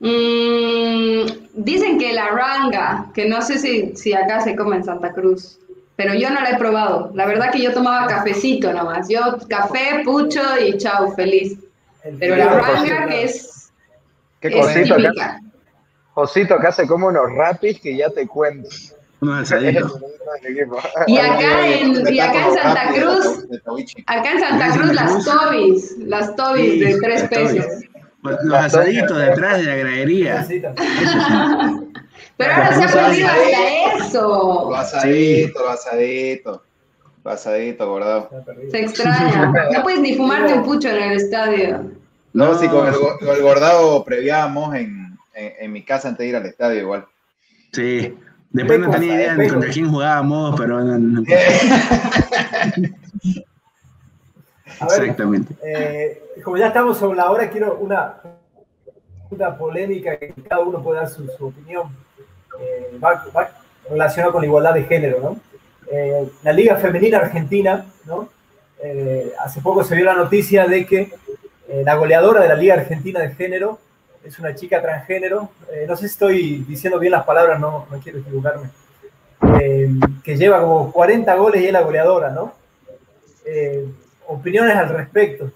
Mm, 0.00 1.26
dicen 1.54 1.96
que 1.96 2.12
la 2.12 2.30
ranga, 2.30 3.06
que 3.14 3.28
no 3.28 3.40
sé 3.42 3.60
si, 3.60 3.94
si 3.94 4.12
acá 4.12 4.40
se 4.40 4.56
come 4.56 4.76
en 4.76 4.84
Santa 4.84 5.12
Cruz. 5.12 5.60
pero 5.94 6.12
yo 6.14 6.28
no 6.30 6.40
la 6.40 6.50
he 6.50 6.58
probado. 6.58 7.12
La 7.14 7.24
verdad 7.24 7.52
que 7.52 7.62
yo 7.62 7.72
tomaba 7.72 8.08
cafecito 8.08 8.72
nomás. 8.72 9.08
Yo 9.08 9.38
café, 9.48 10.02
pucho 10.04 10.42
y 10.60 10.76
chao, 10.76 11.12
feliz. 11.12 11.56
Pero 12.18 12.34
la 12.34 12.48
ranga 12.48 13.06
que 13.06 13.22
es, 13.24 13.70
¿Qué 14.40 14.48
es 14.48 14.74
típica. 14.74 15.40
Josito 16.14 16.54
acá 16.54 16.72
se 16.72 16.86
come 16.88 17.06
unos 17.06 17.30
rapis 17.32 17.78
que 17.80 17.96
ya 17.96 18.10
te 18.10 18.26
cuento. 18.26 18.68
Y 21.06 21.18
acá 21.18 21.66
en, 21.68 22.14
y 22.14 22.20
acá 22.20 22.48
en 22.48 22.54
Santa 22.54 22.92
Cruz, 22.92 23.46
acá 24.06 24.32
en 24.32 24.40
Santa 24.40 24.70
Cruz 24.72 24.92
las 24.92 25.24
tobis, 25.24 25.96
las 25.98 26.36
tobis 26.36 26.80
de 26.80 26.98
tres 27.00 27.22
pesos. 27.28 27.64
Los 28.22 28.58
asaditos 28.58 29.18
detrás 29.18 29.58
de 29.58 29.64
la 29.64 29.76
gradería. 29.76 30.46
Pero 32.36 32.52
ahora 32.52 32.74
se 32.74 32.84
ha 32.84 32.88
perdido 32.88 33.28
hasta 33.28 33.96
eso. 33.96 34.66
Lo 34.68 34.76
asadito, 34.76 35.60
lo 35.60 35.70
asadito. 35.70 36.62
Lo 37.24 37.30
asadito, 37.30 37.88
gordado. 37.88 38.30
Se 38.70 38.80
extraña. 38.80 39.52
No 39.72 39.82
puedes 39.82 40.00
ni 40.00 40.16
fumarte 40.16 40.54
un 40.54 40.64
pucho 40.64 40.88
en 40.88 40.96
el 40.96 41.12
estadio. 41.16 41.92
No, 42.32 42.58
sí, 42.58 42.68
con 42.68 42.86
el, 42.86 42.94
el 42.94 43.42
gordado 43.42 44.04
previábamos 44.04 44.74
en, 44.74 45.16
en, 45.34 45.52
en, 45.58 45.72
mi 45.72 45.82
casa 45.82 46.08
antes 46.08 46.24
de 46.24 46.28
ir 46.28 46.36
al 46.36 46.46
estadio 46.46 46.80
igual. 46.80 47.06
Sí. 47.72 48.14
Después 48.56 48.78
no 48.80 48.90
tenía 48.90 49.14
idea 49.14 49.36
de 49.36 49.48
contra 49.50 49.70
quién 49.70 49.90
jugábamos, 49.90 50.58
pero... 50.58 50.80
No, 50.82 50.98
no. 50.98 51.22
Exactamente. 54.80 55.54
Eh, 55.62 56.22
como 56.42 56.56
ya 56.56 56.68
estamos 56.68 56.96
sobre 56.96 57.18
la 57.18 57.30
hora, 57.30 57.50
quiero 57.50 57.76
una, 57.78 58.14
una 59.30 59.58
polémica 59.58 60.16
que 60.16 60.32
cada 60.48 60.62
uno 60.62 60.82
pueda 60.82 61.00
dar 61.02 61.10
su, 61.10 61.26
su 61.36 61.48
opinión. 61.48 61.88
Eh, 62.58 62.98
va, 63.02 63.26
va, 63.36 63.50
relacionado 63.90 64.32
con 64.32 64.40
la 64.40 64.46
igualdad 64.46 64.72
de 64.72 64.84
género, 64.84 65.20
¿no? 65.20 65.36
Eh, 65.92 66.26
la 66.42 66.52
Liga 66.52 66.76
Femenina 66.76 67.18
Argentina, 67.18 67.84
¿no? 68.06 68.30
Eh, 68.82 69.32
hace 69.38 69.60
poco 69.60 69.84
se 69.84 69.96
dio 69.96 70.06
la 70.06 70.14
noticia 70.14 70.66
de 70.66 70.86
que 70.86 71.12
la 71.84 71.94
goleadora 71.96 72.40
de 72.40 72.48
la 72.48 72.54
Liga 72.54 72.74
Argentina 72.74 73.20
de 73.20 73.34
Género 73.34 73.80
es 74.26 74.38
una 74.38 74.54
chica 74.54 74.82
transgénero, 74.82 75.50
no 75.86 75.96
sé 75.96 76.08
si 76.08 76.12
estoy 76.12 76.64
diciendo 76.68 76.98
bien 76.98 77.12
las 77.12 77.24
palabras, 77.24 77.60
no, 77.60 77.86
no 77.90 77.98
quiero 78.00 78.18
equivocarme, 78.18 78.68
que 80.22 80.36
lleva 80.36 80.60
como 80.60 80.92
40 80.92 81.34
goles 81.36 81.62
y 81.62 81.66
es 81.66 81.72
la 81.72 81.82
goleadora, 81.82 82.30
¿no? 82.30 82.54
opiniones 84.26 84.76
al 84.76 84.88
respecto. 84.88 85.50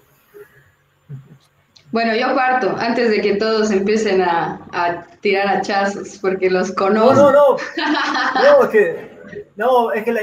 Bueno, 1.91 2.15
yo 2.15 2.33
parto, 2.33 2.73
antes 2.79 3.11
de 3.11 3.21
que 3.21 3.35
todos 3.35 3.69
empiecen 3.69 4.21
a, 4.21 4.61
a 4.71 5.05
tirar 5.19 5.47
hachazos, 5.57 6.17
porque 6.19 6.49
los 6.49 6.71
conozco. 6.71 7.13
No, 7.13 7.31
no, 7.31 7.55
no. 7.55 7.57
No, 8.41 8.63
es 8.63 8.69
que, 8.69 9.47
no, 9.57 9.91
es 9.91 10.03
que 10.03 10.13
la, 10.13 10.21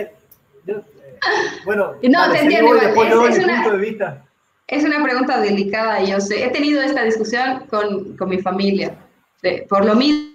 yo, 0.65 0.77
eh, 0.77 0.83
bueno, 1.67 1.95
no, 2.03 2.19
vale, 2.19 2.39
te 2.39 2.45
entiendo. 2.45 2.75
Es, 2.77 2.83
es, 2.85 3.45
una, 3.45 3.63
punto 3.63 3.77
de 3.77 3.79
vista. 3.79 4.25
Es 4.69 4.85
una 4.85 5.03
pregunta 5.03 5.41
delicada, 5.41 6.03
yo 6.03 6.21
sé. 6.21 6.45
He 6.45 6.51
tenido 6.51 6.83
esta 6.83 7.03
discusión 7.03 7.65
con, 7.71 8.17
con 8.17 8.29
mi 8.29 8.39
familia, 8.39 8.95
de, 9.43 9.67
por 9.69 9.85
lo 9.85 9.95
mismo. 9.95 10.29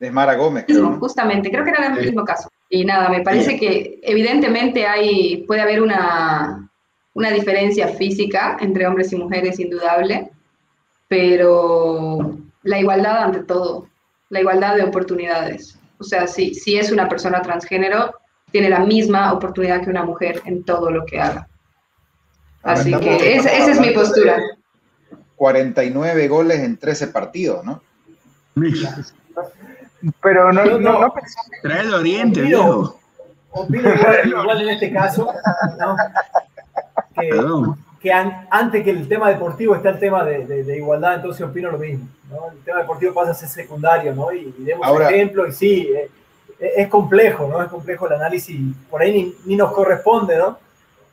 De 0.00 0.10
Mara 0.10 0.34
Gómez, 0.34 0.64
creo. 0.66 0.90
¿no? 0.90 0.98
Justamente, 0.98 1.50
creo 1.50 1.64
que 1.64 1.70
era 1.70 1.86
el 1.86 2.04
mismo 2.04 2.24
caso. 2.24 2.50
Y 2.68 2.84
nada, 2.84 3.08
me 3.08 3.22
parece 3.22 3.52
sí. 3.52 3.58
que 3.60 4.00
evidentemente 4.02 4.86
hay, 4.86 5.44
puede 5.46 5.60
haber 5.60 5.80
una, 5.80 6.68
una 7.14 7.30
diferencia 7.30 7.88
física 7.88 8.56
entre 8.60 8.86
hombres 8.86 9.12
y 9.12 9.16
mujeres 9.16 9.60
indudable, 9.60 10.28
pero 11.06 12.36
la 12.64 12.80
igualdad 12.80 13.22
ante 13.22 13.44
todo, 13.44 13.86
la 14.30 14.40
igualdad 14.40 14.74
de 14.74 14.82
oportunidades. 14.82 15.78
O 15.98 16.04
sea, 16.04 16.26
si, 16.26 16.54
si 16.54 16.76
es 16.76 16.90
una 16.90 17.08
persona 17.08 17.40
transgénero, 17.40 18.12
tiene 18.50 18.68
la 18.68 18.80
misma 18.80 19.32
oportunidad 19.32 19.82
que 19.82 19.90
una 19.90 20.04
mujer 20.04 20.42
en 20.44 20.64
todo 20.64 20.90
lo 20.90 21.06
que 21.06 21.20
haga. 21.20 21.48
Así 22.66 22.92
que 22.98 23.36
esa, 23.36 23.52
esa 23.52 23.70
es 23.70 23.80
mi 23.80 23.90
postura. 23.90 24.38
49 25.36 26.28
goles 26.28 26.60
en 26.60 26.76
13 26.76 27.08
partidos, 27.08 27.64
¿no? 27.64 27.82
Pero 30.22 30.52
no, 30.52 30.64
no, 30.64 30.78
no, 30.78 31.00
no 31.00 31.14
Trae 31.62 31.82
el 31.82 31.94
oriente, 31.94 32.40
viejo. 32.42 32.98
Opino 33.50 33.94
igual, 33.94 34.28
igual 34.28 34.62
en 34.62 34.68
este 34.68 34.92
caso, 34.92 35.32
¿no? 35.78 35.96
que, 37.18 37.30
que 38.00 38.12
an, 38.12 38.46
antes 38.50 38.84
que 38.84 38.90
el 38.90 39.08
tema 39.08 39.30
deportivo 39.30 39.74
está 39.74 39.90
el 39.90 39.98
tema 39.98 40.24
de, 40.24 40.46
de, 40.46 40.62
de, 40.62 40.76
igualdad, 40.76 41.16
entonces 41.16 41.46
opino 41.46 41.70
lo 41.70 41.78
mismo. 41.78 42.06
¿no? 42.30 42.50
El 42.52 42.58
tema 42.64 42.80
deportivo 42.80 43.14
pasa 43.14 43.30
a 43.30 43.34
ser 43.34 43.48
secundario, 43.48 44.14
¿no? 44.14 44.30
Y, 44.32 44.54
y 44.58 44.64
demos 44.64 44.86
Ahora, 44.86 45.08
ejemplo, 45.08 45.46
y 45.46 45.52
sí, 45.52 45.88
eh, 45.94 46.10
es 46.76 46.88
complejo, 46.88 47.48
¿no? 47.48 47.62
Es 47.62 47.68
complejo 47.68 48.06
el 48.06 48.14
análisis, 48.14 48.60
por 48.90 49.00
ahí 49.00 49.12
ni, 49.12 49.34
ni 49.46 49.56
nos 49.56 49.72
corresponde, 49.72 50.36
¿no? 50.36 50.58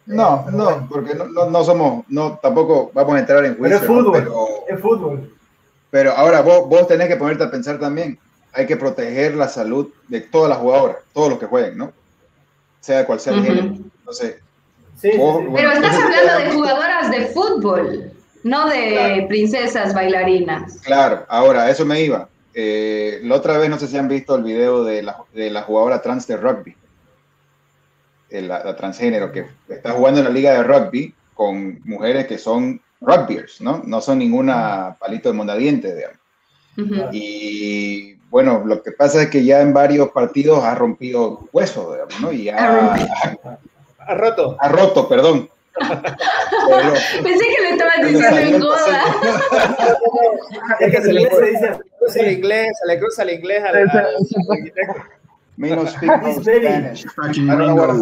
No, 0.05 0.45
eh, 0.47 0.51
no, 0.51 0.87
porque 0.89 1.15
no, 1.15 1.25
no, 1.25 1.49
no, 1.49 1.63
somos, 1.63 2.03
no, 2.09 2.37
tampoco 2.41 2.91
vamos 2.93 3.15
a 3.15 3.19
entrar 3.19 3.45
en 3.45 3.57
juicio. 3.57 3.63
Pero 3.63 3.75
es 3.77 3.85
fútbol, 3.85 4.13
pero, 4.13 4.47
es 4.67 4.79
fútbol. 4.81 5.33
Pero 5.89 6.11
ahora 6.11 6.41
vos, 6.41 6.67
vos 6.67 6.87
tenés 6.87 7.07
que 7.07 7.15
ponerte 7.15 7.43
a 7.43 7.51
pensar 7.51 7.79
también, 7.79 8.19
hay 8.51 8.65
que 8.65 8.77
proteger 8.77 9.35
la 9.35 9.47
salud 9.47 9.89
de 10.07 10.21
todas 10.21 10.49
las 10.49 10.57
jugadoras, 10.57 10.97
todos 11.13 11.29
los 11.29 11.39
que 11.39 11.45
jueguen, 11.45 11.77
¿no? 11.77 11.93
Sea 12.81 13.05
cual 13.05 13.19
sea 13.19 13.33
el 13.33 13.39
uh 13.39 13.43
-huh. 13.43 13.45
género. 13.45 13.67
Entonces, 13.99 14.35
Sí, 15.03 15.11
sí, 15.11 15.17
Pero 15.53 15.71
estás 15.71 15.95
hablando 15.95 16.43
de 16.45 16.51
jugadoras 16.53 17.11
de 17.11 17.25
fútbol, 17.27 18.11
no 18.43 18.69
de 18.69 18.91
claro. 18.91 19.27
princesas 19.27 19.93
bailarinas. 19.93 20.79
Claro, 20.81 21.25
ahora, 21.27 21.69
eso 21.69 21.85
me 21.85 22.01
iba. 22.01 22.29
Eh, 22.53 23.19
la 23.23 23.35
otra 23.35 23.57
vez, 23.57 23.69
no 23.69 23.77
sé 23.77 23.87
si 23.87 23.97
han 23.97 24.07
visto 24.07 24.35
el 24.35 24.43
video 24.43 24.83
de 24.83 25.03
la, 25.03 25.17
de 25.33 25.49
la 25.49 25.63
jugadora 25.63 26.01
trans 26.01 26.25
de 26.27 26.37
rugby, 26.37 26.75
la, 28.41 28.63
la, 28.63 28.75
transgénero, 28.75 29.31
que 29.31 29.45
está 29.69 29.91
jugando 29.91 30.19
en 30.19 30.25
la 30.25 30.31
liga 30.31 30.53
de 30.53 30.63
rugby 30.63 31.13
con 31.33 31.79
mujeres 31.85 32.27
que 32.27 32.37
son 32.37 32.81
rugbyers, 33.01 33.61
¿no? 33.61 33.81
No 33.85 34.01
son 34.01 34.19
ninguna 34.19 34.95
palito 34.99 35.29
de 35.29 35.35
mondadiente, 35.35 35.95
digamos. 35.95 36.17
Uh 36.77 36.81
-huh. 36.81 37.09
Y 37.11 38.15
bueno, 38.29 38.63
lo 38.65 38.81
que 38.81 38.91
pasa 38.91 39.23
es 39.23 39.29
que 39.29 39.43
ya 39.43 39.61
en 39.61 39.73
varios 39.73 40.09
partidos 40.09 40.63
ha 40.63 40.73
rompido 40.73 41.47
huesos, 41.51 41.93
digamos, 41.93 42.19
¿no? 42.19 42.31
Y 42.31 42.49
ha, 42.49 42.95
ha 43.99 44.15
roto. 44.15 44.57
Ha 44.59 44.69
roto, 44.69 45.07
perdón. 45.07 45.49
Pero, 45.73 46.93
Pensé 47.23 47.45
que 47.45 47.61
le 47.61 47.69
estabas 47.71 47.95
diciendo 48.07 48.37
en 48.37 48.61
joda. 48.61 49.03
es 50.79 50.91
que 50.91 51.01
se 51.01 51.13
le 51.13 51.29
cruza 51.29 52.19
el 52.19 52.31
inglés, 52.31 52.71
se 52.79 52.87
le 52.87 52.99
cruza 52.99 53.23
el 53.23 53.29
inglés 53.31 53.63
a 53.63 53.71
la. 53.71 54.05
Menos 55.57 55.91
speak 55.95 56.21
no 56.21 56.33
Spanish. 56.41 57.05
I 57.23 57.31
don't 57.33 57.57
know 57.57 57.75
what 57.75 57.89
I'm 57.89 58.01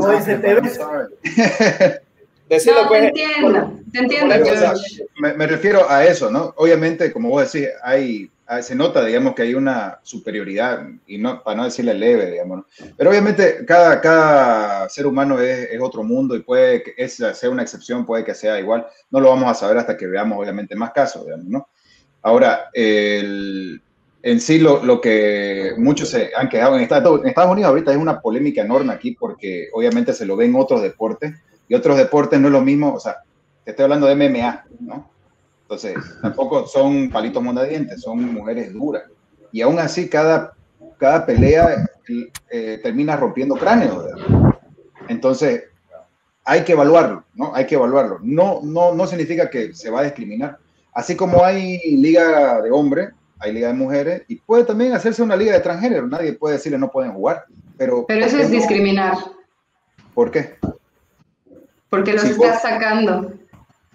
Decirlo, 2.49 2.81
no, 2.81 2.87
pues, 2.89 3.01
te 3.01 3.07
entiendo, 3.07 3.79
te 3.93 3.99
entiendo. 3.99 4.35
O 4.35 4.45
sea, 4.45 4.73
me, 5.21 5.33
me, 5.35 5.47
refiero 5.47 5.89
a 5.89 6.03
eso, 6.03 6.29
¿no? 6.29 6.53
Obviamente, 6.57 7.09
como 7.13 7.29
vos 7.29 7.49
decís, 7.49 7.69
hay, 7.81 8.29
se 8.61 8.75
nota, 8.75 9.05
digamos, 9.05 9.33
que 9.33 9.43
hay 9.43 9.53
una 9.53 9.99
superioridad, 10.03 10.85
y 11.07 11.17
no, 11.17 11.41
para 11.41 11.55
no 11.55 11.63
decirle 11.63 11.93
leve, 11.93 12.29
digamos, 12.29 12.57
¿no? 12.57 12.65
pero 12.97 13.09
obviamente 13.09 13.63
cada, 13.65 14.01
cada 14.01 14.89
ser 14.89 15.07
humano 15.07 15.39
es, 15.39 15.69
es, 15.71 15.79
otro 15.81 16.03
mundo 16.03 16.35
y 16.35 16.41
puede 16.41 16.83
que 16.83 16.93
es, 16.97 17.13
sea 17.13 17.49
una 17.49 17.61
excepción, 17.61 18.05
puede 18.05 18.25
que 18.25 18.35
sea 18.35 18.59
igual, 18.59 18.85
no 19.09 19.21
lo 19.21 19.29
vamos 19.29 19.49
a 19.49 19.53
saber 19.53 19.77
hasta 19.77 19.95
que 19.95 20.07
veamos, 20.07 20.37
obviamente, 20.37 20.75
más 20.75 20.91
casos, 20.91 21.23
digamos, 21.23 21.45
¿no? 21.45 21.69
Ahora, 22.21 22.69
el, 22.73 23.81
en 24.23 24.39
sí 24.39 24.59
lo, 24.59 24.83
lo, 24.83 25.01
que 25.01 25.73
muchos 25.77 26.09
se 26.09 26.31
han 26.35 26.49
quedado 26.49 26.75
en 26.75 26.83
Estados, 26.83 27.21
en 27.21 27.29
Estados 27.29 27.51
Unidos 27.51 27.69
ahorita 27.69 27.91
es 27.91 27.97
una 27.97 28.21
polémica 28.21 28.61
enorme 28.61 28.93
aquí 28.93 29.11
porque 29.11 29.69
obviamente 29.73 30.13
se 30.13 30.25
lo 30.25 30.35
ven 30.35 30.53
otros 30.55 30.81
deportes 30.81 31.33
y 31.67 31.73
otros 31.73 31.97
deportes 31.97 32.39
no 32.39 32.47
es 32.47 32.51
lo 32.51 32.61
mismo, 32.61 32.93
o 32.93 32.99
sea, 32.99 33.17
te 33.63 33.71
estoy 33.71 33.83
hablando 33.83 34.07
de 34.07 34.15
MMA, 34.15 34.65
¿no? 34.81 35.09
Entonces, 35.61 35.95
tampoco 36.21 36.67
son 36.67 37.09
palitos 37.09 37.41
mondadientes, 37.41 38.01
son 38.01 38.33
mujeres 38.33 38.73
duras. 38.73 39.03
Y 39.53 39.61
aún 39.61 39.79
así, 39.79 40.09
cada, 40.09 40.53
cada 40.97 41.25
pelea 41.25 41.89
eh, 42.49 42.79
termina 42.83 43.15
rompiendo 43.15 43.55
cráneos. 43.55 44.05
Entonces, 45.07 45.63
hay 46.43 46.65
que 46.65 46.73
evaluarlo, 46.73 47.23
¿no? 47.35 47.55
Hay 47.55 47.65
que 47.65 47.75
evaluarlo. 47.75 48.19
No, 48.21 48.59
no, 48.63 48.93
no 48.93 49.07
significa 49.07 49.49
que 49.49 49.73
se 49.73 49.89
va 49.89 50.01
a 50.01 50.03
discriminar. 50.03 50.57
Así 50.93 51.15
como 51.15 51.41
hay 51.45 51.79
liga 51.95 52.61
de 52.61 52.69
hombres, 52.69 53.11
hay 53.41 53.53
liga 53.53 53.67
de 53.69 53.73
mujeres, 53.73 54.23
y 54.27 54.35
puede 54.35 54.63
también 54.63 54.93
hacerse 54.93 55.23
una 55.23 55.35
liga 55.35 55.53
de 55.53 55.59
transgénero. 55.59 56.07
Nadie 56.07 56.33
puede 56.33 56.55
decirle 56.55 56.77
no 56.77 56.91
pueden 56.91 57.13
jugar. 57.13 57.45
Pero, 57.77 58.05
pero 58.07 58.25
eso 58.25 58.37
es 58.37 58.49
no? 58.49 58.55
discriminar. 58.55 59.15
¿Por 60.13 60.29
qué? 60.29 60.57
Porque 61.89 62.13
los 62.13 62.21
si 62.21 62.31
estás 62.31 62.53
vos, 62.53 62.61
sacando. 62.61 63.33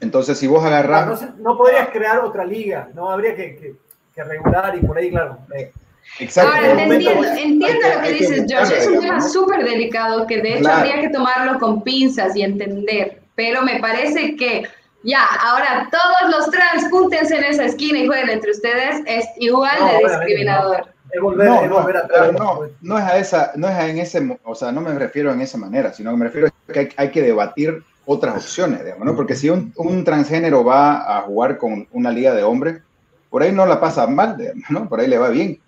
Entonces, 0.00 0.36
si 0.38 0.46
vos 0.46 0.64
agarrás... 0.64 1.22
No, 1.22 1.34
no, 1.38 1.56
podrías 1.56 1.88
crear 1.90 2.18
otra 2.18 2.44
liga, 2.44 2.90
no 2.94 3.10
habría 3.10 3.34
que, 3.34 3.56
que, 3.56 3.74
que 4.14 4.24
regular 4.24 4.76
y 4.76 4.84
por 4.84 4.98
ahí, 4.98 5.10
claro. 5.10 5.38
Eh. 5.56 5.72
Exacto. 6.18 6.52
Ahora, 6.54 6.82
entiendo, 6.82 7.24
entiendo 7.24 7.88
lo 7.94 8.02
que 8.02 8.12
dices, 8.12 8.44
Josh. 8.48 8.72
Es 8.72 8.86
un 8.86 9.00
tema 9.00 9.20
súper 9.20 9.64
delicado 9.64 10.26
que 10.26 10.40
de 10.40 10.54
hecho 10.54 10.60
claro. 10.60 10.78
habría 10.78 11.00
que 11.00 11.08
tomarlo 11.10 11.58
con 11.58 11.82
pinzas 11.82 12.36
y 12.36 12.42
entender. 12.42 13.22
Pero 13.34 13.62
me 13.62 13.80
parece 13.80 14.36
que 14.36 14.64
ya, 15.06 15.24
ahora 15.24 15.88
todos 15.90 16.36
los 16.36 16.50
trans 16.50 16.90
júntense 16.90 17.36
en 17.36 17.44
esa 17.44 17.64
esquina 17.64 18.00
y 18.00 18.06
jueguen 18.06 18.28
entre 18.28 18.50
ustedes, 18.50 19.02
es 19.06 19.24
igual 19.38 19.76
no, 19.78 19.86
de 19.86 19.98
discriminador. 19.98 20.88
volver, 21.22 21.46
no, 21.46 21.66
no, 21.66 22.32
no, 22.32 22.60
no, 22.80 22.98
es 22.98 23.04
a 23.04 23.18
esa, 23.18 23.52
no 23.54 23.68
es 23.68 23.78
en 23.78 23.98
ese, 23.98 24.38
o 24.42 24.54
sea, 24.56 24.72
no 24.72 24.80
me 24.80 24.92
refiero 24.98 25.32
en 25.32 25.40
esa 25.40 25.58
manera, 25.58 25.92
sino 25.92 26.10
que 26.10 26.16
me 26.16 26.24
refiero 26.24 26.48
a 26.48 26.72
que 26.72 26.92
hay, 26.96 27.10
que 27.12 27.22
debatir 27.22 27.84
otras 28.04 28.36
opciones, 28.36 28.84
digamos, 28.84 29.06
¿no? 29.06 29.14
Porque 29.14 29.36
si 29.36 29.48
un, 29.48 29.72
un, 29.76 30.02
transgénero 30.02 30.64
va 30.64 31.18
a 31.18 31.22
jugar 31.22 31.56
con 31.56 31.86
una 31.92 32.10
liga 32.10 32.34
de 32.34 32.42
hombres, 32.42 32.82
por 33.30 33.42
ahí 33.42 33.52
no 33.52 33.64
la 33.64 33.80
pasa 33.80 34.08
mal, 34.08 34.36
¿no? 34.70 34.88
Por 34.88 34.98
ahí 34.98 35.06
le 35.06 35.18
va 35.18 35.28
bien. 35.28 35.60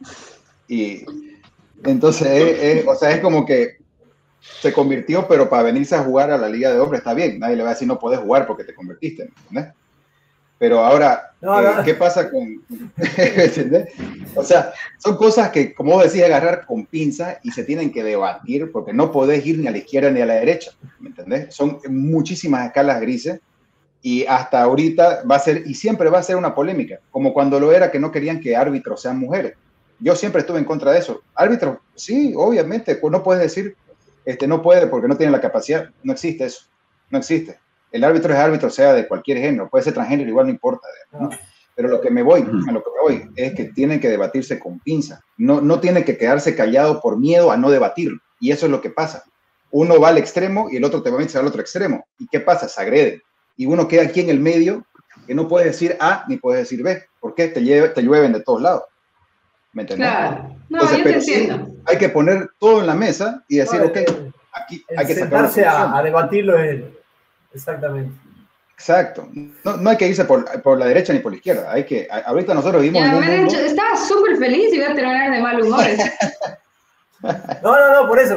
Y 0.66 1.05
entonces, 1.85 2.85
o 2.86 2.94
sea, 2.97 3.12
es 3.12 3.20
como 3.20 3.47
que 3.47 3.78
se 4.61 4.73
convirtió, 4.73 5.27
pero 5.29 5.49
para 5.49 5.65
venirse 5.65 5.95
a 5.95 6.03
jugar 6.03 6.31
a 6.31 6.39
la 6.39 6.49
liga 6.49 6.73
de 6.73 6.81
hombres 6.81 7.01
está 7.01 7.15
bien, 7.15 7.39
nadie 7.39 7.57
le 7.57 7.62
va 7.62 7.70
a 7.70 7.73
decir 7.75 7.87
no 7.87 7.99
puedes 7.99 8.20
jugar 8.20 8.47
porque 8.47 8.65
te 8.65 8.75
convertiste. 8.75 9.31
Pero 10.59 10.85
ahora, 10.85 11.31
eh, 11.41 11.83
¿qué 11.85 11.95
pasa 11.95 12.29
con... 12.31 12.65
o 14.35 14.43
sea, 14.43 14.73
son 14.99 15.16
cosas 15.16 15.51
que, 15.51 15.73
como 15.73 15.93
vos 15.93 16.05
decís, 16.05 16.25
agarrar 16.25 16.66
con 16.66 16.85
pinza 16.85 17.39
y 17.45 17.53
se 17.53 17.62
tienen 17.62 17.93
que 17.93 18.03
debatir 18.03 18.73
porque 18.73 18.93
no 18.93 19.12
podés 19.12 19.47
ir 19.47 19.59
ni 19.59 19.69
a 19.69 19.70
la 19.70 19.79
izquierda 19.79 20.11
ni 20.11 20.20
a 20.20 20.27
la 20.27 20.35
derecha, 20.35 20.73
¿me 20.99 21.11
entendés? 21.11 21.55
Son 21.55 21.79
muchísimas 21.89 22.66
escalas 22.66 23.01
grises 23.01 23.41
y 24.03 24.27
hasta 24.27 24.62
ahorita 24.62 25.23
va 25.31 25.37
a 25.37 25.41
ser, 25.41 25.62
y 25.65 25.75
siempre 25.75 26.11
va 26.11 26.19
a 26.19 26.25
ser 26.25 26.37
una 26.37 26.55
polémica, 26.55 26.99
como 27.12 27.33
cuando 27.33 27.61
lo 27.61 27.73
era 27.73 27.91
que 27.93 28.01
no 28.01 28.11
querían 28.11 28.41
que 28.41 28.57
árbitros 28.57 29.03
sean 29.03 29.19
mujeres. 29.19 29.55
Yo 30.01 30.16
siempre 30.16 30.41
estuve 30.41 30.59
en 30.59 30.65
contra 30.65 30.93
de 30.93 30.99
eso. 30.99 31.23
Árbitro, 31.35 31.81
sí, 31.95 32.33
obviamente, 32.37 32.97
pues 32.97 33.12
no 33.12 33.23
puedes 33.23 33.43
decir, 33.43 33.77
este, 34.33 34.47
no 34.47 34.63
puede 34.63 34.87
porque 34.87 35.09
no 35.09 35.17
tiene 35.17 35.33
la 35.33 35.41
capacidad, 35.41 35.91
no 36.03 36.13
existe 36.13 36.45
eso, 36.45 36.67
no 37.11 37.19
existe 37.19 37.59
el 37.91 38.05
árbitro 38.05 38.33
es 38.33 38.39
árbitro, 38.39 38.71
sea 38.71 38.93
de 38.93 39.07
cualquier 39.07 39.39
género, 39.39 39.69
puede 39.69 39.85
ser 39.85 39.95
transgénero, 39.95 40.29
igual 40.29 40.47
no 40.47 40.53
importa. 40.53 40.87
Pero 41.75 41.89
lo 41.89 42.01
que 42.01 42.11
me 42.11 42.23
voy, 42.23 42.41
a 42.41 42.73
lo 42.73 42.83
que 42.83 42.91
me 42.91 43.03
voy, 43.03 43.31
es 43.37 43.55
que 43.55 43.67
tienen 43.67 44.01
que 44.01 44.09
debatirse 44.09 44.59
con 44.59 44.81
pinza. 44.81 45.21
No, 45.37 45.61
no 45.61 45.81
tiene 45.81 46.05
que 46.05 46.19
quedarse 46.19 46.57
callado 46.57 47.01
por 47.01 47.19
miedo 47.19 47.51
a 47.51 47.57
no 47.57 47.71
debatirlo. 47.71 48.21
Y 48.41 48.51
eso 48.51 48.67
es 48.67 48.73
lo 48.73 48.81
que 48.81 48.91
pasa. 48.91 49.25
Uno 49.71 50.01
va 50.01 50.09
al 50.09 50.19
extremo 50.19 50.69
y 50.71 50.77
el 50.77 50.85
otro 50.85 51.03
te 51.03 51.11
va 51.11 51.17
a 51.17 51.21
meter 51.21 51.41
al 51.41 51.47
otro 51.47 51.61
extremo. 51.61 52.05
¿Y 52.19 52.27
qué 52.27 52.41
pasa? 52.41 52.69
Se 52.69 52.81
agrede. 52.81 53.23
Y 53.57 53.67
uno 53.67 53.87
queda 53.87 54.03
aquí 54.03 54.21
en 54.21 54.31
el 54.31 54.41
medio 54.41 54.85
que 55.27 55.35
no 55.35 55.47
puede 55.47 55.67
decir 55.67 55.97
A 56.01 56.25
ni 56.29 56.37
puede 56.37 56.61
decir 56.61 56.83
B. 56.83 57.05
¿Por 57.21 57.35
qué? 57.35 57.49
Te, 57.49 57.61
te 57.61 58.03
llueven 58.03 58.33
de 58.33 58.41
todos 58.41 58.61
lados. 58.61 58.83
¿Me 59.79 59.83
entiendes? 59.83 60.09
Claro. 60.09 60.57
No, 60.69 60.81
yo 60.81 61.05
te 61.05 61.15
entiendo. 61.15 61.69
hay 61.87 61.99
que 61.99 62.09
poner 62.09 62.51
todo 62.59 62.81
en 62.81 62.89
la 62.89 62.95
mesa 62.95 63.45
y 63.47 63.59
decir, 63.59 63.81
ok, 63.81 63.99
aquí 64.53 64.85
hay 64.97 65.07
que 65.07 65.15
sentarse 65.15 65.65
a, 65.65 65.97
a 65.97 66.03
debatirlo. 66.03 66.59
En 66.59 66.93
Exactamente. 67.55 68.13
Exacto. 68.73 69.29
No, 69.63 69.77
no, 69.77 69.91
hay 69.91 69.97
que 69.97 70.09
irse 70.09 70.25
por, 70.25 70.61
por, 70.63 70.79
la 70.79 70.87
derecha 70.87 71.13
ni 71.13 71.21
por 71.21 71.31
la 71.31 71.37
izquierda. 71.37 71.73
Hay 71.73 71.85
que, 71.85 72.09
ahorita 72.11 72.55
nosotros 72.55 72.83
vivimos. 72.83 73.09
Ya, 73.09 73.35
en 73.35 73.45
un 73.45 73.55
estaba 73.55 73.97
súper 73.97 74.37
feliz 74.37 74.75
y 74.75 74.79
voy 74.79 74.87
a 74.87 74.95
terminar 74.97 75.31
de 75.31 75.41
mal 75.41 75.63
humor. 75.63 75.85
no, 77.23 77.31
no, 77.63 78.03
no, 78.03 78.09
por 78.09 78.19
eso. 78.19 78.37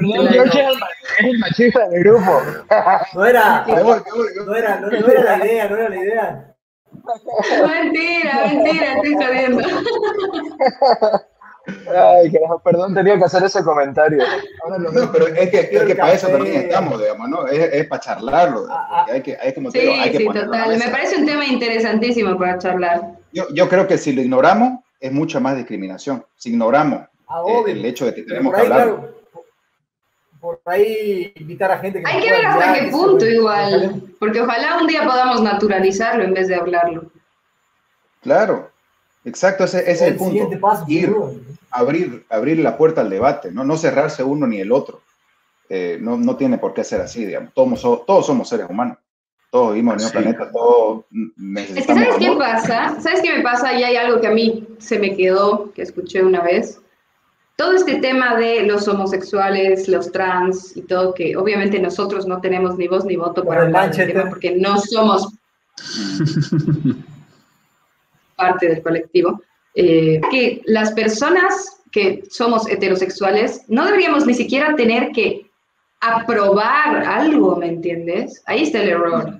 No, 0.00 0.28
George 0.28 0.60
es 0.60 1.24
el 1.24 1.38
machista 1.38 1.88
del 1.88 2.02
grupo. 2.02 2.42
No 3.14 3.24
era, 3.24 3.64
no 3.64 4.56
era, 4.56 4.80
no, 4.80 4.90
no 4.90 5.08
era 5.08 5.36
la 5.38 5.46
idea, 5.46 5.68
no 5.68 5.76
era 5.76 5.88
la 5.88 5.96
idea. 5.96 6.49
Mentira, 7.66 8.46
mentira, 8.46 8.94
estoy 8.94 9.14
jodiendo. 9.14 9.62
Ay, 11.94 12.32
perdón, 12.64 12.94
tenía 12.94 13.18
que 13.18 13.24
hacer 13.24 13.44
ese 13.44 13.62
comentario. 13.62 14.22
no, 14.78 15.12
pero 15.12 15.28
es 15.28 15.50
que, 15.50 15.60
es 15.70 15.82
que 15.82 15.94
para 15.94 16.12
eso 16.12 16.28
también 16.28 16.62
estamos, 16.62 16.98
digamos, 16.98 17.28
¿no? 17.28 17.46
Es, 17.46 17.72
es 17.72 17.86
para 17.86 18.00
charlarlo. 18.00 18.66
Hay 19.08 19.22
que, 19.22 19.36
hay, 19.36 19.52
como 19.52 19.70
sí, 19.70 19.78
hay 19.78 20.10
que 20.10 20.18
sí, 20.18 20.26
total. 20.26 20.78
Me 20.78 20.88
parece 20.88 21.16
un 21.16 21.26
tema 21.26 21.44
interesantísimo 21.44 22.38
para 22.38 22.58
charlar. 22.58 23.12
Yo, 23.32 23.44
yo 23.54 23.68
creo 23.68 23.86
que 23.86 23.98
si 23.98 24.12
lo 24.12 24.22
ignoramos, 24.22 24.80
es 25.00 25.12
mucha 25.12 25.40
más 25.40 25.56
discriminación. 25.56 26.24
Si 26.36 26.50
ignoramos 26.50 27.02
ah, 27.28 27.42
el, 27.66 27.84
hecho 27.84 28.06
de 28.06 28.14
que 28.14 28.22
tenemos 28.22 28.54
que 28.54 28.60
hablar. 28.60 29.19
Por 30.40 30.60
ahí 30.64 31.32
invitar 31.36 31.70
a 31.70 31.78
gente 31.78 32.02
que 32.02 32.10
Hay 32.10 32.22
que 32.22 32.30
ver 32.30 32.46
hasta 32.46 32.74
qué 32.74 32.86
punto 32.90 33.26
igual, 33.26 34.02
porque 34.18 34.40
ojalá 34.40 34.78
un 34.80 34.86
día 34.86 35.04
podamos 35.04 35.42
naturalizarlo 35.42 36.24
en 36.24 36.34
vez 36.34 36.48
de 36.48 36.54
hablarlo. 36.54 37.10
Claro, 38.22 38.70
exacto, 39.24 39.64
ese, 39.64 39.80
ese 39.80 39.90
es 39.92 40.02
el, 40.02 40.16
punto. 40.16 40.60
Paso, 40.60 40.84
Ir, 40.88 41.14
abrir, 41.70 42.24
abrir 42.28 42.58
la 42.58 42.76
puerta 42.76 43.00
al 43.02 43.10
debate, 43.10 43.50
no, 43.52 43.64
no 43.64 43.76
cerrarse 43.76 44.22
uno 44.22 44.46
ni 44.46 44.60
el 44.60 44.72
otro. 44.72 45.00
Eh, 45.68 45.98
no, 46.00 46.16
no, 46.16 46.36
tiene 46.36 46.58
por 46.58 46.74
qué 46.74 46.82
ser 46.82 47.00
así, 47.00 47.24
digamos. 47.24 47.54
Todos, 47.54 48.04
todos 48.04 48.26
somos 48.26 48.48
seres 48.48 48.68
humanos. 48.68 48.98
Todos 49.50 49.72
vivimos 49.72 49.94
en 49.94 50.00
el 50.00 50.04
mismo 50.04 50.20
planeta, 50.20 50.52
todos 50.52 51.04
necesitamos. 51.36 52.02
Es 52.02 52.08
que, 52.08 52.12
¿sabes 52.12 52.28
qué 52.28 52.36
pasa? 52.36 53.00
¿Sabes 53.00 53.20
qué 53.20 53.36
me 53.36 53.42
pasa? 53.42 53.74
Y 53.74 53.82
hay 53.82 53.96
algo 53.96 54.20
que 54.20 54.28
a 54.28 54.32
mí 54.32 54.66
se 54.78 54.98
me 54.98 55.16
quedó, 55.16 55.72
que 55.72 55.82
escuché 55.82 56.22
una 56.22 56.40
vez. 56.40 56.80
Todo 57.60 57.72
este 57.72 57.96
tema 57.96 58.36
de 58.36 58.62
los 58.62 58.88
homosexuales, 58.88 59.86
los 59.86 60.10
trans 60.10 60.74
y 60.74 60.80
todo, 60.80 61.12
que 61.12 61.36
obviamente 61.36 61.78
nosotros 61.78 62.24
no 62.24 62.40
tenemos 62.40 62.78
ni 62.78 62.88
voz 62.88 63.04
ni 63.04 63.16
voto 63.16 63.44
para 63.44 63.64
hablar 63.64 63.94
del 63.94 64.14
tema 64.14 64.30
porque 64.30 64.56
no 64.56 64.78
somos 64.80 65.28
parte 68.34 68.66
del 68.66 68.82
colectivo. 68.82 69.42
Eh, 69.74 70.22
que 70.30 70.62
las 70.64 70.92
personas 70.92 71.82
que 71.92 72.22
somos 72.30 72.66
heterosexuales 72.66 73.60
no 73.68 73.84
deberíamos 73.84 74.24
ni 74.24 74.32
siquiera 74.32 74.74
tener 74.74 75.12
que 75.12 75.50
aprobar 76.00 77.04
algo, 77.04 77.56
¿me 77.56 77.68
entiendes? 77.68 78.42
Ahí 78.46 78.62
está 78.62 78.82
el 78.82 78.88
error. 78.88 79.38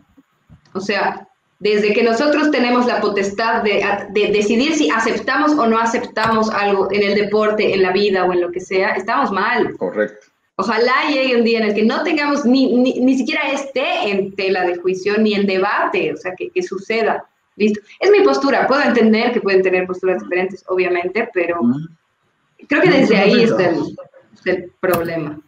O 0.74 0.80
sea, 0.80 1.26
desde 1.60 1.92
que 1.92 2.02
nosotros 2.02 2.50
tenemos 2.50 2.86
la 2.86 3.00
potestad 3.00 3.62
de, 3.62 3.84
decidir 4.32 4.74
si 4.74 4.90
aceptamos 4.90 5.52
o 5.52 5.66
no 5.66 5.78
aceptamos 5.78 6.50
algo 6.50 6.88
en 6.90 7.02
el 7.02 7.14
deporte, 7.14 7.74
en 7.74 7.82
la 7.82 7.92
vida 7.92 8.24
o 8.24 8.32
en 8.32 8.40
lo 8.40 8.50
que 8.50 8.60
sea, 8.60 8.92
estamos 8.92 9.30
mal. 9.30 9.76
Correcto. 9.76 10.26
Ojalá 10.56 10.94
llegue 11.10 11.36
un 11.36 11.44
día 11.44 11.58
en 11.58 11.66
el 11.66 11.74
que 11.74 11.84
no 11.84 12.02
tengamos 12.02 12.44
ni, 12.44 12.76
ni, 12.76 13.16
siquiera 13.16 13.50
esté 13.50 14.10
en 14.10 14.34
tela 14.34 14.64
de 14.64 14.76
juicio 14.76 15.16
ni 15.18 15.34
en 15.34 15.46
debate, 15.46 16.12
o 16.12 16.16
sea, 16.16 16.34
que, 16.34 16.50
que 16.50 16.62
suceda. 16.62 17.24
Listo. 17.56 17.80
Es 17.98 18.10
mi 18.10 18.20
postura. 18.20 18.66
Puedo 18.66 18.82
entender 18.82 19.32
que 19.32 19.40
pueden 19.40 19.62
tener 19.62 19.86
posturas 19.86 20.22
diferentes, 20.22 20.64
obviamente, 20.68 21.28
pero 21.34 21.60
creo 22.68 22.82
que 22.82 22.90
desde 22.90 23.16
ahí 23.16 23.42
está 23.42 23.70
el, 24.46 24.72
problema. 24.80 25.38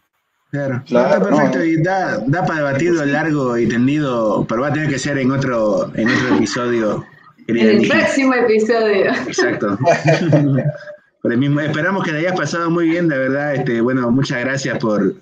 Claro, 0.53 0.83
claro 0.85 1.25
perfecto 1.25 1.65
y 1.65 1.81
da, 1.81 2.19
da 2.27 2.45
para 2.45 2.59
debatirlo 2.59 3.03
largo 3.05 3.57
y 3.57 3.67
tendido, 3.67 4.45
pero 4.47 4.61
va 4.61 4.67
a 4.67 4.73
tener 4.73 4.87
que 4.87 4.99
ser 4.99 5.17
en 5.17 5.31
otro, 5.31 5.91
en 5.95 6.07
otro 6.07 6.35
episodio. 6.35 7.03
En 7.47 7.57
el 7.57 7.87
próximo 7.87 8.35
episodio. 8.35 9.11
Exacto. 9.25 9.79
esperamos 11.59 12.03
que 12.03 12.11
le 12.11 12.19
hayas 12.19 12.37
pasado 12.37 12.69
muy 12.69 12.87
bien, 12.87 13.07
de 13.07 13.17
verdad. 13.17 13.55
Este, 13.55 13.81
bueno, 13.81 14.11
muchas 14.11 14.41
gracias 14.41 14.77
por, 14.77 15.15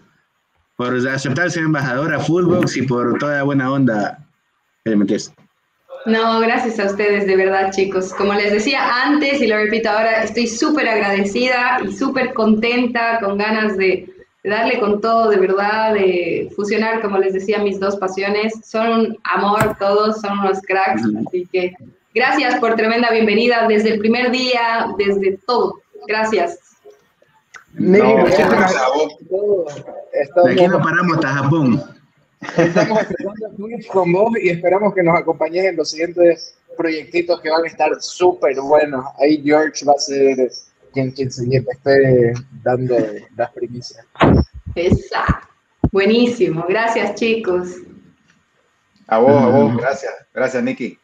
por 0.76 0.95
aceptar 1.08 1.49
ser 1.49 1.64
embajadora 1.64 2.20
Fullbox 2.20 2.76
y 2.76 2.82
por 2.82 3.18
toda 3.18 3.38
la 3.38 3.44
buena 3.44 3.72
onda 3.72 4.20
que 4.84 4.90
le 4.90 4.98
metes. 4.98 5.34
No, 6.06 6.41
gracias 6.41 6.78
a 6.78 6.88
ustedes, 6.88 7.26
de 7.26 7.38
verdad, 7.38 7.72
chicos. 7.72 8.14
Como 8.16 8.34
les 8.34 8.52
decía 8.52 8.82
antes 9.06 9.41
y 9.41 9.48
lo 9.48 9.56
repito 9.56 9.91
ahora, 9.91 10.24
estoy 10.24 10.48
súper 10.48 10.90
agradecida 10.90 11.80
y 11.88 11.94
súper 11.94 12.34
contenta, 12.34 13.20
con 13.22 13.38
ganas 13.38 13.78
de, 13.78 14.10
darle 14.43 14.80
con 14.80 15.01
todo, 15.01 15.30
de 15.30 15.38
verdad, 15.38 15.93
de 15.93 16.51
fusionar, 16.55 17.01
como 17.01 17.18
les 17.18 17.34
decía, 17.34 17.59
mis 17.59 17.80
dos 17.80 17.95
pasiones. 17.97 18.53
Son 18.65 18.88
un 18.88 19.18
amor 19.23 19.76
todos, 19.80 20.22
son 20.22 20.39
unos 20.39 20.59
cracks, 20.61 21.03
así 21.27 21.47
que 21.51 21.76
gracias 22.13 22.59
por 22.59 22.76
tremenda 22.76 23.11
bienvenida 23.11 23.68
desde 23.68 23.93
el 23.93 23.99
primer 23.99 24.31
día, 24.31 24.88
desde 24.97 25.38
todo. 25.45 25.81
Gracias. 26.07 26.59
No, 27.73 28.26
aquí 28.26 28.41
no 30.68 30.81
paramos 30.81 31.15
hasta 31.15 31.27
Japón. 31.27 31.81
Estamos 32.57 33.01
esperando 33.01 33.43
con 33.93 34.11
vos 34.11 34.34
y 34.41 34.49
esperamos 34.49 34.93
que 34.93 35.03
nos 35.03 35.18
acompañes 35.18 35.63
en 35.65 35.77
los 35.77 35.91
siguientes 35.91 36.57
proyectitos 36.76 37.39
que 37.39 37.49
van 37.49 37.63
a 37.63 37.68
estar 37.68 37.89
súper 38.01 38.59
buenos. 38.59 39.05
Ahí 39.19 39.41
George 39.43 39.85
va 39.85 39.93
a 39.93 39.99
ser 39.99 40.51
quien, 40.91 41.11
quien 41.11 41.31
se 41.31 41.43
esté 41.55 42.34
dando 42.63 42.95
las 43.35 43.51
primicias. 43.51 44.05
Exacto. 44.76 45.47
Buenísimo. 45.91 46.65
Gracias, 46.69 47.15
chicos. 47.15 47.76
A 49.07 49.18
vos, 49.19 49.43
a 49.43 49.47
vos. 49.47 49.77
Gracias. 49.77 50.13
Gracias, 50.34 50.63
Nicky. 50.63 50.97